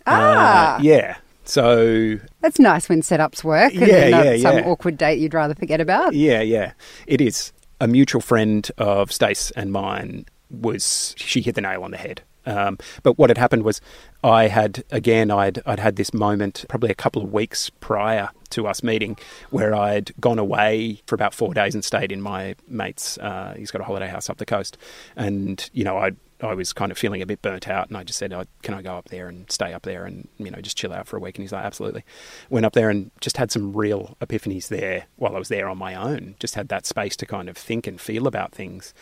Ah. 0.07 0.77
Uh, 0.77 0.81
yeah. 0.81 1.17
So 1.45 2.19
That's 2.41 2.59
nice 2.59 2.89
when 2.89 3.01
setups 3.03 3.43
work 3.43 3.73
and 3.75 3.87
Yeah, 3.87 4.09
not 4.11 4.25
yeah, 4.27 4.37
some 4.37 4.59
yeah. 4.59 4.67
awkward 4.67 4.99
date 4.99 5.19
you'd 5.19 5.35
rather 5.35 5.55
forget 5.55 5.81
about. 5.81 6.13
Yeah, 6.15 6.41
yeah, 6.43 6.73
it 7.07 7.21
is. 7.21 7.53
a 7.81 7.87
mutual 7.89 8.21
friend 8.21 8.71
of 8.79 9.11
Stace 9.13 9.51
and 9.53 9.73
mine 9.73 10.27
was 10.51 11.15
she 11.17 11.41
hit 11.41 11.55
the 11.55 11.61
nail 11.61 11.83
on 11.85 11.91
the 11.91 11.97
head. 11.97 12.23
Um, 12.49 12.79
but 13.03 13.19
what 13.19 13.29
had 13.31 13.39
happened 13.39 13.63
was 13.63 13.81
I 14.25 14.49
had 14.49 14.83
again 14.91 15.31
I'd 15.31 15.61
I'd 15.67 15.81
had 15.81 15.97
this 15.97 16.15
moment 16.15 16.65
probably 16.69 16.91
a 16.91 16.95
couple 16.95 17.23
of 17.23 17.33
weeks 17.33 17.71
prior 17.71 18.31
to 18.51 18.67
us 18.67 18.83
meeting 18.83 19.19
where 19.51 19.75
I'd 19.75 20.13
gone 20.19 20.39
away 20.39 21.03
for 21.07 21.15
about 21.15 21.35
four 21.35 21.53
days 21.53 21.75
and 21.75 21.85
stayed 21.85 22.11
in 22.11 22.23
my 22.23 22.57
mate's. 22.67 23.19
Uh, 23.19 23.55
he's 23.57 23.71
got 23.71 23.83
a 23.83 23.85
holiday 23.85 24.09
house 24.09 24.31
up 24.31 24.39
the 24.39 24.47
coast, 24.47 24.79
and 25.15 25.69
you 25.75 25.85
know 25.85 25.99
I 25.99 26.13
I 26.41 26.55
was 26.55 26.73
kind 26.73 26.93
of 26.93 26.97
feeling 26.97 27.21
a 27.21 27.27
bit 27.27 27.43
burnt 27.43 27.69
out, 27.69 27.89
and 27.89 27.97
I 27.97 28.05
just 28.05 28.19
said, 28.19 28.33
oh, 28.33 28.45
"Can 28.63 28.73
I 28.73 28.81
go 28.81 28.97
up 28.97 29.09
there 29.09 29.29
and 29.29 29.51
stay 29.51 29.73
up 29.75 29.83
there 29.83 30.07
and 30.07 30.29
you 30.39 30.51
know 30.51 30.61
just 30.61 30.77
chill 30.77 30.93
out 30.93 31.07
for 31.07 31.17
a 31.17 31.21
week?" 31.21 31.37
And 31.37 31.43
he's 31.43 31.53
like, 31.53 31.65
"Absolutely." 31.65 32.05
Went 32.49 32.65
up 32.65 32.73
there 32.73 32.89
and 32.89 33.11
just 33.21 33.37
had 33.37 33.51
some 33.51 33.77
real 33.77 34.17
epiphanies 34.23 34.69
there 34.69 35.07
while 35.17 35.37
I 35.37 35.39
was 35.39 35.49
there 35.49 35.69
on 35.69 35.77
my 35.77 35.95
own. 35.95 36.37
Just 36.41 36.55
had 36.55 36.69
that 36.69 36.87
space 36.87 37.17
to 37.17 37.27
kind 37.27 37.49
of 37.49 37.59
think 37.59 37.87
and 37.87 38.01
feel 38.01 38.27
about 38.27 38.53
things, 38.53 38.95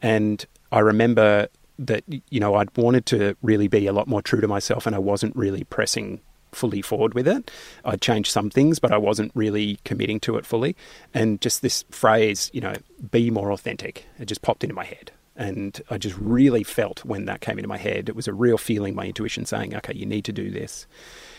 and 0.00 0.46
I 0.70 0.78
remember 0.78 1.48
that 1.78 2.04
you 2.30 2.40
know 2.40 2.54
I'd 2.54 2.76
wanted 2.76 3.06
to 3.06 3.36
really 3.42 3.68
be 3.68 3.86
a 3.86 3.92
lot 3.92 4.08
more 4.08 4.22
true 4.22 4.40
to 4.40 4.48
myself, 4.48 4.86
and 4.86 4.94
I 4.94 4.98
wasn't 4.98 5.34
really 5.36 5.64
pressing 5.64 6.20
fully 6.52 6.82
forward 6.82 7.14
with 7.14 7.26
it. 7.26 7.50
I'd 7.84 8.02
changed 8.02 8.30
some 8.30 8.50
things, 8.50 8.78
but 8.78 8.92
I 8.92 8.98
wasn't 8.98 9.32
really 9.34 9.78
committing 9.84 10.20
to 10.20 10.36
it 10.36 10.46
fully. 10.46 10.76
And 11.14 11.40
just 11.40 11.62
this 11.62 11.84
phrase, 11.90 12.50
you 12.52 12.60
know, 12.60 12.74
be 13.10 13.30
more 13.30 13.50
authentic, 13.50 14.04
it 14.18 14.26
just 14.26 14.42
popped 14.42 14.62
into 14.62 14.74
my 14.74 14.84
head. 14.84 15.12
And 15.34 15.80
I 15.88 15.96
just 15.96 16.16
really 16.18 16.62
felt 16.62 17.04
when 17.06 17.24
that 17.24 17.40
came 17.40 17.58
into 17.58 17.68
my 17.68 17.78
head, 17.78 18.10
it 18.10 18.14
was 18.14 18.28
a 18.28 18.34
real 18.34 18.58
feeling, 18.58 18.94
my 18.94 19.06
intuition 19.06 19.46
saying, 19.46 19.74
okay, 19.76 19.94
you 19.94 20.04
need 20.04 20.26
to 20.26 20.32
do 20.32 20.50
this. 20.50 20.86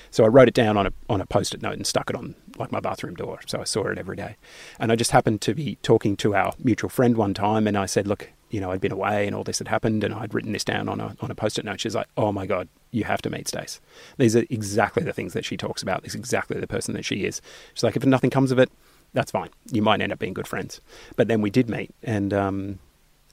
So 0.09 0.23
I 0.23 0.27
wrote 0.27 0.47
it 0.47 0.53
down 0.53 0.77
on 0.77 0.85
a 0.87 0.93
on 1.09 1.21
a 1.21 1.25
post-it 1.25 1.63
note 1.63 1.73
and 1.73 1.87
stuck 1.87 2.09
it 2.09 2.15
on 2.15 2.35
like 2.57 2.71
my 2.71 2.79
bathroom 2.79 3.15
door, 3.15 3.39
so 3.47 3.61
I 3.61 3.63
saw 3.63 3.87
it 3.87 3.97
every 3.97 4.15
day. 4.15 4.35
And 4.79 4.91
I 4.91 4.95
just 4.95 5.09
happened 5.09 5.41
to 5.41 5.55
be 5.55 5.79
talking 5.81 6.15
to 6.17 6.35
our 6.35 6.53
mutual 6.63 6.91
friend 6.91 7.17
one 7.17 7.33
time, 7.33 7.65
and 7.65 7.75
I 7.75 7.87
said, 7.87 8.05
"Look, 8.05 8.29
you 8.53 8.61
know, 8.61 8.69
I'd 8.71 8.79
been 8.79 8.91
away 8.91 9.25
and 9.25 9.35
all 9.35 9.43
this 9.43 9.57
had 9.57 9.67
happened, 9.67 10.03
and 10.03 10.13
I'd 10.13 10.33
written 10.33 10.51
this 10.51 10.63
down 10.63 10.87
on 10.87 10.99
a 10.99 11.15
on 11.21 11.31
a 11.31 11.35
post-it 11.35 11.65
note." 11.65 11.79
She's 11.79 11.95
like, 11.95 12.07
"Oh 12.15 12.31
my 12.31 12.45
god, 12.45 12.69
you 12.91 13.03
have 13.03 13.21
to 13.23 13.29
meet 13.31 13.47
Stace. 13.47 13.81
These 14.17 14.35
are 14.35 14.45
exactly 14.51 15.03
the 15.03 15.11
things 15.11 15.33
that 15.33 15.43
she 15.43 15.57
talks 15.57 15.81
about. 15.81 16.03
This 16.03 16.11
is 16.11 16.19
exactly 16.19 16.59
the 16.59 16.67
person 16.67 16.93
that 16.93 17.03
she 17.03 17.25
is." 17.25 17.41
She's 17.73 17.83
like, 17.83 17.95
"If 17.95 18.05
nothing 18.05 18.29
comes 18.29 18.51
of 18.51 18.59
it, 18.59 18.69
that's 19.13 19.31
fine. 19.31 19.49
You 19.71 19.81
might 19.81 20.01
end 20.01 20.13
up 20.13 20.19
being 20.19 20.35
good 20.35 20.47
friends." 20.47 20.81
But 21.15 21.27
then 21.27 21.41
we 21.41 21.49
did 21.49 21.67
meet, 21.67 21.95
and 22.03 22.31
um, 22.31 22.79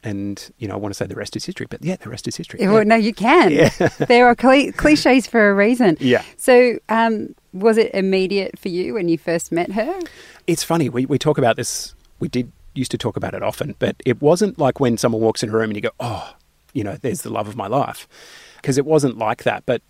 and 0.02 0.50
you 0.58 0.66
know, 0.66 0.74
I 0.74 0.78
want 0.78 0.94
to 0.94 0.96
say 0.96 1.06
the 1.06 1.14
rest 1.14 1.36
is 1.36 1.44
history, 1.44 1.66
but 1.68 1.84
yeah, 1.84 1.96
the 1.96 2.08
rest 2.08 2.26
is 2.26 2.36
history. 2.36 2.66
Well, 2.66 2.84
no, 2.86 2.96
you 2.96 3.12
can. 3.12 3.50
Yeah. 3.50 3.68
there 4.08 4.26
are 4.26 4.34
cli- 4.34 4.72
cliches 4.72 5.26
for 5.26 5.50
a 5.50 5.54
reason. 5.54 5.98
Yeah. 6.00 6.24
So, 6.38 6.78
um, 6.88 7.34
was 7.52 7.76
it 7.76 7.90
immediate 7.92 8.58
for 8.58 8.68
you 8.68 8.94
when 8.94 9.08
you 9.08 9.18
first 9.18 9.52
met 9.52 9.72
her? 9.72 10.00
It's 10.46 10.64
funny. 10.64 10.88
We 10.88 11.04
we 11.04 11.18
talk 11.18 11.36
about 11.36 11.56
this. 11.56 11.94
We 12.20 12.28
did 12.28 12.52
used 12.74 12.90
to 12.92 12.98
talk 12.98 13.16
about 13.16 13.34
it 13.34 13.42
often, 13.42 13.74
but 13.78 13.96
it 14.04 14.20
wasn't 14.22 14.58
like 14.58 14.80
when 14.80 14.96
someone 14.96 15.20
walks 15.22 15.42
in 15.42 15.48
a 15.50 15.52
room 15.52 15.70
and 15.70 15.76
you 15.76 15.80
go, 15.82 15.90
"Oh, 16.00 16.34
you 16.72 16.84
know, 16.84 16.96
there's 17.00 17.22
the 17.22 17.30
love 17.30 17.48
of 17.48 17.56
my 17.56 17.66
life," 17.66 18.06
because 18.56 18.78
it 18.78 18.86
wasn't 18.86 19.18
like 19.18 19.42
that. 19.44 19.64
But 19.66 19.82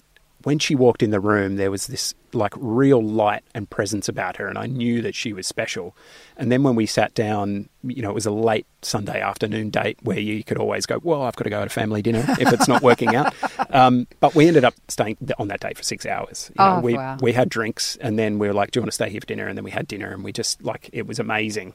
when 0.42 0.58
she 0.58 0.74
walked 0.74 1.02
in 1.02 1.10
the 1.10 1.20
room, 1.20 1.56
there 1.56 1.70
was 1.70 1.86
this 1.88 2.14
like 2.32 2.54
real 2.56 3.02
light 3.02 3.42
and 3.54 3.68
presence 3.68 4.08
about 4.08 4.36
her, 4.38 4.46
and 4.48 4.56
I 4.56 4.64
knew 4.66 5.02
that 5.02 5.14
she 5.14 5.34
was 5.34 5.46
special. 5.46 5.94
And 6.38 6.50
then 6.50 6.62
when 6.62 6.76
we 6.76 6.86
sat 6.86 7.12
down, 7.12 7.68
you 7.82 8.00
know, 8.00 8.08
it 8.08 8.14
was 8.14 8.24
a 8.24 8.30
late 8.30 8.64
Sunday 8.80 9.20
afternoon 9.20 9.68
date 9.68 9.98
where 10.02 10.18
you 10.18 10.42
could 10.42 10.56
always 10.56 10.86
go, 10.86 10.98
well, 11.02 11.22
I've 11.22 11.36
got 11.36 11.44
to 11.44 11.50
go 11.50 11.62
to 11.62 11.68
family 11.68 12.00
dinner 12.00 12.24
if 12.38 12.50
it's 12.54 12.68
not 12.68 12.82
working 12.82 13.14
out. 13.14 13.34
Um, 13.72 14.08
but 14.18 14.34
we 14.34 14.48
ended 14.48 14.64
up 14.64 14.74
staying 14.88 15.16
on 15.38 15.46
that 15.48 15.60
date 15.60 15.76
for 15.76 15.84
six 15.84 16.04
hours. 16.04 16.50
You 16.58 16.64
know, 16.64 16.76
Oh, 16.78 16.80
we 16.80 16.94
wow. 16.94 17.18
we 17.20 17.32
had 17.32 17.48
drinks, 17.48 17.94
and 18.00 18.18
then 18.18 18.40
we 18.40 18.48
were 18.48 18.52
like, 18.54 18.72
do 18.72 18.78
you 18.80 18.82
want 18.82 18.88
to 18.90 18.94
stay 18.94 19.10
here 19.10 19.20
for 19.20 19.26
dinner? 19.28 19.46
And 19.46 19.56
then 19.56 19.62
we 19.64 19.70
had 19.70 19.86
dinner, 19.86 20.10
and 20.12 20.24
we 20.24 20.32
just 20.32 20.60
like 20.64 20.90
it 20.92 21.06
was 21.06 21.20
amazing 21.20 21.74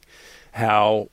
how 0.55 1.09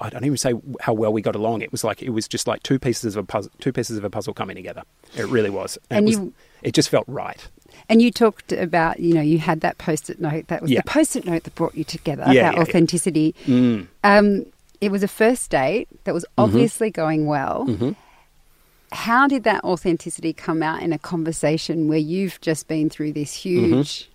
I 0.00 0.08
don't 0.08 0.24
even 0.24 0.36
say 0.38 0.54
how 0.80 0.94
well 0.94 1.12
we 1.12 1.20
got 1.22 1.36
along. 1.36 1.62
It 1.62 1.70
was 1.70 1.84
like 1.84 2.02
it 2.02 2.10
was 2.10 2.26
just 2.26 2.46
like 2.46 2.62
two 2.62 2.78
pieces 2.78 3.14
of 3.16 3.24
a 3.24 3.26
puzzle, 3.26 3.52
two 3.60 3.72
pieces 3.72 3.96
of 3.98 4.04
a 4.04 4.10
puzzle 4.10 4.32
coming 4.34 4.56
together. 4.56 4.82
It 5.16 5.26
really 5.26 5.50
was. 5.50 5.78
And 5.90 6.06
it 6.08 6.08
was, 6.08 6.16
you- 6.18 6.32
it 6.62 6.72
just 6.74 6.88
felt 6.88 7.04
right. 7.06 7.46
And 7.88 8.00
you 8.00 8.10
talked 8.10 8.52
about, 8.52 9.00
you 9.00 9.14
know, 9.14 9.20
you 9.20 9.38
had 9.38 9.60
that 9.62 9.78
post-it 9.78 10.20
note. 10.20 10.46
That 10.48 10.62
was 10.62 10.70
Yeah. 10.70 10.80
the 10.84 10.90
post-it 10.90 11.24
note 11.26 11.42
that 11.44 11.54
brought 11.54 11.74
you 11.74 11.84
together. 11.84 12.24
Yeah, 12.28 12.50
that 12.50 12.54
yeah, 12.54 12.60
authenticity. 12.62 13.34
Mm. 13.46 13.86
Um, 14.04 14.46
it 14.80 14.90
was 14.90 15.02
a 15.02 15.08
first 15.08 15.50
date 15.50 15.88
that 16.04 16.14
was 16.14 16.24
obviously 16.38 16.90
going 16.90 17.26
well. 17.26 17.66
Mhm. 17.68 17.96
How 18.92 19.26
did 19.26 19.44
that 19.44 19.64
authenticity 19.64 20.32
come 20.32 20.62
out 20.62 20.82
in 20.82 20.92
a 20.92 20.98
conversation 20.98 21.88
where 21.88 21.98
you've 21.98 22.40
just 22.40 22.68
been 22.68 22.90
through 22.90 23.12
this 23.14 23.32
huge, 23.34 24.08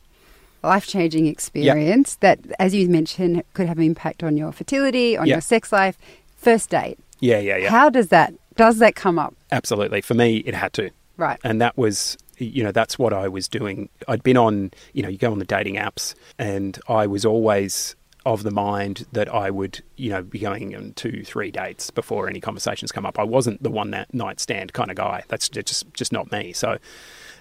life-changing 0.68 1.26
experience 1.28 2.16
that, 2.18 2.40
as 2.60 2.74
you 2.76 2.88
mentioned, 2.90 3.44
could 3.54 3.68
have 3.68 3.78
an 3.78 3.84
impact 3.84 4.24
on 4.24 4.38
your 4.38 4.52
fertility, 4.52 5.18
on 5.18 5.26
Yeah. 5.28 5.36
your 5.36 5.42
sex 5.42 5.72
life? 5.72 5.98
First 6.36 6.70
date. 6.70 7.00
Yeah, 7.20 7.40
yeah, 7.40 7.58
yeah. 7.58 7.70
How 7.70 7.90
does 7.90 8.10
that 8.10 8.34
does 8.56 8.78
that 8.80 8.96
come 8.96 9.18
up? 9.20 9.34
Absolutely. 9.52 10.02
For 10.02 10.14
me, 10.16 10.38
it 10.38 10.54
had 10.56 10.74
to. 10.74 10.90
Right. 11.18 11.40
and 11.44 11.60
that 11.62 11.76
was 11.78 12.16
you 12.38 12.64
know 12.64 12.72
that's 12.72 13.00
what 13.00 13.12
I 13.12 13.28
was 13.28 13.48
doing. 13.48 13.90
I'd 14.08 14.22
been 14.22 14.38
on 14.38 14.70
you 14.94 15.02
know 15.02 15.10
you 15.10 15.18
go 15.18 15.32
on 15.32 15.40
the 15.40 15.46
dating 15.46 15.76
apps, 15.76 16.14
and 16.38 16.80
I 16.88 17.08
was 17.08 17.26
always 17.26 17.96
of 18.26 18.44
the 18.44 18.52
mind 18.52 19.06
that 19.14 19.28
I 19.34 19.50
would 19.50 19.82
you 19.96 20.10
know 20.12 20.22
be 20.22 20.38
going 20.38 20.76
on 20.76 20.94
two 20.94 21.24
three 21.24 21.50
dates 21.50 21.90
before 21.90 22.28
any 22.30 22.40
conversations 22.40 22.92
come 22.92 23.06
up. 23.06 23.18
I 23.18 23.24
wasn't 23.24 23.64
the 23.64 23.72
one 23.72 23.90
that 23.92 24.14
night 24.14 24.40
stand 24.40 24.74
kind 24.74 24.92
of 24.92 24.98
guy. 24.98 25.24
That's 25.28 25.50
just 25.50 25.92
just 25.94 26.12
not 26.12 26.32
me. 26.32 26.54
So. 26.54 26.78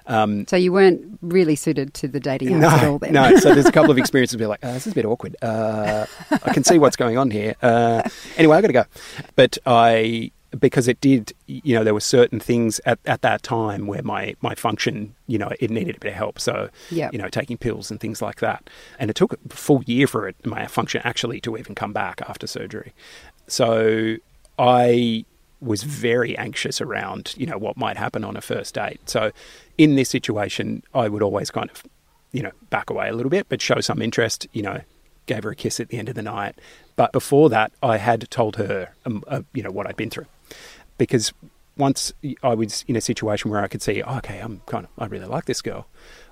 Um, 0.06 0.46
So 0.46 0.56
you 0.56 0.72
weren't 0.72 1.18
really 1.22 1.56
suited 1.56 1.94
to 1.94 2.08
the 2.08 2.20
dating 2.20 2.48
apps 2.50 2.72
at 2.72 2.84
all 2.84 2.92
no, 2.92 2.98
then. 2.98 3.12
no. 3.12 3.36
So 3.38 3.54
there's 3.54 3.66
a 3.66 3.72
couple 3.72 3.90
of 3.90 3.98
experiences 4.04 4.38
where 4.38 4.48
like, 4.48 4.64
uh, 4.64 4.72
this 4.72 4.86
is 4.86 4.92
a 4.92 4.94
bit 4.94 5.04
awkward. 5.04 5.36
Uh, 5.42 6.06
I 6.30 6.52
can 6.52 6.64
see 6.64 6.78
what's 6.78 6.96
going 6.96 7.18
on 7.18 7.30
here. 7.30 7.54
Uh, 7.62 8.02
anyway, 8.36 8.56
I've 8.56 8.62
got 8.62 8.68
to 8.68 8.72
go. 8.72 8.84
But 9.34 9.58
I, 9.66 10.30
because 10.58 10.88
it 10.88 11.00
did, 11.00 11.32
you 11.46 11.74
know, 11.74 11.84
there 11.84 11.92
were 11.92 12.00
certain 12.00 12.40
things 12.40 12.80
at, 12.86 12.98
at 13.04 13.20
that 13.22 13.42
time 13.42 13.86
where 13.88 14.02
my, 14.02 14.34
my 14.40 14.54
function, 14.54 15.14
you 15.26 15.38
know, 15.38 15.50
it 15.60 15.70
needed 15.70 15.96
a 15.96 16.00
bit 16.00 16.10
of 16.10 16.14
help. 16.14 16.38
So, 16.38 16.70
Yep. 16.90 17.12
you 17.12 17.18
know, 17.18 17.28
taking 17.28 17.58
pills 17.58 17.90
and 17.90 18.00
things 18.00 18.22
like 18.22 18.40
that. 18.40 18.70
And 18.98 19.10
it 19.10 19.16
took 19.16 19.32
a 19.34 19.38
full 19.54 19.82
year 19.84 20.06
for 20.06 20.28
it, 20.28 20.36
my 20.46 20.66
function 20.66 21.02
actually 21.04 21.40
to 21.40 21.56
even 21.58 21.74
come 21.74 21.92
back 21.92 22.22
after 22.28 22.46
surgery. 22.46 22.94
So 23.48 24.16
I 24.58 25.24
was 25.60 25.82
very 25.82 26.36
anxious 26.38 26.80
around, 26.80 27.34
you 27.36 27.46
know, 27.46 27.58
what 27.58 27.76
might 27.76 27.96
happen 27.96 28.24
on 28.24 28.36
a 28.36 28.40
first 28.40 28.74
date. 28.74 29.00
So 29.08 29.32
in 29.78 29.96
this 29.96 30.08
situation, 30.08 30.82
I 30.94 31.08
would 31.08 31.22
always 31.22 31.50
kind 31.50 31.70
of, 31.70 31.84
you 32.32 32.42
know, 32.42 32.52
back 32.70 32.90
away 32.90 33.08
a 33.08 33.12
little 33.12 33.30
bit, 33.30 33.48
but 33.48 33.60
show 33.60 33.80
some 33.80 34.02
interest, 34.02 34.46
you 34.52 34.62
know, 34.62 34.80
gave 35.26 35.44
her 35.44 35.50
a 35.50 35.56
kiss 35.56 35.80
at 35.80 35.88
the 35.88 35.98
end 35.98 36.08
of 36.08 36.14
the 36.14 36.22
night. 36.22 36.56
But 36.96 37.12
before 37.12 37.50
that, 37.50 37.72
I 37.82 37.98
had 37.98 38.30
told 38.30 38.56
her, 38.56 38.94
um, 39.04 39.22
uh, 39.28 39.42
you 39.52 39.62
know, 39.62 39.70
what 39.70 39.86
I'd 39.86 39.96
been 39.96 40.10
through. 40.10 40.26
Because 40.98 41.32
once 41.76 42.12
I 42.42 42.54
was 42.54 42.84
in 42.88 42.96
a 42.96 43.00
situation 43.00 43.50
where 43.50 43.62
I 43.62 43.68
could 43.68 43.82
see, 43.82 44.02
oh, 44.02 44.16
okay, 44.18 44.38
I'm 44.38 44.62
kind 44.66 44.86
of, 44.86 44.90
I 44.98 45.06
really 45.06 45.26
like 45.26 45.44
this 45.44 45.60
girl. 45.60 45.86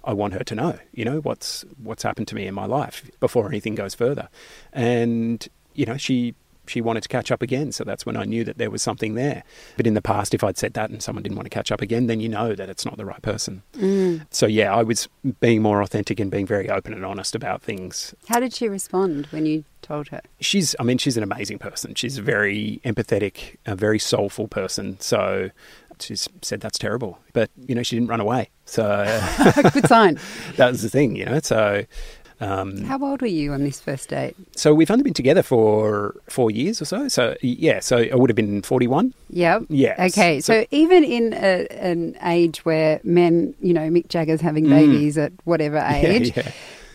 I 0.05 0.13
want 0.13 0.35
her 0.35 0.45
to 0.45 0.55
know, 0.55 0.79
you 0.93 1.05
know, 1.05 1.19
what's 1.21 1.65
what's 1.83 2.03
happened 2.03 2.29
to 2.29 2.35
me 2.35 2.47
in 2.47 2.55
my 2.55 2.67
life 2.67 3.11
before 3.21 3.49
anything 3.49 3.75
goes 3.75 3.95
further. 3.95 4.29
And 4.73 5.47
you 5.75 5.87
know, 5.87 5.97
she 5.97 6.35
she 6.67 6.81
wanted 6.81 7.03
to 7.03 7.09
catch 7.09 7.31
up 7.31 7.43
again, 7.43 7.73
so 7.73 7.85
that's 7.85 8.07
when 8.07 8.17
I 8.17 8.25
knew 8.25 8.45
that 8.45 8.59
there 8.59 8.71
was 8.71 8.83
something 8.83 9.15
there. 9.15 9.45
But 9.77 9.87
in 9.87 9.95
the 9.95 10.03
past, 10.03 10.35
if 10.35 10.45
I'd 10.45 10.59
said 10.59 10.75
that 10.75 10.91
and 10.91 11.03
someone 11.03 11.23
didn't 11.23 11.37
want 11.37 11.47
to 11.47 11.51
catch 11.51 11.71
up 11.71 11.81
again, 11.81 12.07
then 12.07 12.21
you 12.21 12.29
know 12.29 12.55
that 12.55 12.69
it's 12.69 12.85
not 12.85 12.97
the 12.97 13.05
right 13.05 13.23
person. 13.23 13.63
Mm. 13.75 14.27
So 14.31 14.47
yeah, 14.47 14.75
I 14.75 14.83
was 14.83 15.09
being 15.41 15.63
more 15.63 15.83
authentic 15.83 16.21
and 16.21 16.31
being 16.31 16.47
very 16.47 16.69
open 16.69 16.93
and 16.93 17.05
honest 17.05 17.35
about 17.35 17.63
things. 17.63 18.15
How 18.29 18.41
did 18.41 18.53
she 18.53 18.69
respond 18.69 19.27
when 19.27 19.47
you 19.47 19.65
told 19.83 20.09
her? 20.09 20.21
She's, 20.41 20.75
I 20.81 20.83
mean, 20.83 20.99
she's 20.99 21.17
an 21.17 21.23
amazing 21.23 21.59
person. 21.59 21.95
She's 21.95 22.19
a 22.19 22.23
very 22.23 22.81
empathetic, 22.85 23.57
a 23.67 23.77
very 23.77 23.99
soulful 23.99 24.49
person. 24.49 24.99
So 25.01 25.51
she 26.01 26.17
said 26.43 26.61
that's 26.61 26.79
terrible, 26.79 27.19
but 27.33 27.51
you 27.67 27.75
know, 27.75 27.83
she 27.83 27.97
didn't 27.97 28.09
run 28.09 28.21
away. 28.21 28.51
So 28.65 29.05
Good 29.73 29.87
sign. 29.87 30.19
that 30.57 30.71
was 30.71 30.83
the 30.83 30.91
thing, 30.91 31.17
you 31.17 31.27
know. 31.27 31.41
So. 31.41 31.85
Um, 32.41 32.83
How 32.85 32.99
old 33.03 33.21
were 33.23 33.29
you 33.29 33.53
on 33.53 33.63
this 33.65 33.81
first 33.81 34.09
date? 34.09 34.35
so 34.57 34.75
we've 34.75 34.91
only 34.91 35.05
been 35.05 35.15
together 35.15 35.43
for 35.43 36.15
four 36.29 36.51
years 36.51 36.83
or 36.83 36.85
so. 36.85 37.09
So 37.09 37.37
yeah, 37.43 37.81
so 37.81 37.99
I 37.99 38.15
would 38.15 38.29
have 38.31 38.37
been 38.37 38.63
forty-one. 38.63 39.15
Yep. 39.31 39.65
Yeah. 39.69 39.95
Okay, 40.07 40.41
so, 40.41 40.65
even 40.71 41.05
in 41.05 41.33
a, 41.35 41.67
an 41.71 42.17
age 42.25 42.65
where 42.65 43.01
men, 43.05 43.55
you 43.61 43.73
know, 43.73 43.89
Mick 43.89 44.09
Jagger's 44.09 44.41
having 44.41 44.65
Mm. 44.67 44.71
babies 44.71 45.17
at 45.19 45.33
whatever 45.45 45.79
age, 45.87 46.37
yeah, 46.37 46.51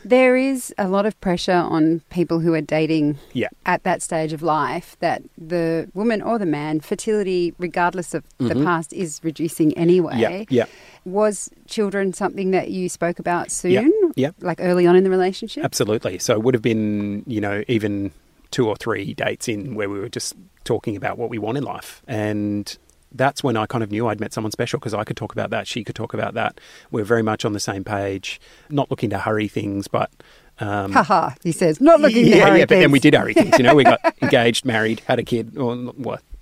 there 0.05 0.35
is 0.37 0.73
a 0.77 0.87
lot 0.87 1.05
of 1.05 1.19
pressure 1.19 1.51
on 1.51 2.01
people 2.09 2.39
who 2.39 2.53
are 2.53 2.61
dating 2.61 3.17
yeah. 3.33 3.47
at 3.65 3.83
that 3.83 4.01
stage 4.01 4.31
of 4.33 4.41
life 4.41 4.95
that 4.99 5.21
the 5.37 5.89
woman 5.93 6.21
or 6.21 6.39
the 6.39 6.45
man, 6.45 6.79
fertility, 6.79 7.53
regardless 7.59 8.13
of 8.13 8.23
the 8.37 8.53
Mhm. 8.55 8.63
past, 8.63 8.93
is 8.93 9.19
reducing 9.23 9.77
anyway. 9.77 10.13
Yeah, 10.17 10.43
yeah, 10.49 10.65
Was 11.05 11.49
children 11.67 12.13
something 12.13 12.51
that 12.51 12.71
you 12.71 12.87
spoke 12.87 13.19
about 13.19 13.51
soon? 13.51 13.91
Yeah. 14.19 14.31
Like 14.41 14.59
early 14.61 14.85
on 14.85 14.95
in 14.95 15.03
the 15.03 15.09
relationship? 15.09 15.63
absolutely. 15.63 16.19
So 16.19 16.33
it 16.33 16.43
would 16.43 16.53
have 16.53 16.61
been, 16.63 17.23
you 17.25 17.41
know, 17.41 17.63
even 17.67 18.11
two 18.51 18.67
or 18.67 18.75
three 18.75 19.13
dates 19.13 19.47
in 19.47 19.75
where 19.75 19.89
we 19.89 19.99
were 19.99 20.09
just 20.09 20.35
talking 20.63 20.95
about 20.95 21.17
what 21.17 21.29
we 21.29 21.37
want 21.37 21.57
in 21.57 21.63
life, 21.63 22.01
and 22.07 22.77
that's 23.11 23.43
when 23.43 23.57
I 23.57 23.65
kind 23.65 23.83
of 23.83 23.89
knew 23.91 24.07
I'd 24.07 24.19
met 24.19 24.33
someone 24.33 24.51
special 24.51 24.77
because 24.79 24.93
I 24.93 25.03
could 25.03 25.17
talk 25.17 25.31
about 25.31 25.49
that, 25.49 25.67
she 25.67 25.83
could 25.83 25.95
talk 25.95 26.13
about 26.13 26.35
that. 26.35 26.59
We're 26.91 27.03
very 27.05 27.23
much 27.23 27.43
on 27.43 27.53
the 27.53 27.59
same 27.59 27.83
page, 27.83 28.39
not 28.69 28.91
looking 28.91 29.09
to 29.09 29.17
hurry 29.17 29.47
things, 29.47 29.87
but 29.87 30.11
Um, 30.59 30.91
Haha, 30.91 31.31
he 31.41 31.51
says, 31.51 31.79
not 31.79 32.01
looking 32.01 32.25
to 32.25 32.29
yeah, 32.29 32.47
hurry 32.49 32.59
yeah, 32.59 32.65
but 32.65 32.79
then 32.79 32.91
we 32.91 32.99
did 32.99 33.15
hurry 33.15 33.33
things. 33.33 33.57
You 33.57 33.63
know, 33.63 33.73
we 33.73 33.83
got 33.83 33.99
engaged, 34.21 34.65
married, 34.65 34.99
had 35.07 35.17
a 35.17 35.23
kid, 35.23 35.57
all, 35.57 35.93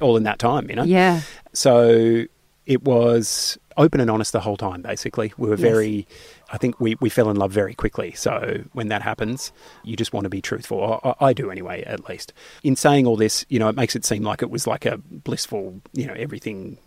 all 0.02 0.18
in 0.18 0.24
that 0.24 0.40
time. 0.40 0.70
You 0.70 0.76
know. 0.78 0.84
Yeah. 0.84 1.22
So 1.54 2.26
it 2.66 2.82
was 2.84 3.58
open 3.78 4.02
and 4.02 4.10
honest 4.10 4.34
the 4.34 4.40
whole 4.42 4.58
time. 4.58 4.82
Basically, 4.82 5.34
we 5.38 5.48
were 5.50 5.56
Yes. 5.56 5.62
very. 5.62 6.08
I 6.52 6.58
think 6.58 6.80
we, 6.80 6.96
we 7.00 7.10
fell 7.10 7.30
in 7.30 7.36
love 7.38 7.52
very 7.52 7.74
quickly. 7.74 8.12
So 8.14 8.64
when 8.74 8.88
that 8.88 9.02
happens, 9.02 9.52
you 9.84 9.96
just 9.96 10.14
want 10.14 10.24
to 10.26 10.30
be 10.30 10.42
truthful. 10.42 11.00
I, 11.04 11.28
I 11.28 11.34
do 11.34 11.52
anyway, 11.52 11.84
at 11.84 12.08
least. 12.10 12.34
In 12.64 12.76
saying 12.76 13.06
all 13.06 13.18
this, 13.18 13.46
you 13.50 13.60
know, 13.60 13.70
it 13.70 13.76
makes 13.76 13.96
it 13.96 14.06
seem 14.06 14.24
like 14.24 14.42
it 14.42 14.50
was 14.50 14.66
like 14.68 14.86
a 14.86 14.98
blissful, 14.98 15.82
you 15.94 16.08
know, 16.08 16.14
everything 16.14 16.78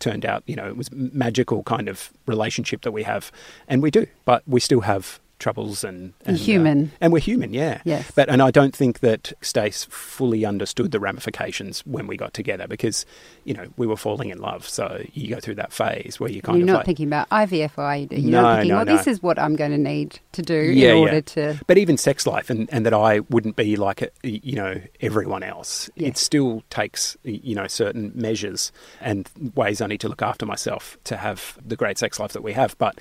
turned 0.00 0.26
out, 0.26 0.42
you 0.46 0.56
know, 0.56 0.66
it 0.66 0.76
was 0.76 0.90
magical 0.92 1.62
kind 1.62 1.88
of 1.88 2.10
relationship 2.26 2.82
that 2.82 2.92
we 2.92 3.04
have, 3.04 3.30
and 3.68 3.82
we 3.82 3.90
do, 3.90 4.06
but 4.24 4.42
we 4.46 4.60
still 4.60 4.80
have 4.82 5.20
troubles 5.44 5.84
and, 5.84 6.14
and 6.24 6.36
uh, 6.38 6.40
Human. 6.40 6.90
and 7.02 7.12
we're 7.12 7.18
human, 7.18 7.52
yeah. 7.52 7.82
Yes. 7.84 8.10
But 8.14 8.30
and 8.30 8.40
I 8.40 8.50
don't 8.50 8.74
think 8.74 9.00
that 9.00 9.34
Stace 9.42 9.84
fully 9.90 10.46
understood 10.46 10.90
the 10.90 10.98
ramifications 10.98 11.80
when 11.84 12.06
we 12.06 12.16
got 12.16 12.32
together 12.32 12.66
because, 12.66 13.04
you 13.44 13.52
know, 13.52 13.66
we 13.76 13.86
were 13.86 13.98
falling 13.98 14.30
in 14.30 14.38
love. 14.38 14.66
So 14.66 15.04
you 15.12 15.28
go 15.28 15.40
through 15.40 15.56
that 15.56 15.70
phase 15.70 16.18
where 16.18 16.30
you 16.30 16.40
kind 16.40 16.56
You're 16.58 16.64
of 16.64 16.68
not 16.68 16.76
like, 16.78 16.86
thinking 16.86 17.08
about 17.08 17.28
IVF, 17.28 17.72
are 17.76 17.94
you? 17.98 18.08
You're 18.10 18.30
No, 18.30 18.40
not 18.42 18.54
thinking, 18.56 18.68
no, 18.70 18.76
well, 18.76 18.84
no. 18.86 18.96
this 18.96 19.06
is 19.06 19.22
what 19.22 19.38
I'm 19.38 19.54
going 19.54 19.72
to 19.72 19.76
need 19.78 20.18
to 20.32 20.40
do 20.40 20.54
Yeah, 20.54 20.92
in 20.92 20.96
yeah. 20.96 21.02
order 21.02 21.20
to. 21.20 21.60
but 21.66 21.76
even 21.76 21.98
sex 21.98 22.26
life 22.26 22.48
and, 22.48 22.66
and 22.72 22.86
that 22.86 22.94
I 22.94 23.20
wouldn't 23.28 23.56
be 23.56 23.76
like 23.76 24.00
a, 24.00 24.08
you 24.22 24.56
know 24.56 24.80
everyone 25.02 25.42
else. 25.42 25.90
Yeah. 25.94 26.08
It 26.08 26.16
still 26.16 26.62
takes 26.70 27.18
you 27.22 27.54
know 27.54 27.66
certain 27.66 28.12
measures 28.14 28.72
and 29.02 29.28
ways 29.54 29.82
I 29.82 29.88
need 29.88 30.00
to 30.00 30.08
look 30.08 30.22
after 30.22 30.46
myself 30.46 30.96
to 31.04 31.18
have 31.18 31.58
the 31.64 31.76
great 31.76 31.98
sex 31.98 32.18
life 32.18 32.32
that 32.32 32.42
we 32.42 32.54
have. 32.54 32.78
But 32.78 32.98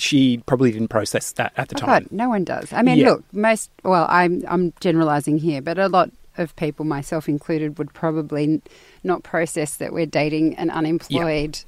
she 0.00 0.38
probably 0.46 0.72
didn't 0.72 0.88
process 0.88 1.32
that 1.32 1.52
at 1.56 1.68
the 1.68 1.76
Oh, 1.76 1.86
time. 1.86 2.02
God, 2.04 2.12
no 2.12 2.28
one 2.28 2.44
does. 2.44 2.72
I 2.72 2.82
mean, 2.82 2.98
Yeah. 2.98 3.10
look, 3.10 3.24
most, 3.32 3.70
well, 3.84 4.06
I'm, 4.08 4.44
I'm 4.48 4.72
generalizing 4.80 5.38
here, 5.38 5.60
but 5.62 5.78
a 5.78 5.88
lot 5.88 6.10
of 6.38 6.54
people, 6.56 6.84
myself 6.84 7.28
included, 7.28 7.78
would 7.78 7.92
probably 7.92 8.62
not 9.04 9.22
process 9.22 9.76
that 9.76 9.92
we're 9.92 10.06
dating 10.06 10.54
an 10.56 10.70
unemployed. 10.70 11.58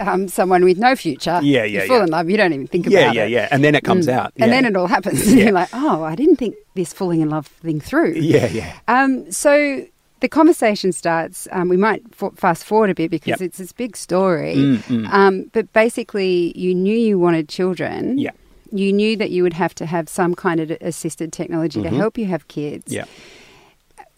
Um, 0.00 0.26
someone 0.26 0.64
with 0.64 0.78
no 0.78 0.96
future. 0.96 1.38
Yeah, 1.44 1.62
yeah, 1.62 1.82
You 1.82 1.86
fall 1.86 1.98
yeah. 1.98 2.04
in 2.04 2.10
love, 2.10 2.28
you 2.28 2.36
don't 2.36 2.52
even 2.52 2.66
think 2.66 2.86
Yeah, 2.88 3.00
about 3.02 3.14
yeah, 3.14 3.24
it. 3.26 3.30
yeah. 3.30 3.48
And 3.52 3.62
then 3.62 3.76
it 3.76 3.84
comes 3.84 4.08
Mm. 4.08 4.14
out. 4.14 4.32
And 4.36 4.50
then 4.50 4.64
it 4.64 4.74
all 4.76 4.88
happens. 4.88 5.24
And 5.28 5.36
Yeah. 5.38 5.44
you're 5.44 5.52
like, 5.52 5.68
oh, 5.72 6.02
I 6.02 6.16
didn't 6.16 6.36
think 6.36 6.56
this 6.74 6.92
falling 6.92 7.20
in 7.20 7.30
love 7.30 7.46
thing 7.46 7.78
through. 7.80 8.14
yeah, 8.14 8.46
yeah. 8.48 8.72
Um, 8.88 9.30
so 9.30 9.86
the 10.20 10.28
conversation 10.28 10.92
starts. 10.92 11.46
Um, 11.52 11.68
we 11.68 11.76
might 11.76 12.02
f- 12.20 12.32
fast 12.36 12.64
forward 12.64 12.90
a 12.90 12.94
bit 12.94 13.10
because 13.10 13.28
Yep. 13.28 13.40
it's 13.42 13.58
this 13.58 13.72
big 13.72 13.96
story. 13.96 14.54
Mm, 14.56 14.76
mm. 14.78 15.12
Um, 15.12 15.50
but 15.52 15.72
basically, 15.72 16.52
you 16.56 16.74
knew 16.74 16.96
you 16.96 17.18
wanted 17.18 17.48
children. 17.48 18.18
Yeah. 18.18 18.30
You 18.72 18.92
knew 18.92 19.16
that 19.16 19.30
you 19.30 19.42
would 19.42 19.52
have 19.52 19.74
to 19.76 19.86
have 19.86 20.08
some 20.08 20.34
kind 20.34 20.58
of 20.60 20.70
assisted 20.80 21.32
technology 21.32 21.82
to 21.82 21.88
Mhm. 21.90 21.96
help 21.96 22.18
you 22.18 22.26
have 22.26 22.48
kids. 22.48 22.92
Yeah. 22.92 23.04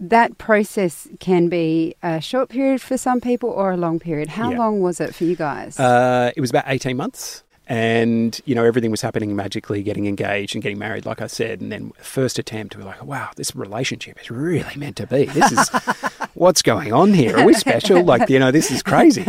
That 0.00 0.38
process 0.38 1.08
can 1.18 1.48
be 1.48 1.94
a 2.04 2.20
short 2.20 2.48
period 2.50 2.80
for 2.80 2.96
some 2.96 3.20
people 3.20 3.50
or 3.50 3.72
a 3.72 3.76
long 3.76 3.98
period. 3.98 4.28
How 4.28 4.52
long 4.52 4.80
was 4.80 5.00
it 5.00 5.12
for 5.14 5.24
you 5.24 5.34
guys? 5.34 5.78
Uh, 5.78 6.30
it 6.36 6.40
was 6.40 6.50
about 6.50 6.64
18 6.68 6.96
months. 6.96 7.42
And, 7.68 8.40
you 8.46 8.54
know, 8.54 8.64
everything 8.64 8.90
was 8.90 9.02
happening 9.02 9.36
magically, 9.36 9.82
getting 9.82 10.06
engaged 10.06 10.54
and 10.54 10.62
getting 10.62 10.78
married, 10.78 11.04
like 11.04 11.20
I 11.20 11.26
said. 11.26 11.60
And 11.60 11.70
then 11.70 11.92
first 11.98 12.38
attempt, 12.38 12.74
we 12.74 12.82
were 12.82 12.88
like, 12.88 13.04
wow, 13.04 13.28
this 13.36 13.54
relationship 13.54 14.18
is 14.22 14.30
really 14.30 14.74
meant 14.74 14.96
to 14.96 15.06
be. 15.06 15.26
This 15.26 15.52
is, 15.52 15.68
what's 16.34 16.62
going 16.62 16.94
on 16.94 17.12
here? 17.12 17.36
Are 17.36 17.44
we 17.44 17.52
special? 17.52 18.02
Like, 18.02 18.30
you 18.30 18.38
know, 18.38 18.50
this 18.50 18.70
is 18.70 18.82
crazy. 18.82 19.26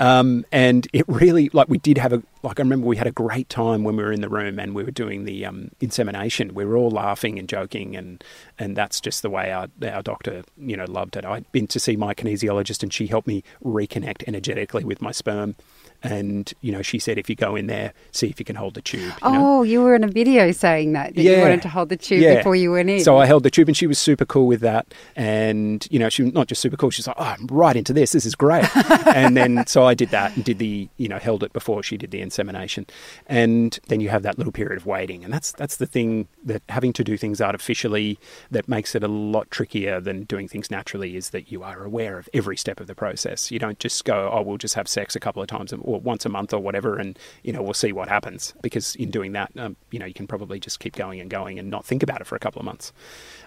Um, 0.00 0.44
and 0.50 0.88
it 0.92 1.04
really, 1.06 1.48
like, 1.52 1.68
we 1.68 1.78
did 1.78 1.96
have 1.98 2.12
a, 2.12 2.24
like, 2.42 2.58
I 2.58 2.64
remember 2.64 2.88
we 2.88 2.96
had 2.96 3.06
a 3.06 3.12
great 3.12 3.48
time 3.48 3.84
when 3.84 3.96
we 3.96 4.02
were 4.02 4.12
in 4.12 4.20
the 4.20 4.28
room 4.28 4.58
and 4.58 4.74
we 4.74 4.82
were 4.82 4.90
doing 4.90 5.24
the 5.24 5.46
um, 5.46 5.70
insemination. 5.80 6.54
We 6.54 6.64
were 6.64 6.76
all 6.76 6.90
laughing 6.90 7.38
and 7.38 7.48
joking. 7.48 7.94
And, 7.94 8.24
and 8.58 8.76
that's 8.76 9.00
just 9.00 9.22
the 9.22 9.30
way 9.30 9.52
our, 9.52 9.68
our 9.88 10.02
doctor, 10.02 10.42
you 10.58 10.76
know, 10.76 10.86
loved 10.86 11.14
it. 11.14 11.24
I'd 11.24 11.50
been 11.52 11.68
to 11.68 11.78
see 11.78 11.94
my 11.94 12.14
kinesiologist 12.14 12.82
and 12.82 12.92
she 12.92 13.06
helped 13.06 13.28
me 13.28 13.44
reconnect 13.64 14.24
energetically 14.26 14.82
with 14.82 15.00
my 15.00 15.12
sperm. 15.12 15.54
And, 16.02 16.52
you 16.60 16.72
know, 16.72 16.82
she 16.82 16.98
said, 16.98 17.18
if 17.18 17.28
you 17.28 17.36
go 17.36 17.56
in 17.56 17.66
there, 17.66 17.92
see 18.12 18.28
if 18.28 18.38
you 18.38 18.44
can 18.44 18.56
hold 18.56 18.74
the 18.74 18.82
tube. 18.82 19.12
You 19.24 19.32
know? 19.32 19.58
oh, 19.58 19.62
you 19.62 19.82
were 19.82 19.94
in 19.94 20.04
a 20.04 20.08
video 20.08 20.52
saying 20.52 20.92
that, 20.92 21.14
that 21.14 21.22
you 21.22 21.40
wanted 21.40 21.62
to 21.62 21.68
hold 21.68 21.88
the 21.88 21.96
tube 21.96 22.20
Yeah. 22.20 22.36
before 22.36 22.56
you 22.56 22.72
went 22.72 22.90
in. 22.90 23.00
So 23.00 23.18
I 23.18 23.26
held 23.26 23.42
the 23.42 23.50
tube 23.50 23.68
and 23.68 23.76
she 23.76 23.86
was 23.86 23.98
super 23.98 24.24
cool 24.24 24.46
with 24.46 24.60
that. 24.60 24.92
And, 25.14 25.86
you 25.90 25.98
know, 25.98 26.08
she 26.08 26.22
was 26.22 26.32
not 26.32 26.46
just 26.46 26.60
super 26.60 26.76
cool, 26.76 26.90
she's 26.90 27.06
like, 27.06 27.16
oh, 27.18 27.24
I'm 27.24 27.46
right 27.48 27.76
into 27.76 27.92
this. 27.92 28.12
This 28.12 28.26
is 28.26 28.34
great. 28.34 28.64
and 29.06 29.36
then, 29.36 29.66
so 29.66 29.84
I 29.84 29.94
did 29.94 30.10
that 30.10 30.36
and 30.36 30.44
did 30.44 30.58
the, 30.58 30.88
you 30.96 31.08
know, 31.08 31.18
held 31.18 31.42
it 31.42 31.52
before 31.52 31.82
she 31.82 31.96
did 31.96 32.10
the 32.10 32.20
insemination. 32.20 32.86
And 33.26 33.78
then 33.88 34.00
you 34.00 34.08
have 34.10 34.22
that 34.22 34.38
little 34.38 34.52
period 34.52 34.76
of 34.78 34.86
waiting. 34.86 35.24
And 35.24 35.32
that's, 35.32 35.52
that's 35.52 35.76
the 35.76 35.86
thing 35.86 36.28
that 36.44 36.62
having 36.68 36.92
to 36.94 37.04
do 37.04 37.16
things 37.16 37.40
artificially 37.40 38.18
that 38.50 38.68
makes 38.68 38.94
it 38.94 39.02
a 39.02 39.08
lot 39.08 39.50
trickier 39.50 40.00
than 40.00 40.24
doing 40.24 40.48
things 40.48 40.70
naturally 40.70 41.16
is 41.16 41.30
that 41.30 41.50
you 41.50 41.62
are 41.62 41.84
aware 41.84 42.18
of 42.18 42.28
every 42.34 42.56
step 42.56 42.80
of 42.80 42.86
the 42.86 42.94
process. 42.94 43.50
You 43.50 43.58
don't 43.58 43.78
just 43.78 44.04
go, 44.04 44.30
oh, 44.32 44.42
we'll 44.42 44.58
just 44.58 44.74
have 44.74 44.88
sex 44.88 45.16
a 45.16 45.20
couple 45.20 45.42
of 45.42 45.48
times 45.48 45.72
or 45.86 46.00
once 46.00 46.26
a 46.26 46.28
month 46.28 46.52
or 46.52 46.58
whatever. 46.58 46.98
And, 46.98 47.18
you 47.42 47.52
know, 47.52 47.62
we'll 47.62 47.74
see 47.74 47.92
what 47.92 48.08
happens. 48.08 48.52
Because 48.60 48.94
in 48.96 49.10
doing 49.10 49.32
that, 49.32 49.50
um, 49.56 49.76
you 49.90 49.98
know, 49.98 50.06
you 50.06 50.12
can 50.14 50.26
probably 50.26 50.60
just 50.60 50.80
keep 50.80 50.94
going 50.94 51.20
and 51.20 51.30
going 51.30 51.58
and 51.58 51.70
not 51.70 51.86
think 51.86 52.02
about 52.02 52.20
it 52.20 52.26
for 52.26 52.36
a 52.36 52.38
couple 52.38 52.60
of 52.60 52.66
months. 52.66 52.92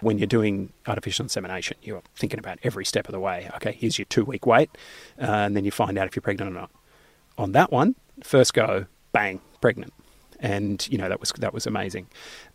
When 0.00 0.18
you're 0.18 0.26
doing 0.26 0.72
artificial 0.86 1.24
insemination, 1.24 1.76
you're 1.82 2.02
thinking 2.16 2.38
about 2.38 2.58
every 2.64 2.84
step 2.84 3.06
of 3.06 3.12
the 3.12 3.20
way. 3.20 3.48
Okay, 3.56 3.72
here's 3.72 3.98
your 3.98 4.06
two 4.06 4.24
week 4.24 4.46
wait, 4.46 4.70
uh, 5.20 5.26
and 5.26 5.56
then 5.56 5.64
you 5.64 5.70
find 5.70 5.96
out 5.98 6.06
if 6.06 6.16
you're 6.16 6.22
pregnant 6.22 6.50
or 6.50 6.54
not. 6.58 6.70
On 7.38 7.52
that 7.52 7.70
one, 7.70 7.94
first 8.22 8.54
go, 8.54 8.86
bang, 9.12 9.40
pregnant. 9.60 9.92
And 10.40 10.86
you 10.90 10.98
know 10.98 11.08
that 11.08 11.20
was 11.20 11.32
that 11.38 11.52
was 11.52 11.66
amazing. 11.66 12.06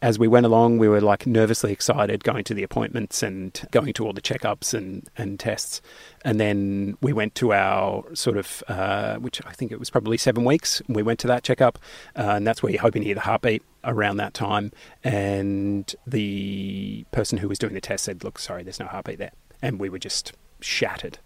As 0.01 0.17
we 0.17 0.27
went 0.27 0.45
along, 0.45 0.79
we 0.79 0.87
were 0.87 1.01
like 1.01 1.27
nervously 1.27 1.71
excited, 1.71 2.23
going 2.23 2.43
to 2.45 2.53
the 2.53 2.63
appointments 2.63 3.21
and 3.21 3.61
going 3.71 3.93
to 3.93 4.05
all 4.05 4.13
the 4.13 4.21
checkups 4.21 4.73
and, 4.73 5.07
and 5.17 5.39
tests. 5.39 5.81
And 6.23 6.39
then 6.39 6.97
we 7.01 7.13
went 7.13 7.35
to 7.35 7.53
our 7.53 8.03
sort 8.15 8.37
of, 8.37 8.63
uh, 8.67 9.17
which 9.17 9.39
I 9.45 9.51
think 9.51 9.71
it 9.71 9.79
was 9.79 9.91
probably 9.91 10.17
seven 10.17 10.43
weeks. 10.45 10.81
We 10.87 11.03
went 11.03 11.19
to 11.19 11.27
that 11.27 11.43
checkup, 11.43 11.77
uh, 12.15 12.33
and 12.35 12.47
that's 12.47 12.63
where 12.63 12.71
you're 12.71 12.81
hoping 12.81 13.03
to 13.03 13.05
hear 13.05 13.15
the 13.15 13.21
heartbeat 13.21 13.61
around 13.83 14.17
that 14.17 14.33
time. 14.33 14.71
And 15.03 15.93
the 16.07 17.05
person 17.11 17.37
who 17.37 17.47
was 17.47 17.59
doing 17.59 17.75
the 17.75 17.81
test 17.81 18.05
said, 18.05 18.23
"Look, 18.23 18.39
sorry, 18.39 18.63
there's 18.63 18.79
no 18.79 18.87
heartbeat 18.87 19.19
there," 19.19 19.31
and 19.61 19.79
we 19.79 19.89
were 19.89 19.99
just 19.99 20.33
shattered. 20.59 21.19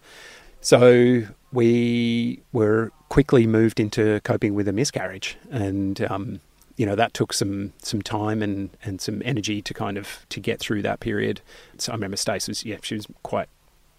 So 0.61 1.23
we 1.53 2.43
were 2.51 2.91
quickly 3.07 3.47
moved 3.47 3.79
into 3.79 4.19
coping 4.21 4.53
with 4.53 4.67
a 4.67 4.73
miscarriage, 4.73 5.37
and 5.49 6.01
um, 6.11 6.41
you 6.79 6.85
know 6.85 6.95
that 6.95 7.13
took 7.13 7.33
some 7.33 7.73
some 7.83 8.01
time 8.01 8.41
and 8.41 8.69
and 8.85 9.01
some 9.01 9.21
energy 9.25 9.61
to 9.61 9.73
kind 9.73 9.97
of 9.97 10.25
to 10.29 10.39
get 10.39 10.61
through 10.61 10.81
that 10.83 11.01
period. 11.01 11.41
So 11.77 11.91
I 11.91 11.95
remember 11.95 12.15
Stacey 12.15 12.49
was 12.51 12.63
yeah 12.63 12.77
she 12.81 12.95
was 12.95 13.05
quite 13.21 13.49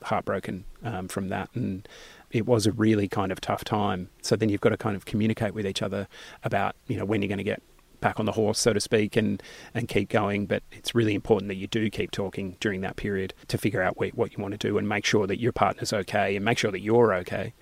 heartbroken 0.02 0.64
um, 0.82 1.06
from 1.06 1.28
that, 1.28 1.50
and 1.54 1.86
it 2.30 2.46
was 2.46 2.66
a 2.66 2.72
really 2.72 3.06
kind 3.06 3.32
of 3.32 3.40
tough 3.40 3.64
time. 3.64 4.08
So 4.22 4.34
then 4.34 4.48
you've 4.48 4.62
got 4.62 4.70
to 4.70 4.78
kind 4.78 4.96
of 4.96 5.04
communicate 5.04 5.52
with 5.52 5.66
each 5.66 5.82
other 5.82 6.08
about 6.42 6.74
you 6.86 6.96
know 6.96 7.04
when 7.04 7.20
you're 7.20 7.28
going 7.28 7.36
to 7.36 7.44
get 7.44 7.62
back 8.00 8.18
on 8.18 8.24
the 8.24 8.32
horse, 8.32 8.58
so 8.58 8.72
to 8.72 8.80
speak, 8.80 9.14
and 9.14 9.42
and 9.74 9.86
keep 9.86 10.08
going. 10.08 10.46
But 10.46 10.62
it's 10.72 10.94
really 10.94 11.14
important 11.14 11.48
that 11.48 11.56
you 11.56 11.66
do 11.66 11.90
keep 11.90 12.12
talking 12.12 12.56
during 12.60 12.80
that 12.80 12.96
period 12.96 13.34
to 13.48 13.58
figure 13.58 13.82
out 13.82 13.98
what, 13.98 14.14
what 14.14 14.32
you 14.32 14.42
want 14.42 14.52
to 14.52 14.68
do 14.68 14.78
and 14.78 14.88
make 14.88 15.04
sure 15.04 15.26
that 15.26 15.38
your 15.38 15.52
partner's 15.52 15.92
okay 15.92 16.34
and 16.34 16.46
make 16.46 16.56
sure 16.56 16.70
that 16.70 16.80
you're 16.80 17.12
okay. 17.16 17.52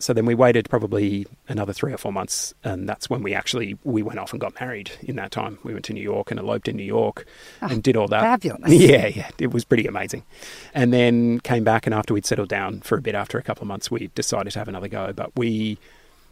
So 0.00 0.12
then 0.12 0.26
we 0.26 0.34
waited 0.34 0.68
probably 0.70 1.26
another 1.48 1.72
three 1.72 1.92
or 1.92 1.98
four 1.98 2.12
months, 2.12 2.54
and 2.62 2.88
that's 2.88 3.10
when 3.10 3.22
we 3.22 3.34
actually 3.34 3.76
we 3.82 4.02
went 4.02 4.18
off 4.18 4.32
and 4.32 4.40
got 4.40 4.58
married. 4.60 4.92
In 5.02 5.16
that 5.16 5.32
time, 5.32 5.58
we 5.64 5.72
went 5.72 5.84
to 5.86 5.92
New 5.92 6.02
York 6.02 6.30
and 6.30 6.38
eloped 6.38 6.68
in 6.68 6.76
New 6.76 6.84
York 6.84 7.26
ah, 7.62 7.68
and 7.70 7.82
did 7.82 7.96
all 7.96 8.08
that. 8.08 8.22
fabulous. 8.22 8.70
Yeah, 8.88 9.08
yeah, 9.08 9.30
it 9.38 9.52
was 9.52 9.64
pretty 9.64 9.86
amazing. 9.86 10.22
And 10.72 10.92
then 10.92 11.40
came 11.40 11.64
back, 11.64 11.86
and 11.86 11.94
after 11.94 12.14
we'd 12.14 12.26
settled 12.26 12.48
down 12.48 12.80
for 12.80 12.96
a 12.96 13.02
bit, 13.02 13.14
after 13.14 13.38
a 13.38 13.42
couple 13.42 13.62
of 13.62 13.68
months, 13.68 13.90
we 13.90 14.06
decided 14.14 14.52
to 14.52 14.58
have 14.60 14.68
another 14.68 14.88
go. 14.88 15.12
But 15.12 15.34
we 15.36 15.78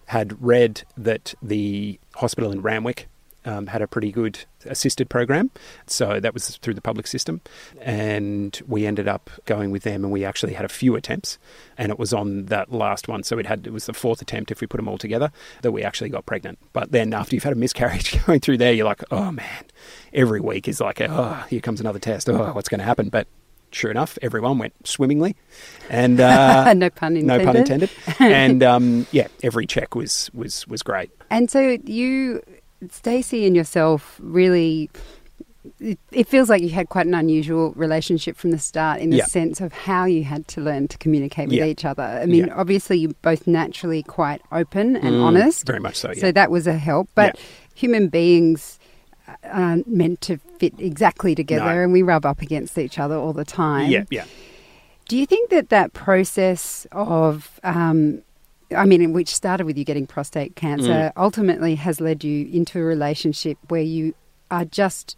had 0.07 0.41
read 0.41 0.83
that 0.97 1.35
the 1.43 1.99
hospital 2.15 2.53
in 2.53 2.63
Randwick 2.63 3.09
um, 3.47 3.69
had 3.69 3.81
a 3.81 3.87
pretty 3.87 4.13
good 4.13 4.41
assisted 4.65 5.09
program. 5.09 5.51
So 5.87 6.21
that 6.21 6.35
was 6.35 6.57
through 6.59 6.75
the 6.75 6.81
public 6.81 7.07
system. 7.07 7.41
And 7.81 8.61
we 8.67 8.87
ended 8.87 9.09
up 9.09 9.31
going 9.45 9.71
with 9.71 9.85
them 9.85 10.05
and 10.05 10.13
we 10.13 10.25
actually 10.25 10.55
had 10.55 10.65
a 10.65 10.69
few 10.69 10.97
attempts. 10.97 11.39
And 11.79 11.91
it 11.91 11.99
was 11.99 12.13
on 12.13 12.47
that 12.47 12.73
last 12.73 13.09
one. 13.09 13.23
So 13.23 13.39
it 13.39 13.47
had 13.47 13.67
it 13.67 13.73
was 13.73 13.87
the 13.87 13.95
fourth 13.95 14.21
attempt 14.21 14.51
if 14.51 14.61
we 14.61 14.67
put 14.67 14.79
them 14.79 14.89
all 14.89 14.99
together 14.99 15.31
that 15.63 15.73
we 15.73 15.83
actually 15.83 16.11
got 16.11 16.27
pregnant. 16.27 16.59
But 16.73 16.93
then 16.93 17.15
after 17.15 17.35
you've 17.35 17.45
had 17.45 17.53
a 17.53 17.57
miscarriage 17.57 18.23
going 18.27 18.41
through 18.41 18.59
there, 18.59 18.73
you're 18.73 18.87
like, 18.87 19.03
oh 19.11 19.31
man, 19.33 19.65
every 20.13 20.41
week 20.41 20.69
is 20.69 20.81
like, 20.81 21.01
oh, 21.01 21.45
here 21.49 21.61
comes 21.61 21.81
another 21.81 21.99
test. 21.99 22.29
Oh, 22.29 22.53
what's 22.53 22.69
going 22.69 22.81
to 22.81 22.85
happen? 22.85 23.09
But 23.09 23.29
sure 23.71 23.91
enough, 23.91 24.19
everyone 24.23 24.59
went 24.59 24.75
swimmingly. 24.87 25.37
And 25.89 26.21
uh, 26.21 26.73
no 26.75 26.91
pun 26.91 27.17
intended. 27.17 27.45
no 27.45 27.45
pun 27.45 27.57
intended. 27.57 27.91
and 28.19 28.63
um, 28.63 29.07
yeah, 29.13 29.29
every 29.43 29.67
check 29.67 29.95
was 29.95 30.31
was 30.35 30.67
was 30.67 30.83
great. 30.83 31.11
And 31.31 31.51
so 31.51 31.79
you, 31.85 32.43
Stacey, 32.93 33.47
and 33.47 33.55
yourself 33.57 34.19
really. 34.23 34.91
It, 36.13 36.29
feels 36.29 36.49
like 36.49 36.63
you 36.63 36.69
had 36.69 36.89
quite 36.91 37.07
an 37.07 37.15
unusual 37.15 37.73
relationship 37.73 38.37
from 38.37 38.53
the 38.53 38.59
start 38.59 39.01
in 39.01 39.11
the 39.11 39.17
Yeah. 39.17 39.25
sense 39.25 39.61
of 39.61 39.73
how 39.73 40.05
you 40.05 40.23
had 40.23 40.47
to 40.49 40.61
learn 40.61 40.87
to 40.89 40.97
communicate 40.99 41.49
with 41.49 41.59
Yeah. 41.59 41.65
each 41.65 41.85
other. 41.85 42.05
I 42.05 42.25
mean, 42.25 42.47
Yeah. 42.47 42.55
obviously, 42.55 42.99
you're 42.99 43.15
both 43.21 43.49
naturally 43.49 44.05
quite 44.05 44.41
open 44.53 44.95
and 44.95 45.17
Mm, 45.17 45.23
honest. 45.25 45.67
Very 45.67 45.81
much 45.81 45.97
so. 45.97 46.13
Yeah. 46.15 46.21
So 46.21 46.33
that 46.33 46.53
was 46.53 46.69
a 46.69 46.75
help. 46.79 47.09
But 47.17 47.37
human 47.75 48.07
beings 48.07 48.79
aren't 49.43 49.89
meant 49.89 50.21
to 50.23 50.39
fit 50.61 50.75
exactly 50.79 51.35
together, 51.35 51.65
No. 51.75 51.83
and 51.83 51.93
we 51.93 52.01
rub 52.01 52.25
up 52.25 52.41
against 52.41 52.79
each 52.79 52.97
other 53.01 53.17
all 53.17 53.33
the 53.33 53.45
time. 53.45 53.91
Yeah, 53.91 54.05
yeah. 54.09 54.25
Do 55.09 55.17
you 55.17 55.27
think 55.27 55.51
that 55.51 55.69
that 55.71 55.93
process 55.95 56.87
of, 56.93 57.59
um, 57.65 58.23
I 58.75 58.85
mean, 58.85 59.13
which 59.13 59.35
started 59.35 59.65
with 59.67 59.77
you 59.79 59.85
getting 59.85 60.07
prostate 60.07 60.57
cancer, 60.57 60.89
Mm. 60.93 61.13
ultimately 61.17 61.75
has 61.77 62.01
led 62.01 62.25
you 62.25 62.49
into 62.53 62.79
a 62.81 62.83
relationship 62.83 63.59
where 63.69 63.83
you 63.83 64.15
are 64.51 64.65
just 64.65 65.17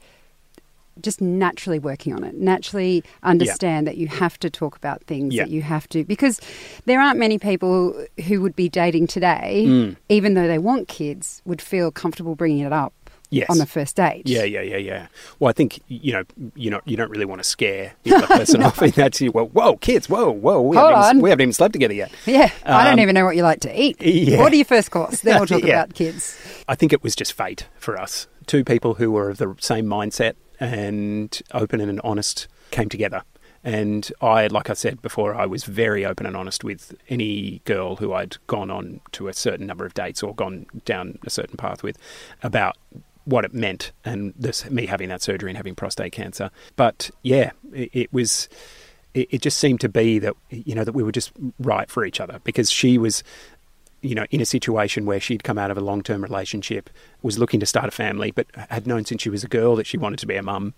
just 1.01 1.21
naturally 1.21 1.79
working 1.79 2.13
on 2.13 2.25
it, 2.25 2.35
naturally 2.35 3.05
understand 3.23 3.87
that 3.87 3.97
you 3.97 4.09
have 4.09 4.37
to 4.37 4.51
talk 4.51 4.75
about 4.77 5.01
things 5.05 5.33
Yeah. 5.33 5.45
that 5.45 5.51
you 5.51 5.63
have 5.63 5.89
to 5.91 6.03
because 6.03 6.41
there 6.87 7.01
aren't 7.01 7.21
many 7.21 7.39
people 7.39 7.95
who 8.27 8.41
would 8.41 8.57
be 8.57 8.69
dating 8.69 9.07
today, 9.07 9.65
Mm. 9.69 9.97
even 10.09 10.35
though 10.35 10.49
they 10.49 10.59
want 10.59 10.89
kids, 10.89 11.41
would 11.45 11.63
feel 11.63 11.93
comfortable 11.93 12.35
bringing 12.35 12.65
it 12.67 12.73
up 12.73 12.93
Yes. 13.31 13.51
on 13.51 13.59
the 13.59 13.67
first 13.67 13.97
date. 13.97 14.23
Yeah, 14.27 14.45
yeah, 14.45 14.63
yeah, 14.63 14.77
yeah. 14.79 15.07
Well, 15.39 15.51
I 15.51 15.53
think 15.53 15.81
you 15.89 16.13
know, 16.13 16.25
you 16.55 16.71
know, 16.71 16.81
you 16.87 16.97
don't 16.97 17.11
really 17.11 17.25
want 17.27 17.41
to 17.41 17.45
scare 17.45 17.93
the 18.05 18.15
other 18.15 18.27
person 18.27 18.63
off 18.65 18.81
in 18.83 18.91
that. 18.93 19.21
Well, 19.35 19.47
whoa, 19.49 19.77
kids, 19.77 20.09
whoa, 20.09 20.31
whoa, 20.31 20.63
we, 20.63 20.77
Hold 20.77 20.93
haven't, 20.93 21.09
even, 21.11 21.23
we 21.23 21.31
haven't 21.31 21.43
even 21.43 21.53
slept 21.53 21.73
together 21.75 21.95
yet. 21.95 22.11
Yeah, 22.27 22.51
I 22.65 22.85
don't 22.85 22.95
Um, 22.95 23.01
even 23.01 23.15
know 23.15 23.25
what 23.25 23.37
you 23.37 23.43
like 23.43 23.61
to 23.61 23.81
eat. 23.81 24.01
yeah. 24.01 24.39
are 24.43 24.55
your 24.55 24.65
first 24.65 24.91
course, 24.91 25.21
then 25.21 25.37
we'll 25.39 25.47
talk 25.47 25.63
Yeah. 25.63 25.83
about 25.83 25.95
kids. 25.95 26.39
I 26.69 26.75
think 26.75 26.93
it 26.93 27.03
was 27.03 27.15
just 27.15 27.33
fate 27.35 27.67
for 27.79 27.99
us. 28.01 28.27
Two 28.47 28.65
people 28.65 28.95
who 28.95 29.11
were 29.11 29.29
of 29.31 29.39
the 29.39 29.55
same 29.61 29.85
mindset 29.87 30.35
and 30.59 31.41
open 31.53 31.81
and 31.81 32.01
honest 32.03 32.49
came 32.71 32.89
together. 32.89 33.23
And 33.65 34.11
I, 34.23 34.47
like 34.47 34.71
I 34.71 34.75
said 34.75 35.03
before, 35.03 35.35
I 35.35 35.45
was 35.45 35.65
very 35.65 36.07
open 36.07 36.27
and 36.27 36.37
honest 36.37 36.63
with 36.65 36.95
any 37.09 37.61
girl 37.65 37.97
who 37.97 38.13
I'd 38.13 38.37
gone 38.47 38.71
on 38.71 39.01
to 39.13 39.29
a 39.29 39.33
certain 39.35 39.67
number 39.67 39.85
of 39.85 39.95
dates 39.95 40.23
or 40.23 40.35
gone 40.35 40.67
down 40.85 41.19
a 41.27 41.31
certain 41.31 41.57
path 41.57 41.83
with 41.83 41.99
about 42.43 42.77
what 43.29 43.45
it 43.45 43.53
meant 43.53 43.93
and 44.07 44.33
this 44.39 44.69
me 44.71 44.87
having 44.87 45.11
that 45.11 45.21
surgery 45.21 45.51
and 45.51 45.57
having 45.57 45.75
prostate 45.75 46.13
cancer. 46.13 46.51
But 46.77 47.11
yeah, 47.23 47.51
it, 47.75 47.91
it 47.93 48.13
was 48.13 48.49
it, 49.13 49.29
it 49.31 49.43
just 49.43 49.59
seemed 49.59 49.81
to 49.81 49.89
be 49.89 50.19
that 50.19 50.35
you 50.51 50.75
know 50.75 50.85
that 50.85 50.93
we 50.93 51.03
were 51.03 51.13
just 51.13 51.33
right 51.59 51.91
for 51.91 52.05
each 52.05 52.21
other 52.21 52.41
because 52.45 52.71
she 52.71 52.97
was 52.97 53.23
you 54.01 54.15
know 54.15 54.25
in 54.31 54.41
a 54.41 54.47
situation 54.47 55.05
where 55.05 55.21
she'd 55.21 55.45
come 55.45 55.59
out 55.59 55.71
of 55.71 55.77
a 55.77 55.81
long-term 55.83 56.23
relationship 56.23 56.89
was 57.21 57.39
looking 57.39 57.61
to 57.61 57.67
start 57.67 57.87
a 57.87 57.91
family 57.91 58.31
but 58.31 58.47
had 58.71 58.87
known 58.87 59.05
since 59.05 59.21
she 59.21 59.29
was 59.29 59.45
a 59.45 59.49
girl 59.49 59.77
that 59.77 59.87
she 59.87 59.99
wanted 59.99 60.19
to 60.19 60.27
be 60.27 60.37
a 60.37 60.43
mum. 60.43 60.73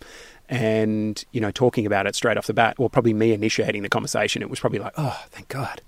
And 0.49 1.25
you 1.31 1.41
know 1.41 1.53
talking 1.53 1.87
about 1.87 2.09
it 2.09 2.17
straight 2.17 2.37
off 2.37 2.49
the 2.49 2.55
bat 2.55 2.81
well 2.81 2.89
probably 2.89 3.15
me 3.15 3.33
initiating 3.33 3.83
the 3.83 3.89
conversation 3.89 4.43
it 4.43 4.51
was 4.51 4.59
probably 4.59 4.81
like 4.81 4.95
oh 4.97 5.23
thank 5.31 5.47
god. 5.47 5.83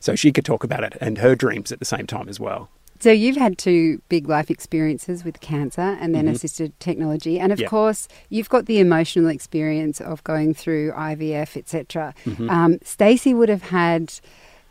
So 0.00 0.14
she 0.14 0.32
could 0.32 0.46
talk 0.46 0.64
about 0.64 0.84
it 0.84 0.96
and 1.02 1.18
her 1.18 1.34
dreams 1.34 1.70
at 1.70 1.80
the 1.80 1.84
same 1.84 2.06
time 2.06 2.30
as 2.30 2.40
well 2.40 2.70
So 3.00 3.10
you've 3.12 3.36
had 3.36 3.58
two 3.58 4.02
big 4.08 4.28
life 4.28 4.50
experiences 4.50 5.24
with 5.24 5.40
cancer 5.40 5.96
and 6.00 6.14
then 6.14 6.26
assisted 6.28 6.78
technology, 6.80 7.38
and 7.38 7.52
of 7.52 7.58
Mm-hmm. 7.58 7.62
Yeah. 7.64 7.68
course 7.68 8.08
you've 8.28 8.48
got 8.48 8.66
the 8.66 8.78
emotional 8.80 9.28
experience 9.28 10.00
of 10.00 10.22
going 10.24 10.54
through 10.54 10.92
IVF, 10.92 11.56
etc. 11.56 12.14
Mm-hmm. 12.24 12.50
Um, 12.50 12.78
Stacey 12.82 13.34
would 13.34 13.48
have 13.48 13.62
had 13.62 14.12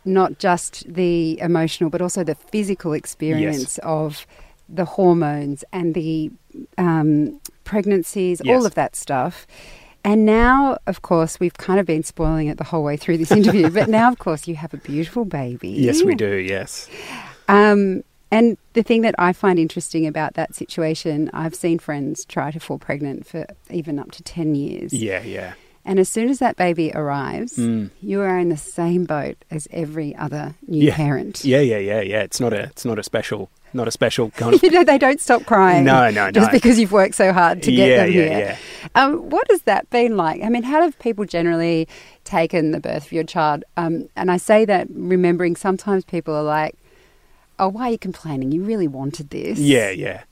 not 0.06 0.40
just 0.40 0.92
the 0.94 1.40
emotional 1.42 1.90
but 1.90 2.02
also 2.02 2.24
the 2.24 2.36
physical 2.36 2.94
experience 2.94 3.78
of 3.80 4.26
the 4.70 4.86
hormones 4.86 5.64
and 5.72 5.94
the 5.96 6.32
um, 6.78 7.40
pregnancies, 7.64 8.42
Yes. 8.44 8.54
all 8.60 8.66
of 8.66 8.74
that 8.76 8.96
stuff. 8.96 9.48
And 10.04 10.26
now, 10.26 10.78
of 10.88 11.02
course, 11.02 11.40
we've 11.40 11.54
kind 11.58 11.80
of 11.80 11.86
been 11.86 12.04
spoiling 12.04 12.48
it 12.48 12.58
the 12.58 12.64
whole 12.64 12.84
way 12.84 12.96
through 12.98 13.18
this 13.18 13.32
interview. 13.32 13.70
but 13.70 13.90
now, 13.90 14.10
of 14.12 14.20
course, 14.20 14.48
you 14.48 14.56
have 14.56 14.74
a 14.74 14.78
beautiful 14.78 15.26
baby. 15.26 15.70
yes 15.88 16.04
we 16.04 16.16
do 16.16 16.36
yes 16.36 16.90
Um, 17.50 18.04
and 18.32 18.58
the 18.74 18.84
thing 18.84 19.02
that 19.02 19.16
I 19.18 19.34
find 19.34 19.58
interesting 19.60 20.06
about 20.08 20.34
that 20.36 20.56
situation, 20.56 21.30
I've 21.34 21.56
seen 21.56 21.80
friends 21.80 22.26
try 22.26 22.52
to 22.52 22.60
fall 22.60 22.78
pregnant 22.78 23.26
for 23.26 23.46
even 23.70 24.00
up 24.00 24.12
to 24.12 24.24
10 24.24 24.56
years. 24.56 24.94
yeah 24.94 25.22
yeah 25.24 25.54
And 25.86 26.00
as 26.00 26.10
soon 26.10 26.28
as 26.30 26.40
that 26.40 26.56
baby 26.58 26.92
arrives, 26.94 27.54
Mm. 27.58 27.90
you 28.02 28.20
are 28.22 28.38
in 28.38 28.50
the 28.50 28.58
same 28.58 29.06
boat 29.06 29.38
as 29.50 29.68
every 29.72 30.14
other 30.16 30.56
new 30.68 30.86
yeah 30.88 30.96
parent. 30.96 31.46
yeah 31.46 31.62
yeah 31.62 31.78
yeah 31.78 32.02
yeah 32.02 32.22
it's 32.28 32.40
not 32.42 32.52
a 32.54 32.64
it's 32.64 32.84
not 32.86 33.00
a 33.00 33.04
special 33.04 33.50
not 33.74 33.88
a 33.88 33.92
special 33.92 34.30
kind 34.32 34.54
of 34.56 34.64
you 34.66 34.72
know, 34.72 34.84
they 34.84 34.98
don't 34.98 35.20
stop 35.22 35.46
crying. 35.46 35.84
No, 35.84 36.10
no, 36.10 36.26
no. 36.32 36.32
Just 36.32 36.52
because 36.52 36.80
you've 36.80 36.92
worked 36.94 37.16
so 37.16 37.32
hard 37.34 37.62
to 37.64 37.72
get 37.72 37.90
Yeah, 37.90 37.98
them 38.06 38.12
yeah, 38.14 38.22
here. 38.22 38.40
yeah. 38.40 38.58
Um, 38.96 39.30
what 39.30 39.46
has 39.52 39.62
that 39.64 39.90
been 39.90 40.16
like? 40.18 40.42
I 40.42 40.50
mean, 40.50 40.64
how 40.64 40.82
have 40.82 40.98
people 41.00 41.26
generally 41.26 41.88
taken 42.24 42.72
the 42.72 42.80
birth 42.80 43.06
of 43.08 43.12
your 43.12 43.26
child? 43.26 43.64
Um, 43.76 44.08
and 44.16 44.32
I 44.32 44.38
say 44.38 44.64
that 44.66 44.88
remembering 44.92 45.56
sometimes 45.58 46.06
people 46.06 46.34
are 46.34 46.44
like, 46.60 46.76
oh, 47.60 47.70
why 47.70 47.90
are 47.90 47.92
you 47.92 47.98
complaining? 47.98 48.52
You 48.52 48.64
really 48.64 48.88
wanted 48.88 49.30
this. 49.30 49.60
Yeah, 49.60 49.90
yeah. 49.90 50.24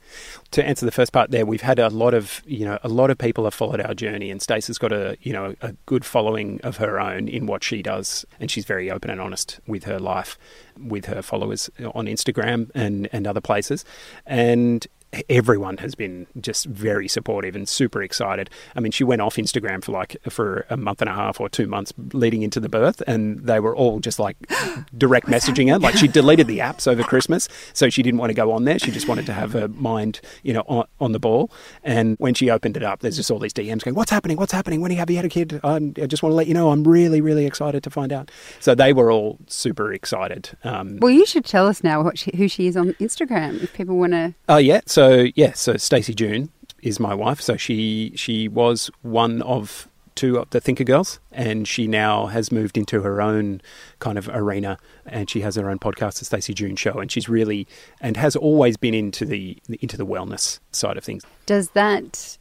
To 0.52 0.64
answer 0.64 0.86
the 0.86 0.92
first 0.92 1.12
part 1.12 1.30
there, 1.30 1.44
we've 1.44 1.62
had 1.62 1.78
a 1.78 1.88
lot 1.88 2.14
of, 2.14 2.42
you 2.46 2.64
know, 2.64 2.78
a 2.82 2.88
lot 2.88 3.10
of 3.10 3.18
people 3.18 3.44
have 3.44 3.54
followed 3.54 3.80
our 3.80 3.94
journey 3.94 4.30
and 4.30 4.40
Stacey's 4.40 4.78
got 4.78 4.92
a, 4.92 5.16
you 5.20 5.32
know, 5.32 5.54
a 5.60 5.72
good 5.86 6.04
following 6.04 6.60
of 6.62 6.76
her 6.76 7.00
own 7.00 7.28
in 7.28 7.46
what 7.46 7.64
she 7.64 7.82
does 7.82 8.24
and 8.38 8.50
she's 8.50 8.64
very 8.64 8.90
open 8.90 9.10
and 9.10 9.20
honest 9.20 9.60
with 9.66 9.84
her 9.84 9.98
life 9.98 10.38
with 10.78 11.06
her 11.06 11.22
followers 11.22 11.70
on 11.94 12.06
Instagram 12.06 12.70
and 12.74 13.08
and 13.12 13.26
other 13.26 13.40
places. 13.40 13.84
And 14.26 14.86
everyone 15.28 15.78
has 15.78 15.94
been 15.94 16.26
just 16.40 16.66
very 16.66 17.08
supportive 17.08 17.54
and 17.56 17.68
super 17.68 18.02
excited. 18.02 18.50
I 18.74 18.80
mean, 18.80 18.92
she 18.92 19.04
went 19.04 19.22
off 19.22 19.36
Instagram 19.36 19.82
for 19.84 19.92
like 19.92 20.16
for 20.28 20.66
a 20.70 20.76
month 20.76 21.00
and 21.00 21.10
a 21.10 21.14
half 21.14 21.40
or 21.40 21.48
2 21.48 21.66
months 21.66 21.92
leading 22.12 22.42
into 22.42 22.60
the 22.60 22.68
birth 22.68 23.02
and 23.06 23.40
they 23.40 23.60
were 23.60 23.74
all 23.74 24.00
just 24.00 24.18
like 24.18 24.36
direct 24.96 25.26
messaging 25.26 25.70
her 25.70 25.78
like 25.78 25.96
she 25.96 26.08
deleted 26.08 26.46
the 26.46 26.58
apps 26.58 26.86
over 26.86 27.02
Christmas, 27.02 27.48
so 27.72 27.88
she 27.88 28.02
didn't 28.02 28.18
want 28.18 28.30
to 28.30 28.34
go 28.34 28.52
on 28.52 28.64
there. 28.64 28.78
She 28.78 28.90
just 28.90 29.08
wanted 29.08 29.26
to 29.26 29.32
have 29.32 29.52
her 29.52 29.68
mind, 29.68 30.20
you 30.42 30.52
know, 30.52 30.64
on, 30.66 30.86
on 31.00 31.12
the 31.12 31.18
ball. 31.18 31.50
And 31.82 32.16
when 32.18 32.34
she 32.34 32.50
opened 32.50 32.76
it 32.76 32.82
up, 32.82 33.00
there's 33.00 33.16
just 33.16 33.30
all 33.30 33.38
these 33.38 33.52
DMs 33.52 33.82
going, 33.84 33.94
"What's 33.94 34.10
happening? 34.10 34.36
What's 34.36 34.52
happening? 34.52 34.80
When 34.80 34.90
have 34.90 35.10
you 35.10 35.16
had 35.16 35.24
a 35.24 35.28
kid? 35.28 35.60
I'm, 35.62 35.94
I 36.00 36.06
just 36.06 36.22
want 36.22 36.32
to 36.32 36.36
let 36.36 36.46
you 36.46 36.54
know, 36.54 36.70
I'm 36.70 36.84
really, 36.84 37.20
really 37.20 37.46
excited 37.46 37.82
to 37.84 37.90
find 37.90 38.12
out." 38.12 38.30
So 38.60 38.74
they 38.74 38.92
were 38.92 39.10
all 39.10 39.38
super 39.46 39.92
excited. 39.92 40.50
Um, 40.64 40.98
Well, 41.00 41.12
you 41.12 41.26
should 41.26 41.44
tell 41.44 41.66
us 41.66 41.84
now 41.84 42.02
what 42.02 42.18
she, 42.18 42.32
who 42.36 42.48
she 42.48 42.66
is 42.66 42.76
on 42.76 42.94
Instagram 42.94 43.62
if 43.62 43.72
people 43.72 43.96
want 43.96 44.12
to. 44.12 44.34
Oh 44.48 44.56
yeah, 44.56 44.80
so 44.86 45.05
yeah, 45.34 45.52
so 45.52 45.76
Stacey 45.76 46.14
June 46.14 46.50
is 46.82 47.00
my 47.00 47.14
wife. 47.14 47.40
So 47.40 47.56
she 47.56 48.12
she 48.16 48.48
was 48.48 48.90
one 49.02 49.42
of 49.42 49.88
two 50.14 50.38
of 50.38 50.50
the 50.50 50.60
Thinker 50.60 50.84
Girls, 50.84 51.20
and 51.30 51.68
she 51.68 51.86
now 51.86 52.26
has 52.26 52.50
moved 52.50 52.76
into 52.76 53.02
her 53.02 53.20
own 53.20 53.60
kind 53.98 54.18
of 54.18 54.28
arena, 54.28 54.78
and 55.04 55.30
she 55.30 55.42
has 55.42 55.56
her 55.56 55.68
own 55.70 55.78
podcast, 55.78 56.18
the 56.18 56.24
Stacey 56.24 56.54
June 56.54 56.74
Show, 56.74 56.98
and 56.98 57.12
she's 57.12 57.28
really 57.28 57.66
and 58.00 58.16
has 58.16 58.34
always 58.34 58.76
been 58.76 58.94
into 58.94 59.24
the 59.24 59.58
into 59.80 59.96
the 59.96 60.06
wellness 60.06 60.58
side 60.72 60.96
of 60.96 61.04
things. 61.04 61.24
Does 61.44 61.70
that 61.70 62.38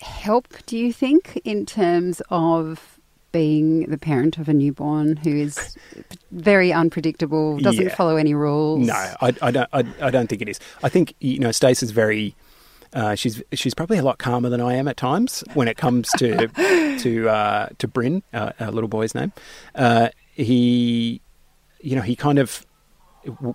help, 0.00 0.48
do 0.66 0.76
you 0.76 0.92
think, 0.92 1.40
in 1.44 1.66
terms 1.66 2.20
of 2.30 2.93
being 3.34 3.82
the 3.90 3.98
parent 3.98 4.38
of 4.38 4.48
a 4.48 4.54
newborn 4.54 5.16
who 5.16 5.30
is 5.36 5.76
very 6.30 6.72
unpredictable, 6.72 7.58
doesn't 7.58 7.84
Yeah. 7.88 7.94
follow 7.94 8.16
any 8.16 8.32
rules? 8.32 8.86
No, 8.86 8.94
I, 8.94 9.34
I 9.42 9.50
don't. 9.50 9.68
I, 9.74 9.84
I 10.00 10.10
don't 10.10 10.28
think 10.28 10.40
it 10.40 10.48
is. 10.48 10.58
I 10.82 10.88
think 10.88 11.14
you 11.20 11.38
know, 11.40 11.50
Stacey's 11.52 11.90
very. 11.90 12.34
Uh, 12.94 13.16
she's 13.16 13.42
she's 13.52 13.74
probably 13.74 13.98
a 13.98 14.02
lot 14.04 14.18
calmer 14.18 14.48
than 14.48 14.60
I 14.60 14.74
am 14.74 14.86
at 14.86 14.96
times 14.96 15.42
when 15.54 15.66
it 15.66 15.76
comes 15.76 16.08
to 16.18 16.46
to 17.00 17.28
uh, 17.28 17.68
to 17.78 17.88
Bryn, 17.88 18.22
uh, 18.32 18.52
our 18.60 18.70
little 18.70 18.88
boy's 18.88 19.14
name. 19.16 19.32
Uh, 19.74 20.08
he, 20.32 21.20
you 21.80 21.96
know, 21.96 22.02
he 22.02 22.14
kind 22.14 22.38
of 22.38 22.64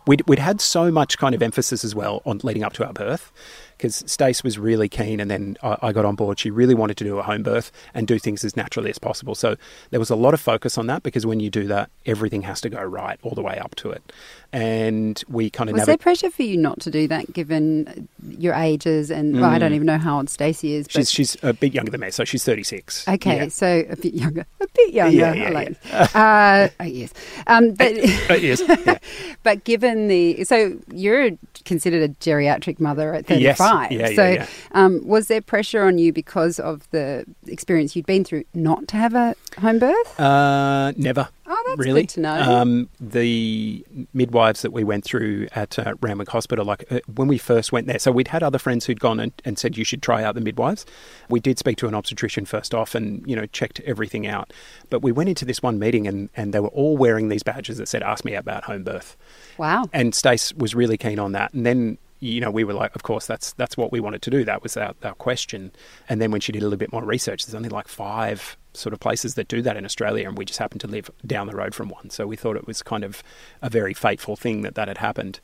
we'd 0.06 0.28
we'd 0.28 0.40
had 0.40 0.60
so 0.60 0.92
much 0.92 1.18
kind 1.18 1.34
of 1.34 1.42
emphasis 1.42 1.86
as 1.86 1.96
well 1.96 2.22
on 2.26 2.42
leading 2.44 2.64
up 2.64 2.74
to 2.74 2.86
our 2.86 2.92
birth 2.92 3.32
because 3.80 4.04
Stace 4.06 4.44
was 4.44 4.60
really 4.60 4.90
keen, 4.90 5.22
and 5.22 5.32
then 5.32 5.56
I, 5.64 5.78
I 5.82 5.92
got 5.94 6.04
on 6.04 6.16
board. 6.16 6.38
She 6.38 6.52
really 6.52 6.76
wanted 6.76 6.98
to 6.98 7.06
do 7.06 7.18
a 7.18 7.24
home 7.24 7.44
birth 7.44 7.72
and 7.94 8.06
do 8.06 8.20
things 8.20 8.44
as 8.44 8.58
naturally 8.58 8.90
as 8.90 9.00
possible. 9.00 9.36
So 9.36 9.56
there 9.92 10.00
was 10.02 10.10
a 10.10 10.16
lot 10.18 10.34
of 10.34 10.42
focus 10.42 10.78
on 10.78 10.88
that 10.88 11.02
because 11.02 11.26
when 11.26 11.40
you 11.40 11.50
do 11.50 11.66
that, 11.68 11.90
everything 12.06 12.42
has 12.42 12.60
to 12.62 12.70
go 12.70 12.84
right 12.84 13.18
all 13.24 13.32
the 13.36 13.42
way 13.42 13.58
up 13.58 13.76
to 13.76 13.90
it. 13.92 14.04
And 14.52 15.24
we 15.30 15.50
kind 15.52 15.70
of 15.70 15.76
Was 15.76 15.82
never. 15.82 15.92
there 15.92 15.98
pressure 15.98 16.30
for 16.32 16.42
you 16.42 16.58
not 16.58 16.80
to 16.82 16.90
do 16.92 17.08
that 17.08 17.32
given 17.34 18.10
your 18.28 18.54
ages? 18.56 19.12
And 19.12 19.40
well, 19.40 19.50
I 19.50 19.60
don't 19.60 19.74
even 19.74 19.86
know 19.86 20.00
how 20.00 20.18
old 20.18 20.30
Stacey 20.30 20.74
is. 20.74 20.88
But 20.88 20.90
Mm. 20.90 20.98
She's 21.00 21.12
she's 21.12 21.38
a 21.44 21.54
bit 21.54 21.74
younger 21.74 21.92
than 21.92 22.02
me, 22.02 22.10
so 22.12 22.26
she's 22.26 22.44
thirty 22.44 22.64
six. 22.64 23.08
Okay, 23.08 23.48
so 23.50 23.86
a 23.90 23.96
bit 23.96 24.14
younger, 24.14 24.46
a 24.60 24.68
bit 24.76 24.94
younger. 24.94 25.16
Yeah, 25.16 25.34
yeah, 25.34 25.48
I 25.48 25.50
like 25.52 25.78
uh, 26.16 26.70
oh, 26.80 26.84
yes, 26.84 27.14
um, 27.48 27.72
but 27.76 28.42
yes, 28.42 28.62
yeah. 28.68 28.98
but 29.44 29.64
given 29.64 30.08
the 30.08 30.44
so 30.44 30.78
you're 30.92 31.30
considered 31.66 32.02
a 32.10 32.14
geriatric 32.16 32.80
mother 32.80 33.14
at 33.14 33.30
Yes. 33.30 33.58
35. 33.70 33.92
Yeah, 33.92 34.10
yeah, 34.10 34.16
so 34.16 34.30
yeah. 34.30 34.48
Um, 34.72 35.08
was 35.08 35.28
there 35.28 35.42
pressure 35.42 35.84
on 35.84 35.98
you 35.98 36.14
because 36.14 36.60
of 36.60 36.90
the 36.92 37.26
experience 37.48 37.96
you'd 37.96 38.06
been 38.06 38.24
through 38.24 38.44
not 38.54 38.88
to 38.90 38.98
have 38.98 39.16
a 39.16 39.36
home 39.60 39.80
birth? 39.80 40.20
Uh, 40.20 40.94
never. 40.98 41.30
Oh, 41.52 41.64
that's 41.68 41.80
really. 41.80 42.04
good 42.04 42.10
to 42.10 42.20
know. 42.20 42.42
Um, 42.42 42.90
the 43.00 43.84
midwives 44.14 44.62
that 44.62 44.72
we 44.72 44.84
went 44.84 45.04
through 45.04 45.48
at 45.54 45.80
uh, 45.80 45.96
Randwick 46.00 46.30
Hospital, 46.30 46.64
like 46.64 46.86
uh, 46.92 47.00
when 47.16 47.28
we 47.28 47.40
first 47.40 47.72
went 47.72 47.88
there, 47.88 47.98
so 47.98 48.12
we'd 48.12 48.28
had 48.28 48.44
other 48.44 48.60
friends 48.60 48.86
who'd 48.86 49.00
gone 49.00 49.20
and, 49.20 49.32
and 49.44 49.58
said 49.58 49.76
you 49.76 49.84
should 49.84 50.04
try 50.04 50.24
out 50.24 50.36
the 50.36 50.42
midwives. 50.42 50.86
We 51.28 51.40
did 51.40 51.58
speak 51.58 51.78
to 51.78 51.88
an 51.88 51.96
obstetrician 51.96 52.46
first 52.46 52.76
off, 52.76 52.94
and 52.94 53.28
you 53.28 53.36
know 53.36 53.48
checked 53.48 53.80
everything 53.82 54.28
out. 54.28 54.54
But 54.92 55.02
we 55.02 55.12
went 55.12 55.30
into 55.30 55.44
this 55.44 55.64
one 55.64 55.80
meeting, 55.80 56.08
and 56.08 56.30
and 56.36 56.54
they 56.54 56.60
were 56.60 56.70
all 56.70 56.98
wearing 56.98 57.30
these 57.30 57.42
badges 57.42 57.78
that 57.78 57.88
said 57.88 58.04
"Ask 58.04 58.24
me 58.24 58.36
about 58.36 58.66
home 58.66 58.84
birth." 58.84 59.18
wow. 59.60 59.86
and 59.94 60.16
Stace 60.16 60.54
was 60.54 60.74
really 60.74 60.98
keen 60.98 61.20
on 61.20 61.34
that. 61.34 61.54
And 61.54 61.66
then 61.66 61.98
you 62.20 62.42
know, 62.42 62.52
we 62.52 62.64
were 62.64 62.74
like, 62.74 62.96
of 62.96 63.04
course, 63.04 63.26
that's 63.26 63.54
that's 63.54 63.78
what 63.78 63.92
we 63.92 64.00
wanted 64.00 64.22
to 64.24 64.30
do. 64.30 64.44
That 64.44 64.62
was 64.62 64.76
our, 64.76 64.94
our 65.04 65.14
question. 65.14 65.72
And 66.08 66.22
then 66.22 66.32
when 66.32 66.42
she 66.42 66.52
did 66.52 66.62
a 66.62 66.66
little 66.66 66.78
bit 66.78 66.92
more 66.92 67.04
research, 67.04 67.46
there's 67.46 67.56
only 67.56 67.70
like 67.70 67.88
five 67.88 68.58
sort 68.74 68.94
of 68.94 69.00
places 69.00 69.36
that 69.36 69.48
do 69.48 69.62
that 69.62 69.78
in 69.78 69.86
Australia, 69.86 70.28
and 70.28 70.38
we 70.38 70.46
just 70.46 70.60
happened 70.60 70.82
to 70.82 70.88
live 70.88 71.10
down 71.26 71.48
the 71.48 71.56
road 71.56 71.74
from 71.74 71.90
one. 71.90 72.10
So 72.10 72.28
we 72.28 72.36
thought 72.36 72.56
it 72.56 72.68
was 72.68 72.84
kind 72.84 73.04
of 73.04 73.24
a 73.62 73.70
very 73.70 73.94
fateful 73.94 74.36
thing 74.36 74.62
that 74.62 74.76
that 74.76 74.88
had 74.88 74.98
happened. 74.98 75.40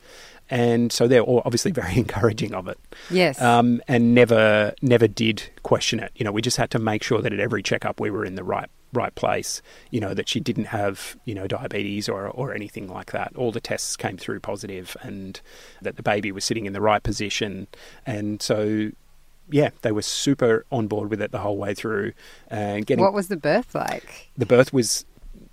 And 0.48 0.92
so 0.92 1.08
they're 1.08 1.22
all 1.22 1.42
obviously 1.44 1.72
very 1.72 1.96
encouraging 1.96 2.54
of 2.54 2.68
it. 2.68 2.78
Yes. 3.10 3.40
Um, 3.40 3.80
and 3.88 4.14
never 4.14 4.74
never 4.82 5.08
did 5.08 5.50
question 5.62 6.00
it. 6.00 6.12
You 6.14 6.24
know, 6.24 6.32
we 6.32 6.42
just 6.42 6.58
had 6.58 6.70
to 6.72 6.78
make 6.78 7.02
sure 7.02 7.22
that 7.22 7.32
at 7.32 7.40
every 7.40 7.62
checkup 7.62 8.00
we 8.00 8.10
were 8.10 8.24
in 8.24 8.34
the 8.34 8.44
right 8.44 8.68
right 8.92 9.14
place. 9.14 9.62
You 9.90 10.00
know 10.00 10.14
that 10.14 10.28
she 10.28 10.40
didn't 10.40 10.66
have 10.66 11.16
you 11.24 11.34
know 11.34 11.46
diabetes 11.46 12.08
or 12.08 12.28
or 12.28 12.54
anything 12.54 12.88
like 12.88 13.12
that. 13.12 13.34
All 13.36 13.52
the 13.52 13.60
tests 13.60 13.96
came 13.96 14.16
through 14.16 14.40
positive, 14.40 14.96
and 15.02 15.40
that 15.82 15.96
the 15.96 16.02
baby 16.02 16.32
was 16.32 16.44
sitting 16.44 16.66
in 16.66 16.72
the 16.72 16.80
right 16.80 17.02
position. 17.02 17.66
And 18.04 18.42
so 18.42 18.90
yeah, 19.48 19.70
they 19.82 19.92
were 19.92 20.02
super 20.02 20.64
on 20.72 20.88
board 20.88 21.10
with 21.10 21.20
it 21.20 21.30
the 21.30 21.38
whole 21.38 21.56
way 21.56 21.74
through. 21.74 22.12
And 22.48 22.86
getting 22.86 23.04
what 23.04 23.12
was 23.12 23.28
the 23.28 23.36
birth 23.36 23.74
like? 23.74 24.30
the 24.36 24.46
birth 24.46 24.72
was 24.72 25.04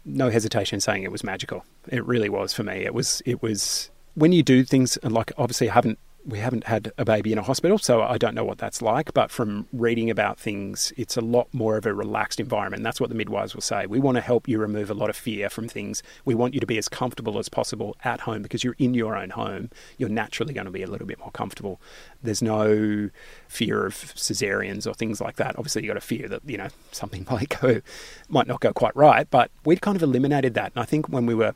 no 0.05 0.29
hesitation 0.29 0.79
saying 0.79 1.03
it 1.03 1.11
was 1.11 1.23
magical. 1.23 1.65
It 1.89 2.03
really 2.05 2.29
was 2.29 2.53
for 2.53 2.63
me. 2.63 2.85
It 2.85 2.93
was 2.93 3.21
it 3.25 3.41
was 3.41 3.89
when 4.15 4.31
you 4.31 4.43
do 4.43 4.63
things 4.63 4.97
and 4.97 5.13
like 5.13 5.31
obviously 5.37 5.69
I 5.69 5.73
haven't 5.73 5.99
we 6.25 6.39
haven't 6.39 6.65
had 6.65 6.91
a 6.97 7.03
baby 7.03 7.33
in 7.33 7.37
a 7.37 7.41
hospital, 7.41 7.77
so 7.77 8.01
I 8.01 8.17
don't 8.17 8.33
know 8.33 8.45
what 8.45 8.57
that's 8.57 8.81
like. 8.81 9.13
But 9.13 9.29
from 9.29 9.67
reading 9.73 10.09
about 10.09 10.39
things, 10.39 10.93
it's 10.95 11.17
a 11.17 11.21
lot 11.21 11.47
more 11.53 11.75
of 11.75 11.85
a 11.85 11.93
relaxed 11.93 12.39
environment. 12.39 12.83
That's 12.83 13.01
what 13.01 13.09
the 13.09 13.15
midwives 13.15 13.53
will 13.53 13.61
say. 13.61 13.85
We 13.85 13.99
want 13.99 14.15
to 14.15 14.21
help 14.21 14.47
you 14.47 14.57
remove 14.57 14.89
a 14.89 14.93
lot 14.93 15.09
of 15.09 15.17
fear 15.17 15.49
from 15.49 15.67
things. 15.67 16.01
We 16.23 16.33
want 16.33 16.53
you 16.53 16.61
to 16.61 16.65
be 16.65 16.77
as 16.77 16.87
comfortable 16.87 17.39
as 17.39 17.49
possible 17.49 17.97
at 18.05 18.21
home 18.21 18.41
because 18.41 18.63
you're 18.63 18.75
in 18.79 18.93
your 18.93 19.17
own 19.17 19.31
home. 19.31 19.69
You're 19.97 20.09
naturally 20.09 20.53
going 20.53 20.65
to 20.65 20.71
be 20.71 20.83
a 20.83 20.87
little 20.87 21.07
bit 21.07 21.19
more 21.19 21.31
comfortable. 21.31 21.81
There's 22.21 22.41
no 22.41 23.09
fear 23.49 23.85
of 23.85 23.93
cesareans 23.93 24.87
or 24.87 24.93
things 24.93 25.19
like 25.19 25.35
that. 25.37 25.57
Obviously, 25.57 25.83
you've 25.83 25.93
got 25.93 25.99
to 25.99 26.07
fear 26.07 26.29
that 26.29 26.41
you 26.45 26.57
know 26.57 26.69
something 26.91 27.27
might 27.31 27.59
go, 27.61 27.81
might 28.29 28.47
not 28.47 28.61
go 28.61 28.71
quite 28.71 28.95
right. 28.95 29.29
But 29.29 29.51
we'd 29.65 29.81
kind 29.81 29.97
of 29.97 30.03
eliminated 30.03 30.53
that. 30.53 30.71
And 30.73 30.81
I 30.81 30.85
think 30.85 31.09
when 31.09 31.25
we 31.25 31.35
were 31.35 31.53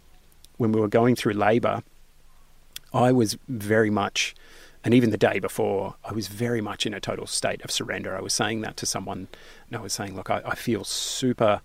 when 0.58 0.72
we 0.72 0.82
were 0.82 0.88
going 0.88 1.16
through 1.16 1.34
labour, 1.34 1.84
I 2.94 3.12
was 3.12 3.38
very 3.48 3.90
much 3.90 4.36
and 4.88 4.94
even 4.94 5.10
the 5.10 5.18
day 5.18 5.40
before, 5.40 5.96
I 6.06 6.14
was 6.14 6.30
very 6.30 6.62
much 6.62 6.86
in 6.86 6.94
a 6.94 7.02
total 7.02 7.28
state 7.28 7.62
of 7.64 7.72
surrender. 7.72 8.16
I 8.16 8.22
was 8.22 8.34
saying 8.34 8.62
that 8.62 8.78
to 8.78 8.86
someone, 8.86 9.28
and 9.68 9.78
I 9.78 9.82
was 9.82 9.92
saying, 9.92 10.16
look, 10.16 10.30
I, 10.30 10.42
I 10.46 10.56
feel 10.56 10.86
super, 10.86 11.60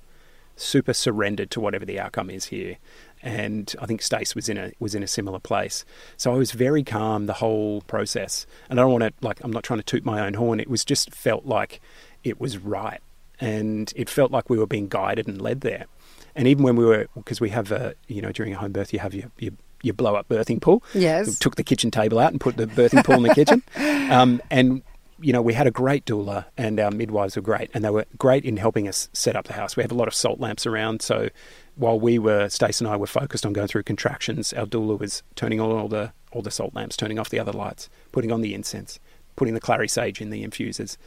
super 0.57 0.93
surrendered 0.93 1.49
to 1.53 1.61
whatever 1.61 1.85
the 1.85 2.01
outcome 2.01 2.31
is 2.31 2.47
here. 2.47 2.79
And 3.23 3.73
I 3.81 3.87
think 3.87 4.03
Stace 4.03 4.35
was 4.35 4.49
in 4.49 4.59
a 4.59 4.73
was 4.81 4.97
in 4.97 5.05
a 5.05 5.07
similar 5.07 5.39
place. 5.39 5.85
So 6.17 6.35
I 6.35 6.37
was 6.37 6.51
very 6.51 6.83
calm 6.83 7.27
the 7.27 7.35
whole 7.35 7.83
process. 7.83 8.45
And 8.69 8.81
I 8.81 8.83
don't 8.83 8.91
want 8.91 9.05
to 9.05 9.13
like 9.21 9.39
I'm 9.45 9.53
not 9.53 9.63
trying 9.63 9.79
to 9.79 9.85
toot 9.85 10.05
my 10.05 10.27
own 10.27 10.35
horn. 10.35 10.59
It 10.59 10.69
was 10.69 10.85
just 10.85 11.15
felt 11.15 11.47
like 11.47 11.81
it 12.25 12.41
was 12.41 12.59
right, 12.59 13.01
and 13.39 13.93
it 13.95 14.11
felt 14.11 14.33
like 14.33 14.51
we 14.51 14.59
were 14.59 14.67
being 14.67 14.89
guided 14.89 15.29
and 15.29 15.41
led 15.41 15.61
there. 15.61 15.87
And 16.35 16.49
even 16.49 16.65
when 16.65 16.75
we 16.75 16.85
were, 16.85 17.07
because 17.15 17.41
we 17.41 17.51
have 17.51 17.71
a, 17.71 17.95
you 18.09 18.21
know, 18.21 18.33
during 18.33 18.53
a 18.55 18.57
home 18.57 18.73
birth, 18.73 18.93
you 18.93 18.99
have 18.99 19.15
your, 19.15 19.31
your 19.39 19.53
your 19.83 19.95
blow 19.95 20.15
up 20.15 20.29
birthing 20.29 20.61
pool. 20.61 20.83
Yes. 20.95 21.27
We 21.27 21.35
took 21.35 21.57
the 21.57 21.65
kitchen 21.65 21.91
table 21.91 22.19
out 22.19 22.33
and 22.33 22.41
put 22.41 22.57
the 22.57 22.67
birthing 22.67 23.05
pool 23.05 23.17
in 23.17 23.23
the 23.23 23.35
kitchen. 23.35 23.63
Um, 24.13 24.43
and, 24.51 24.83
you 25.21 25.33
know, 25.33 25.41
we 25.41 25.55
had 25.55 25.67
a 25.67 25.71
great 25.71 26.05
doula 26.05 26.45
and 26.59 26.79
our 26.79 26.91
midwives 26.91 27.35
were 27.37 27.41
great. 27.41 27.71
And 27.73 27.83
they 27.83 27.89
were 27.89 28.05
great 28.19 28.45
in 28.45 28.59
helping 28.59 28.87
us 28.87 29.09
set 29.15 29.37
up 29.37 29.47
the 29.47 29.55
house. 29.55 29.75
We 29.75 29.83
have 29.83 29.93
a 29.93 29.95
lot 29.95 30.07
of 30.07 30.15
salt 30.15 30.39
lamps 30.39 30.67
around. 30.67 31.01
So 31.01 31.31
while 31.77 31.99
we 31.99 32.19
were, 32.19 32.51
Stace 32.51 32.81
and 32.83 32.89
I 32.89 32.97
were 32.97 33.07
focused 33.07 33.47
on 33.47 33.55
going 33.55 33.69
through 33.69 33.85
contractions, 33.85 34.53
our 34.53 34.67
doula 34.67 34.99
was 34.99 35.23
turning 35.35 35.61
on 35.61 35.71
all 35.71 35.89
the, 35.89 36.13
all 36.33 36.43
the 36.43 36.51
salt 36.51 36.75
lamps, 36.75 36.95
turning 36.95 37.19
off 37.19 37.31
the 37.31 37.39
other 37.39 37.53
lights, 37.53 37.89
putting 38.11 38.33
on 38.33 38.43
the 38.43 38.53
incense, 38.53 39.01
putting 39.35 39.55
the 39.55 39.61
clary 39.61 39.89
sage 39.89 40.21
in 40.21 40.29
the 40.29 40.43
infusers. 40.43 40.99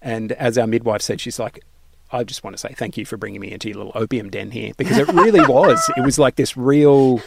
And 0.00 0.30
as 0.32 0.56
our 0.56 0.68
midwife 0.68 1.02
said, 1.02 1.20
she's 1.20 1.40
like, 1.40 1.64
I 2.12 2.24
just 2.24 2.44
want 2.44 2.54
to 2.54 2.58
say 2.58 2.74
thank 2.74 2.96
you 2.96 3.06
for 3.06 3.16
bringing 3.16 3.40
me 3.40 3.50
into 3.50 3.68
your 3.68 3.78
little 3.78 3.92
opium 3.94 4.30
den 4.30 4.50
here 4.50 4.72
because 4.76 4.98
it 4.98 5.08
really 5.08 5.40
was. 5.46 5.90
It 5.96 6.02
was 6.02 6.18
like 6.18 6.36
this 6.36 6.56
real 6.56 7.20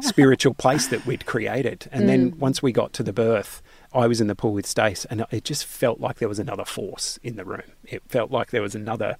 spiritual 0.00 0.54
place 0.54 0.86
that 0.88 1.04
we'd 1.06 1.26
created. 1.26 1.88
And 1.90 2.04
mm. 2.04 2.06
then 2.06 2.38
once 2.38 2.62
we 2.62 2.72
got 2.72 2.92
to 2.94 3.02
the 3.02 3.12
birth, 3.12 3.62
I 3.92 4.06
was 4.06 4.20
in 4.20 4.26
the 4.28 4.36
pool 4.36 4.52
with 4.52 4.66
Stace 4.66 5.04
and 5.06 5.24
it 5.30 5.44
just 5.44 5.64
felt 5.64 6.00
like 6.00 6.18
there 6.18 6.28
was 6.28 6.38
another 6.38 6.64
force 6.64 7.18
in 7.22 7.36
the 7.36 7.44
room. 7.44 7.72
It 7.84 8.02
felt 8.08 8.30
like 8.30 8.50
there 8.50 8.62
was 8.62 8.74
another 8.74 9.16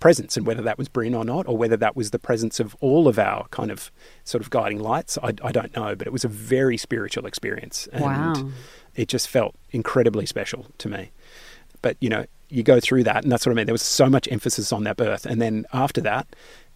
presence 0.00 0.36
and 0.36 0.46
whether 0.46 0.62
that 0.62 0.78
was 0.78 0.88
Bryn 0.88 1.14
or 1.14 1.24
not, 1.24 1.46
or 1.46 1.56
whether 1.56 1.76
that 1.76 1.94
was 1.94 2.10
the 2.10 2.18
presence 2.18 2.58
of 2.58 2.74
all 2.80 3.06
of 3.06 3.18
our 3.18 3.46
kind 3.48 3.70
of 3.70 3.92
sort 4.24 4.42
of 4.42 4.50
guiding 4.50 4.80
lights, 4.80 5.18
I, 5.22 5.34
I 5.44 5.52
don't 5.52 5.74
know. 5.76 5.94
But 5.94 6.06
it 6.06 6.12
was 6.12 6.24
a 6.24 6.28
very 6.28 6.76
spiritual 6.76 7.26
experience. 7.26 7.86
And 7.92 8.02
wow. 8.02 8.50
it 8.96 9.08
just 9.08 9.28
felt 9.28 9.54
incredibly 9.70 10.26
special 10.26 10.66
to 10.78 10.88
me. 10.88 11.12
But, 11.82 11.96
you 12.00 12.08
know, 12.08 12.26
you 12.50 12.62
go 12.62 12.80
through 12.80 13.04
that, 13.04 13.22
and 13.22 13.32
that's 13.32 13.46
what 13.46 13.52
I 13.52 13.54
mean. 13.54 13.66
There 13.66 13.74
was 13.74 13.82
so 13.82 14.08
much 14.08 14.28
emphasis 14.30 14.72
on 14.72 14.84
that 14.84 14.96
birth, 14.96 15.26
and 15.26 15.40
then 15.40 15.66
after 15.72 16.00
that, 16.02 16.26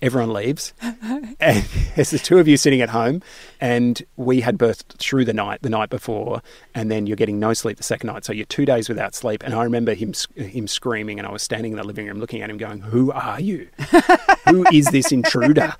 everyone 0.00 0.32
leaves, 0.32 0.72
and 0.82 1.64
there's 1.96 2.10
the 2.10 2.18
two 2.18 2.38
of 2.38 2.46
you 2.46 2.56
sitting 2.56 2.80
at 2.80 2.90
home, 2.90 3.22
and 3.60 4.02
we 4.16 4.40
had 4.40 4.58
birthed 4.58 4.96
through 4.98 5.24
the 5.24 5.32
night, 5.32 5.62
the 5.62 5.70
night 5.70 5.90
before, 5.90 6.42
and 6.74 6.90
then 6.90 7.06
you're 7.06 7.16
getting 7.16 7.38
no 7.38 7.52
sleep 7.52 7.76
the 7.76 7.82
second 7.82 8.08
night, 8.08 8.24
so 8.24 8.32
you're 8.32 8.46
two 8.46 8.64
days 8.64 8.88
without 8.88 9.14
sleep. 9.14 9.42
And 9.42 9.54
I 9.54 9.64
remember 9.64 9.94
him 9.94 10.12
him 10.36 10.66
screaming, 10.68 11.18
and 11.18 11.26
I 11.26 11.32
was 11.32 11.42
standing 11.42 11.72
in 11.72 11.78
the 11.78 11.84
living 11.84 12.06
room 12.06 12.18
looking 12.18 12.42
at 12.42 12.50
him, 12.50 12.56
going, 12.56 12.80
"Who 12.80 13.10
are 13.12 13.40
you? 13.40 13.68
Who 14.48 14.66
is 14.72 14.86
this 14.86 15.12
intruder?" 15.12 15.74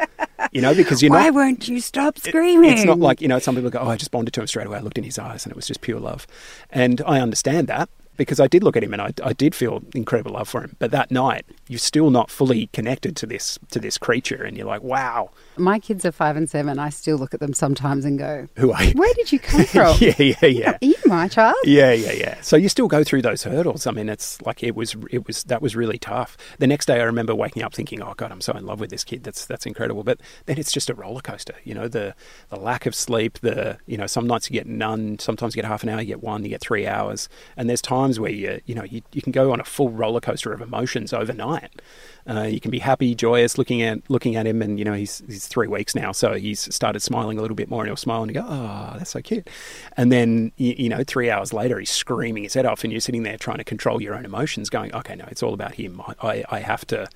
You 0.53 0.61
know, 0.61 0.75
because 0.75 1.03
you 1.03 1.11
know, 1.11 1.17
Why 1.17 1.31
won't 1.31 1.69
you 1.69 1.81
stop 1.81 2.19
screaming? 2.19 2.73
It's 2.73 2.85
not 2.85 2.99
like 2.99 3.21
you 3.21 3.29
know. 3.29 3.39
Some 3.39 3.55
people 3.55 3.71
go, 3.71 3.81
"Oh, 3.81 3.89
I 3.89 3.97
just 3.97 4.11
bonded 4.11 4.35
to 4.35 4.41
him 4.41 4.47
straight 4.47 4.67
away." 4.67 4.79
I 4.79 4.81
looked 4.81 4.99
in 4.99 5.05
his 5.05 5.19
eyes, 5.19 5.45
and 5.45 5.53
it 5.53 5.57
was 5.57 5.67
just 5.67 5.81
pure 5.81 6.01
love, 6.01 6.27
and 6.71 7.03
I 7.07 7.21
understand 7.21 7.67
that 7.69 7.89
because 8.16 8.40
I 8.40 8.46
did 8.46 8.62
look 8.62 8.77
at 8.77 8.83
him 8.85 8.92
and 8.92 9.03
I, 9.03 9.12
I 9.22 9.33
did 9.33 9.55
feel 9.55 9.83
incredible 9.94 10.33
love 10.33 10.48
for 10.48 10.62
him. 10.62 10.77
But 10.79 10.90
that 10.90 11.11
night, 11.11 11.44
you're 11.68 11.79
still 11.79 12.11
not 12.11 12.31
fully 12.31 12.68
connected 12.68 13.16
to 13.16 13.27
this 13.27 13.59
to 13.70 13.79
this 13.79 13.98
creature, 13.98 14.42
and 14.42 14.57
you're 14.57 14.66
like, 14.66 14.83
wow. 14.83 15.31
My 15.57 15.79
kids 15.79 16.05
are 16.05 16.12
five 16.12 16.37
and 16.37 16.48
seven. 16.50 16.79
I 16.79 16.90
still 16.90 17.16
look 17.16 17.35
at 17.35 17.40
them 17.40 17.53
sometimes 17.55 18.05
and 18.05 18.18
go, 18.18 18.48
Who 18.57 18.72
are 18.72 18.85
you? 18.85 18.92
Where 18.92 19.12
did 19.14 19.33
you 19.33 19.38
come 19.38 19.64
from? 19.66 19.96
yeah, 20.00 20.14
yeah, 20.18 20.46
yeah. 20.46 20.70
Are 20.72 20.79
you 20.85 20.96
my 21.07 21.29
child? 21.29 21.57
Yeah, 21.64 21.92
yeah, 21.92 22.12
yeah. 22.12 22.40
So 22.40 22.57
you 22.57 22.68
still 22.68 22.88
go 22.88 23.05
through 23.05 23.22
those 23.22 23.42
hurdles. 23.42 23.87
I 23.87 23.90
mean, 23.92 24.09
it's 24.09 24.40
like 24.42 24.62
it 24.62 24.74
was, 24.74 24.96
it 25.11 25.27
was 25.27 25.44
that 25.44 25.62
was 25.62 25.77
really 25.77 25.98
tough. 25.98 26.37
The 26.59 26.66
next 26.66 26.87
day, 26.87 27.00
I 27.00 27.05
remember 27.05 27.35
waking 27.35 27.62
up 27.62 27.74
thinking, 27.74 28.03
"Oh 28.03 28.14
God, 28.16 28.33
I'm 28.33 28.40
so 28.40 28.53
in 28.55 28.66
love 28.66 28.81
with 28.81 28.90
this 28.90 29.05
kid. 29.05 29.24
That's 29.24 29.46
that's 29.46 29.66
incredible." 29.66 30.03
But 30.05 30.20
then 30.46 30.59
it's 30.59 30.72
just 30.72 30.90
a 30.90 30.94
roller 30.94 31.20
coaster. 31.20 31.55
You 31.64 31.74
know, 31.74 31.88
the 31.88 32.14
the 32.50 32.57
lack 32.57 32.87
of 32.87 32.94
sleep. 32.94 33.38
The 33.40 33.79
you 33.87 33.96
know, 33.96 34.07
some 34.07 34.27
nights 34.27 34.50
you 34.50 34.55
get 34.55 34.66
none. 34.66 35.18
Sometimes 35.18 35.55
you 35.55 35.62
get 35.62 35.68
half 35.68 35.83
an 35.83 35.88
hour. 35.88 36.00
You 36.00 36.07
get 36.07 36.22
one. 36.22 36.42
You 36.42 36.48
get 36.50 36.61
three 36.61 36.87
hours. 36.87 37.29
And 37.57 37.68
there's 37.68 37.83
times 37.83 38.04
where 38.12 38.31
you 38.31 38.61
you 38.67 38.75
know 38.75 38.85
you, 38.85 39.03
you 39.12 39.23
can 39.23 39.33
go 39.33 39.53
on 39.53 39.61
a 39.61 39.64
full 39.64 39.90
roller 39.90 40.21
coaster 40.21 40.53
of 40.53 40.61
emotions 40.61 41.12
overnight. 41.12 41.83
Uh, 42.29 42.43
you 42.43 42.59
can 42.59 42.71
be 42.71 42.79
happy, 42.79 43.14
joyous, 43.14 43.59
looking 43.59 43.83
at 43.83 43.99
looking 44.09 44.37
at 44.37 44.47
him, 44.47 44.62
and 44.62 44.79
you 44.79 44.85
know 44.85 44.95
he's 44.95 45.23
he's 45.27 45.47
three 45.47 45.67
weeks 45.67 45.95
now, 45.95 46.12
so 46.12 46.35
he's 46.35 46.75
started 46.75 47.01
smiling 47.01 47.38
a 47.38 47.43
little 47.43 47.55
bit 47.55 47.69
more, 47.69 47.83
and 47.83 47.88
he'll 47.88 47.97
smile 47.97 48.23
and 48.23 48.35
you 48.35 48.40
go, 48.40 48.47
"Oh, 48.49 48.95
that's 48.97 49.11
so 49.11 49.21
cute." 49.21 49.49
And 49.97 50.11
then 50.11 50.53
you, 50.57 50.75
you, 50.79 50.88
know, 50.88 51.05
three 51.07 51.31
hours 51.31 51.53
later, 51.53 51.79
he's 51.79 51.90
screaming 51.90 52.45
his 52.45 52.55
head 52.55 52.64
off, 52.67 52.83
and 52.85 52.93
you're 52.93 53.01
sitting 53.01 53.25
there 53.25 53.37
trying 53.37 53.59
to 53.59 53.64
control 53.64 54.01
your 54.01 54.14
own 54.14 54.25
emotions, 54.25 54.71
going, 54.71 54.95
"Okay, 54.95 55.17
no, 55.17 55.27
it's 55.31 55.43
all 55.43 55.55
about 55.55 55.75
him. 55.75 56.01
I, 56.01 56.14
I, 56.23 56.45
I 56.51 56.59
have 56.61 56.87
to, 56.87 57.09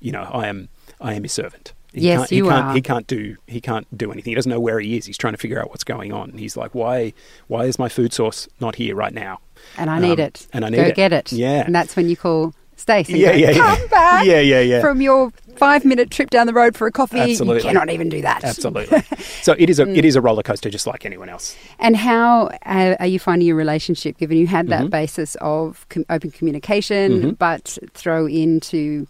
you 0.00 0.10
know, 0.12 0.28
I 0.32 0.48
am 0.48 0.68
I 1.00 1.14
am 1.14 1.22
his 1.22 1.32
servant." 1.32 1.72
He 1.92 2.02
yes, 2.02 2.18
can't, 2.18 2.32
you 2.32 2.44
he 2.44 2.50
can't, 2.50 2.64
are. 2.66 2.74
He 2.74 2.82
can't 2.82 3.06
do. 3.06 3.36
He 3.46 3.60
can't 3.60 3.96
do 3.96 4.12
anything. 4.12 4.32
He 4.32 4.34
doesn't 4.34 4.50
know 4.50 4.60
where 4.60 4.80
he 4.80 4.96
is. 4.96 5.06
He's 5.06 5.16
trying 5.16 5.32
to 5.34 5.38
figure 5.38 5.60
out 5.60 5.70
what's 5.70 5.84
going 5.84 6.12
on. 6.12 6.32
He's 6.32 6.56
like, 6.56 6.74
"Why? 6.74 7.12
Why 7.46 7.64
is 7.64 7.78
my 7.78 7.88
food 7.88 8.12
source 8.12 8.48
not 8.60 8.74
here 8.74 8.94
right 8.94 9.14
now?" 9.14 9.40
And 9.78 9.90
I 9.90 9.98
need 9.98 10.20
Um, 10.20 10.26
it. 10.26 10.46
and 10.52 10.64
I 10.64 10.68
need 10.70 10.78
it. 10.78 10.82
Go 10.82 10.88
it. 10.88 10.94
get 10.96 11.12
it. 11.12 11.32
Yeah. 11.32 11.64
And 11.66 11.74
that's 11.74 11.96
when 11.96 12.08
you 12.08 12.16
call 12.16 12.54
Stacey. 12.76 13.18
Yeah, 13.18 13.32
yeah, 13.32 13.50
yeah. 13.50 13.76
Come 13.76 13.88
back. 13.88 14.24
Yeah, 14.26 14.40
yeah, 14.40 14.60
yeah. 14.60 14.80
From 14.80 15.00
your 15.00 15.32
five 15.56 15.84
minute 15.84 16.10
trip 16.10 16.28
down 16.30 16.46
the 16.46 16.52
road 16.52 16.76
for 16.76 16.86
a 16.86 16.92
coffee. 16.92 17.18
Absolutely. 17.18 17.62
You 17.62 17.68
cannot 17.68 17.90
even 17.90 18.08
do 18.10 18.20
that. 18.22 18.44
Absolutely. 18.44 19.02
so 19.42 19.54
it 19.58 19.70
is 19.70 19.78
a 19.78 19.86
Mm. 19.86 19.96
it 19.96 20.04
is 20.04 20.14
a 20.16 20.20
roller 20.20 20.42
coaster, 20.42 20.68
just 20.70 20.86
like 20.86 21.06
anyone 21.06 21.28
else. 21.30 21.56
And 21.78 21.96
how 21.96 22.50
uh, 22.66 22.96
are 23.00 23.06
you 23.06 23.18
finding 23.18 23.48
your 23.48 23.56
relationship, 23.56 24.18
given 24.18 24.36
you 24.36 24.46
had 24.46 24.68
that 24.68 24.84
Mhm. 24.84 24.90
basis 24.90 25.36
of 25.40 25.86
com- 25.88 26.04
open 26.10 26.30
communication, 26.30 27.22
Mhm. 27.22 27.38
but 27.38 27.78
throw 27.94 28.26
into 28.26 29.06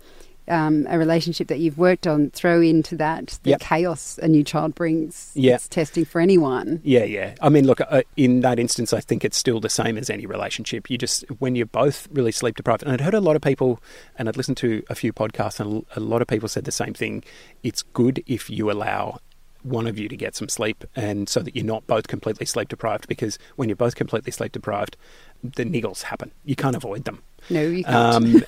um, 0.48 0.87
a 0.88 0.98
relationship 0.98 1.48
that 1.48 1.59
you've 1.59 1.78
worked 1.78 2.06
on, 2.06 2.30
throw 2.30 2.61
into 2.61 2.96
that 2.96 3.38
the 3.42 3.50
Yep. 3.50 3.61
chaos 3.61 4.18
a 4.22 4.28
new 4.28 4.44
child 4.44 4.74
brings. 4.74 5.32
Yeah. 5.35 5.54
It's 5.54 5.68
testing 5.68 6.04
for 6.04 6.20
anyone. 6.20 6.80
Yeah, 6.85 7.04
yeah. 7.04 7.35
I 7.40 7.48
mean, 7.48 7.66
look, 7.66 7.80
uh, 7.80 8.02
in 8.16 8.40
that 8.40 8.59
instance, 8.59 8.92
I 8.92 9.00
think 9.00 9.24
it's 9.24 9.37
still 9.37 9.61
the 9.61 9.68
same 9.68 9.98
as 9.98 10.11
any 10.11 10.26
relationship. 10.26 10.90
You 10.90 10.98
just, 10.98 11.24
when 11.38 11.56
you're 11.56 11.66
both 11.66 12.09
really 12.12 12.32
sleep 12.32 12.56
deprived, 12.56 12.82
and 12.82 12.92
I'd 12.92 13.00
heard 13.00 13.14
a 13.14 13.20
lot 13.20 13.37
of 13.37 13.42
people, 13.42 13.80
and 14.18 14.28
I'd 14.28 14.37
listened 14.37 14.56
to 14.59 14.82
a 14.88 14.94
few 14.94 15.12
podcasts, 15.12 15.61
and 15.61 15.85
a 15.96 16.00
lot 16.00 16.22
of 16.22 16.28
people 16.28 16.48
said 16.48 16.64
the 16.64 16.72
same 16.72 16.94
thing. 16.94 17.24
It's 17.62 17.82
good 17.82 18.22
if 18.26 18.48
you 18.50 18.70
allow 18.70 19.18
one 19.62 19.88
of 19.88 19.99
you 19.99 20.09
to 20.09 20.16
get 20.16 20.36
some 20.36 20.49
sleep, 20.49 20.84
and 20.94 21.28
so 21.28 21.40
that 21.40 21.57
you're 21.57 21.64
not 21.64 21.86
both 21.88 22.07
completely 22.07 22.47
sleep 22.47 22.68
deprived. 22.68 23.09
Because 23.09 23.36
when 23.57 23.68
you're 23.68 23.74
both 23.74 23.97
completely 23.97 24.30
sleep 24.30 24.53
deprived, 24.53 24.97
the 25.43 25.64
niggles 25.64 26.03
happen. 26.03 26.32
You 26.45 26.57
can't 26.57 26.76
avoid 26.76 27.05
them. 27.05 27.22
No, 27.49 27.62
you 27.62 27.84
can't. 27.84 27.97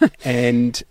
Um, 0.03 0.11
and 0.24 0.82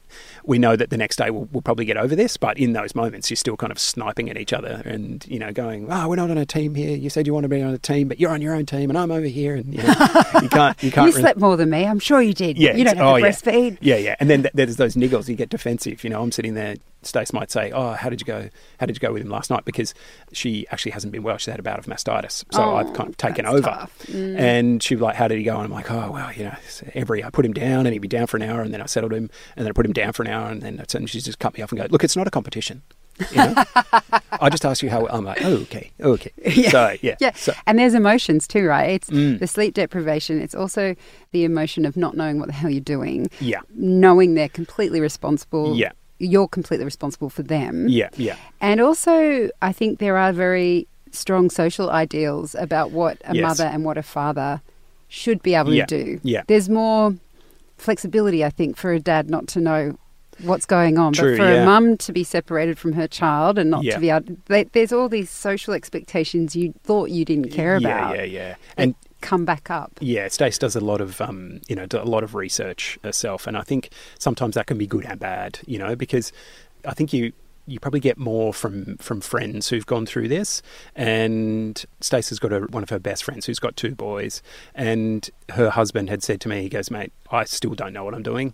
we 0.45 0.57
know 0.57 0.75
that 0.75 0.89
the 0.89 0.97
next 0.97 1.17
day 1.17 1.29
we'll, 1.29 1.47
we'll 1.51 1.61
probably 1.61 1.83
get 1.83 1.97
over 1.97 2.15
this, 2.15 2.37
but 2.37 2.57
in 2.57 2.73
those 2.73 2.95
moments, 2.95 3.29
you're 3.29 3.35
still 3.35 3.57
kind 3.57 3.71
of 3.71 3.77
sniping 3.77 4.29
at 4.29 4.37
each 4.37 4.53
other 4.53 4.81
and, 4.85 5.25
you 5.27 5.39
know, 5.39 5.51
going, 5.51 5.91
oh, 5.91 6.07
we're 6.07 6.15
not 6.15 6.31
on 6.31 6.37
a 6.37 6.45
team 6.45 6.73
here. 6.73 6.95
You 6.95 7.09
said 7.09 7.27
you 7.27 7.33
want 7.33 7.43
to 7.43 7.49
be 7.49 7.61
on 7.61 7.73
a 7.73 7.77
team, 7.77 8.07
but 8.07 8.19
you're 8.19 8.31
on 8.31 8.41
your 8.41 8.55
own 8.55 8.65
team 8.65 8.89
and 8.89 8.97
I'm 8.97 9.11
over 9.11 9.25
here. 9.25 9.55
And, 9.55 9.73
you 9.73 9.83
know, 9.83 9.89
you 10.41 10.49
can't, 10.49 10.83
you 10.83 10.91
can't. 10.91 11.07
you 11.07 11.11
really- 11.11 11.21
slept 11.21 11.39
more 11.39 11.57
than 11.57 11.69
me. 11.69 11.85
I'm 11.85 11.99
sure 11.99 12.21
you 12.21 12.33
did. 12.33 12.57
Yeah, 12.57 12.75
you 12.75 12.85
don't 12.85 12.97
have 12.97 13.05
oh, 13.07 13.17
to 13.17 13.21
yeah. 13.21 13.29
breastfeed. 13.29 13.77
Yeah, 13.81 13.97
yeah. 13.97 14.15
And 14.19 14.29
then 14.29 14.43
th- 14.43 14.53
there's 14.53 14.77
those 14.77 14.95
niggles. 14.95 15.27
You 15.27 15.35
get 15.35 15.49
defensive. 15.49 16.03
You 16.03 16.09
know, 16.09 16.21
I'm 16.21 16.31
sitting 16.31 16.53
there. 16.53 16.75
Stace 17.03 17.31
might 17.31 17.51
say, 17.51 17.71
"Oh, 17.71 17.91
how 17.91 18.09
did 18.09 18.19
you 18.19 18.25
go? 18.25 18.49
How 18.79 18.85
did 18.87 18.95
you 18.95 18.99
go 18.99 19.13
with 19.13 19.21
him 19.21 19.29
last 19.29 19.51
night?" 19.51 19.65
Because 19.65 19.93
she 20.33 20.67
actually 20.71 20.91
hasn't 20.91 21.13
been 21.13 21.21
well. 21.21 21.37
She's 21.37 21.45
had 21.45 21.59
a 21.59 21.63
bout 21.63 21.77
of 21.77 21.85
mastitis, 21.85 22.43
so 22.51 22.63
Oh, 22.63 22.75
I've 22.75 22.91
kind 22.93 23.07
of 23.09 23.17
taken 23.17 23.45
over. 23.45 23.87
Mm. 24.07 24.39
And 24.39 24.83
she'd 24.83 24.95
be 24.95 25.01
like, 25.01 25.15
"How 25.15 25.27
did 25.27 25.37
he 25.37 25.43
go?" 25.43 25.55
And 25.55 25.65
I'm 25.65 25.71
like, 25.71 25.85
"Oh, 25.89 26.11
well, 26.11 26.31
you 26.33 26.43
know, 26.45 26.55
every 26.93 27.23
I 27.23 27.29
put 27.29 27.45
him 27.45 27.53
down, 27.53 27.85
and 27.85 27.93
he'd 27.93 27.99
be 27.99 28.07
down 28.07 28.27
for 28.27 28.37
an 28.37 28.43
hour, 28.43 28.61
and 28.61 28.73
then 28.73 28.81
I 28.81 28.85
settled 28.85 29.13
him, 29.13 29.29
and 29.55 29.65
then 29.65 29.67
I 29.67 29.71
put 29.71 29.85
him 29.85 29.93
down 29.93 30.13
for 30.13 30.23
an 30.23 30.29
hour, 30.29 30.49
and 30.49 30.61
then 30.61 30.83
and 30.93 31.09
she's 31.09 31.25
just 31.25 31.39
cut 31.39 31.55
me 31.57 31.63
off 31.63 31.71
and 31.71 31.79
go, 31.81 31.87
"Look, 31.89 32.03
it's 32.03 32.15
not 32.15 32.27
a 32.27 32.31
competition." 32.31 32.81
You 33.31 33.37
know? 33.37 33.53
I 34.39 34.49
just 34.51 34.63
asked 34.63 34.83
you 34.83 34.91
how 34.91 35.07
I'm 35.07 35.25
like, 35.25 35.43
oh, 35.43 35.53
okay, 35.63 35.89
okay. 35.99 36.31
Yeah. 36.45 36.69
So 36.69 36.95
yeah, 37.01 37.15
Yeah, 37.19 37.31
So, 37.33 37.51
and 37.65 37.79
there's 37.79 37.95
emotions 37.95 38.47
too, 38.47 38.67
right? 38.67 38.91
It's 38.91 39.09
Mm. 39.09 39.39
the 39.39 39.47
sleep 39.47 39.73
deprivation. 39.73 40.39
It's 40.39 40.53
also 40.53 40.95
the 41.31 41.43
emotion 41.43 41.83
of 41.85 41.97
not 41.97 42.15
knowing 42.15 42.37
what 42.39 42.45
the 42.45 42.53
hell 42.53 42.69
you're 42.69 42.79
doing, 42.79 43.29
yeah, 43.39 43.61
knowing 43.73 44.35
they're 44.35 44.49
completely 44.49 44.99
responsible. 45.01 45.75
Yeah. 45.75 45.91
you're 46.19 46.47
completely 46.47 46.85
responsible 46.85 47.29
for 47.29 47.43
them. 47.43 47.87
yeah, 47.89 48.09
yeah, 48.17 48.35
And 48.61 48.81
also, 48.81 49.49
I 49.61 49.71
think 49.71 49.99
there 49.99 50.17
are 50.17 50.31
very 50.33 50.87
strong 51.11 51.49
social 51.51 51.89
ideals 51.91 52.55
about 52.55 52.89
what 52.91 53.17
a 53.25 53.35
Yes. 53.35 53.43
mother 53.43 53.65
and 53.65 53.83
what 53.85 53.97
a 53.97 54.03
father 54.03 54.61
should 55.07 55.41
be 55.41 55.55
able 55.55 55.73
Yeah. 55.73 55.85
to 55.85 56.03
do. 56.03 56.19
Yeah. 56.23 56.43
There's 56.47 56.69
more 56.69 57.15
flexibility, 57.77 58.43
I 58.43 58.49
think, 58.49 58.77
for 58.77 58.91
a 58.91 58.99
dad 58.99 59.29
not 59.29 59.47
to 59.49 59.61
know 59.61 59.97
what's 60.43 60.65
going 60.65 60.97
on, 60.99 61.13
True, 61.13 61.37
but 61.37 61.43
for 61.43 61.49
yeah. 61.51 61.63
a 61.63 61.65
mum 61.65 61.97
to 61.97 62.11
be 62.13 62.23
separated 62.23 62.77
from 62.77 62.93
her 62.93 63.07
child 63.07 63.57
and 63.57 63.69
not 63.71 63.83
Yeah. 63.83 63.95
to 63.95 63.99
be 63.99 64.09
able. 64.09 64.35
They, 64.45 64.65
there's 64.65 64.91
all 64.91 65.09
these 65.09 65.29
social 65.29 65.73
expectations 65.73 66.55
you 66.55 66.73
thought 66.83 67.09
you 67.09 67.25
didn't 67.25 67.49
care 67.49 67.77
yeah, 67.79 67.87
about 67.87 68.15
yeah, 68.17 68.23
yeah. 68.23 68.47
yeah. 68.49 68.55
And 68.77 68.95
come 69.21 69.45
back 69.45 69.71
up. 69.71 69.91
Yeah, 69.99 70.27
Stace 70.27 70.59
does 70.59 70.75
a 70.75 70.79
lot 70.79 71.01
of 71.01 71.19
um, 71.21 71.59
you 71.67 71.75
know 71.75 71.87
a 71.91 72.05
lot 72.05 72.23
of 72.23 72.35
research 72.35 72.99
herself, 73.03 73.47
and 73.47 73.57
I 73.57 73.61
think 73.61 73.89
sometimes 74.19 74.53
that 74.55 74.67
can 74.67 74.77
be 74.77 74.85
good 74.85 75.05
and 75.05 75.19
bad, 75.19 75.59
you 75.65 75.79
know, 75.79 75.95
because 75.95 76.31
I 76.85 76.93
think 76.93 77.13
you 77.13 77.33
you 77.67 77.79
probably 77.79 77.99
get 77.99 78.17
more 78.17 78.53
from 78.53 78.97
from 78.97 79.21
friends 79.21 79.69
who've 79.69 79.85
gone 79.85 80.05
through 80.05 80.29
this. 80.29 80.61
And 80.95 81.83
Stacey's 81.99 82.39
got 82.39 82.53
a, 82.53 82.61
one 82.61 82.81
of 82.81 82.89
her 82.89 82.99
best 82.99 83.23
friends 83.23 83.45
who's 83.45 83.59
got 83.59 83.75
two 83.75 83.93
boys, 83.93 84.41
and 84.73 85.29
her 85.49 85.69
husband 85.69 86.09
had 86.09 86.23
said 86.23 86.41
to 86.41 86.49
me, 86.49 86.61
he 86.61 86.69
goes, 86.69 86.89
"Mate, 86.89 87.11
I 87.31 87.43
still 87.43 87.75
don't 87.75 87.93
know 87.93 88.03
what 88.03 88.15
I'm 88.15 88.23
doing." 88.23 88.53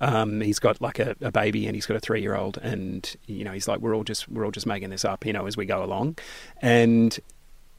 Um, 0.00 0.40
he's 0.40 0.58
got 0.58 0.80
like 0.80 0.98
a, 0.98 1.14
a 1.20 1.30
baby 1.30 1.66
and 1.66 1.76
he's 1.76 1.86
got 1.86 1.96
a 1.96 2.00
three 2.00 2.20
year 2.20 2.34
old, 2.34 2.58
and 2.58 3.14
you 3.26 3.44
know 3.44 3.52
he's 3.52 3.68
like, 3.68 3.80
"We're 3.80 3.94
all 3.94 4.04
just 4.04 4.28
we're 4.28 4.44
all 4.44 4.50
just 4.50 4.66
making 4.66 4.90
this 4.90 5.04
up, 5.04 5.24
you 5.26 5.32
know, 5.32 5.46
as 5.46 5.56
we 5.56 5.66
go 5.66 5.84
along," 5.84 6.18
and 6.60 7.18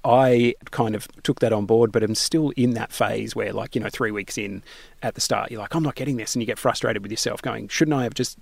I 0.06 0.54
kind 0.70 0.94
of 0.94 1.08
took 1.24 1.40
that 1.40 1.52
on 1.52 1.66
board, 1.66 1.92
but 1.92 2.04
I'm 2.04 2.14
still 2.14 2.52
in 2.52 2.76
that 2.76 2.92
phase 2.92 3.36
where, 3.36 3.52
like, 3.52 3.74
you 3.74 3.82
know, 3.82 3.90
three 3.90 4.12
weeks 4.12 4.38
in 4.38 4.62
at 5.02 5.16
the 5.16 5.22
start, 5.22 5.50
you're 5.50 5.60
like, 5.60 5.74
I'm 5.74 5.82
not 5.82 5.96
getting 5.96 6.18
this. 6.18 6.36
And 6.36 6.44
you 6.44 6.46
get 6.46 6.60
frustrated 6.60 7.02
with 7.02 7.10
yourself, 7.10 7.42
going, 7.42 7.70
shouldn't 7.70 7.96
I 7.96 8.04
have 8.04 8.14
just 8.14 8.38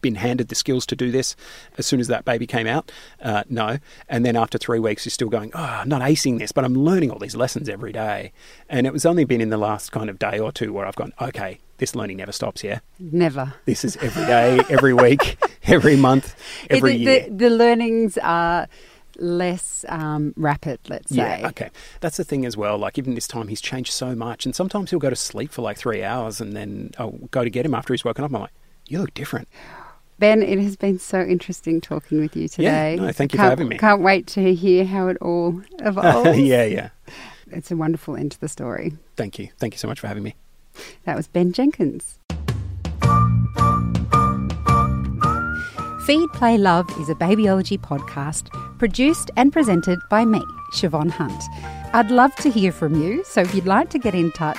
been 0.00 0.16
handed 0.16 0.48
the 0.48 0.54
skills 0.54 0.86
to 0.86 0.96
do 0.96 1.10
this 1.10 1.36
as 1.76 1.86
soon 1.86 2.00
as 2.00 2.08
that 2.08 2.24
baby 2.24 2.46
came 2.46 2.66
out? 2.66 2.90
Uh, 3.22 3.44
no. 3.48 3.78
And 4.08 4.24
then 4.24 4.36
after 4.36 4.58
three 4.58 4.78
weeks, 4.78 5.04
you're 5.06 5.10
still 5.10 5.28
going, 5.28 5.50
oh, 5.54 5.62
I'm 5.62 5.88
not 5.88 6.02
acing 6.02 6.38
this, 6.38 6.52
but 6.52 6.64
I'm 6.64 6.74
learning 6.74 7.10
all 7.10 7.18
these 7.18 7.36
lessons 7.36 7.68
every 7.68 7.92
day. 7.92 8.32
And 8.68 8.86
it 8.86 8.92
was 8.92 9.06
only 9.06 9.24
been 9.24 9.40
in 9.40 9.50
the 9.50 9.56
last 9.56 9.92
kind 9.92 10.10
of 10.10 10.18
day 10.18 10.38
or 10.38 10.52
two 10.52 10.72
where 10.72 10.86
I've 10.86 10.96
gone, 10.96 11.12
okay, 11.20 11.58
this 11.78 11.94
learning 11.94 12.18
never 12.18 12.32
stops 12.32 12.60
here. 12.60 12.82
Never. 12.98 13.54
This 13.64 13.84
is 13.84 13.96
every 13.98 14.26
day, 14.26 14.60
every 14.68 14.94
week, 14.94 15.38
every 15.64 15.96
month, 15.96 16.34
every 16.68 16.92
the, 16.92 16.98
year. 16.98 17.22
The, 17.24 17.30
the 17.30 17.50
learnings 17.50 18.18
are 18.18 18.68
less 19.18 19.84
um, 19.88 20.32
rapid, 20.36 20.80
let's 20.88 21.10
say. 21.10 21.40
Yeah, 21.40 21.48
okay. 21.48 21.70
That's 22.00 22.16
the 22.16 22.24
thing 22.24 22.44
as 22.44 22.56
well. 22.56 22.78
Like, 22.78 22.98
even 22.98 23.14
this 23.14 23.28
time, 23.28 23.48
he's 23.48 23.60
changed 23.60 23.92
so 23.92 24.14
much. 24.14 24.44
And 24.44 24.54
sometimes 24.54 24.90
he'll 24.90 24.98
go 24.98 25.10
to 25.10 25.16
sleep 25.16 25.50
for 25.52 25.62
like 25.62 25.76
three 25.76 26.02
hours 26.02 26.40
and 26.40 26.54
then 26.54 26.92
I'll 26.98 27.18
go 27.30 27.44
to 27.44 27.50
get 27.50 27.64
him 27.64 27.74
after 27.74 27.92
he's 27.92 28.04
woken 28.04 28.24
up. 28.24 28.32
I'm 28.32 28.40
like, 28.40 28.52
you 28.86 28.98
look 28.98 29.14
different. 29.14 29.48
Ben, 30.18 30.42
it 30.42 30.58
has 30.58 30.76
been 30.76 30.98
so 30.98 31.20
interesting 31.22 31.80
talking 31.80 32.20
with 32.20 32.34
you 32.34 32.42
Yeah, 32.42 32.48
today. 32.48 32.96
no, 33.00 33.12
thank 33.12 33.32
you 33.32 33.36
for 33.38 33.44
having 33.44 33.68
me. 33.68 33.78
Can't 33.78 34.02
wait 34.02 34.26
to 34.28 34.52
hear 34.54 34.84
how 34.84 35.06
it 35.08 35.16
all 35.20 35.62
evolves. 35.78 36.38
yeah, 36.38 36.64
yeah. 36.64 36.88
It's 37.52 37.70
a 37.70 37.76
wonderful 37.76 38.16
end 38.16 38.32
to 38.32 38.40
the 38.40 38.48
story. 38.48 38.94
Thank 39.16 39.38
you. 39.38 39.48
Thank 39.58 39.74
you 39.74 39.78
so 39.78 39.86
much 39.88 40.00
for 40.00 40.08
having 40.08 40.22
me. 40.24 40.34
That 41.04 41.16
was 41.16 41.28
Ben 41.28 41.52
Jenkins. 41.52 42.18
Feed, 46.04 46.28
Play, 46.32 46.56
Love 46.56 46.88
is 46.98 47.08
a 47.10 47.14
babyology 47.14 47.78
podcast 47.78 48.48
produced 48.78 49.30
and 49.36 49.52
presented 49.52 49.98
by 50.10 50.24
me, 50.24 50.40
Siobhan 50.72 51.10
Hunt. 51.10 51.42
I'd 51.94 52.10
love 52.10 52.34
to 52.36 52.50
hear 52.50 52.72
from 52.72 53.00
you, 53.00 53.22
so 53.24 53.42
if 53.42 53.54
you'd 53.54 53.66
like 53.66 53.90
to 53.90 53.98
get 53.98 54.14
in 54.14 54.32
touch, 54.32 54.58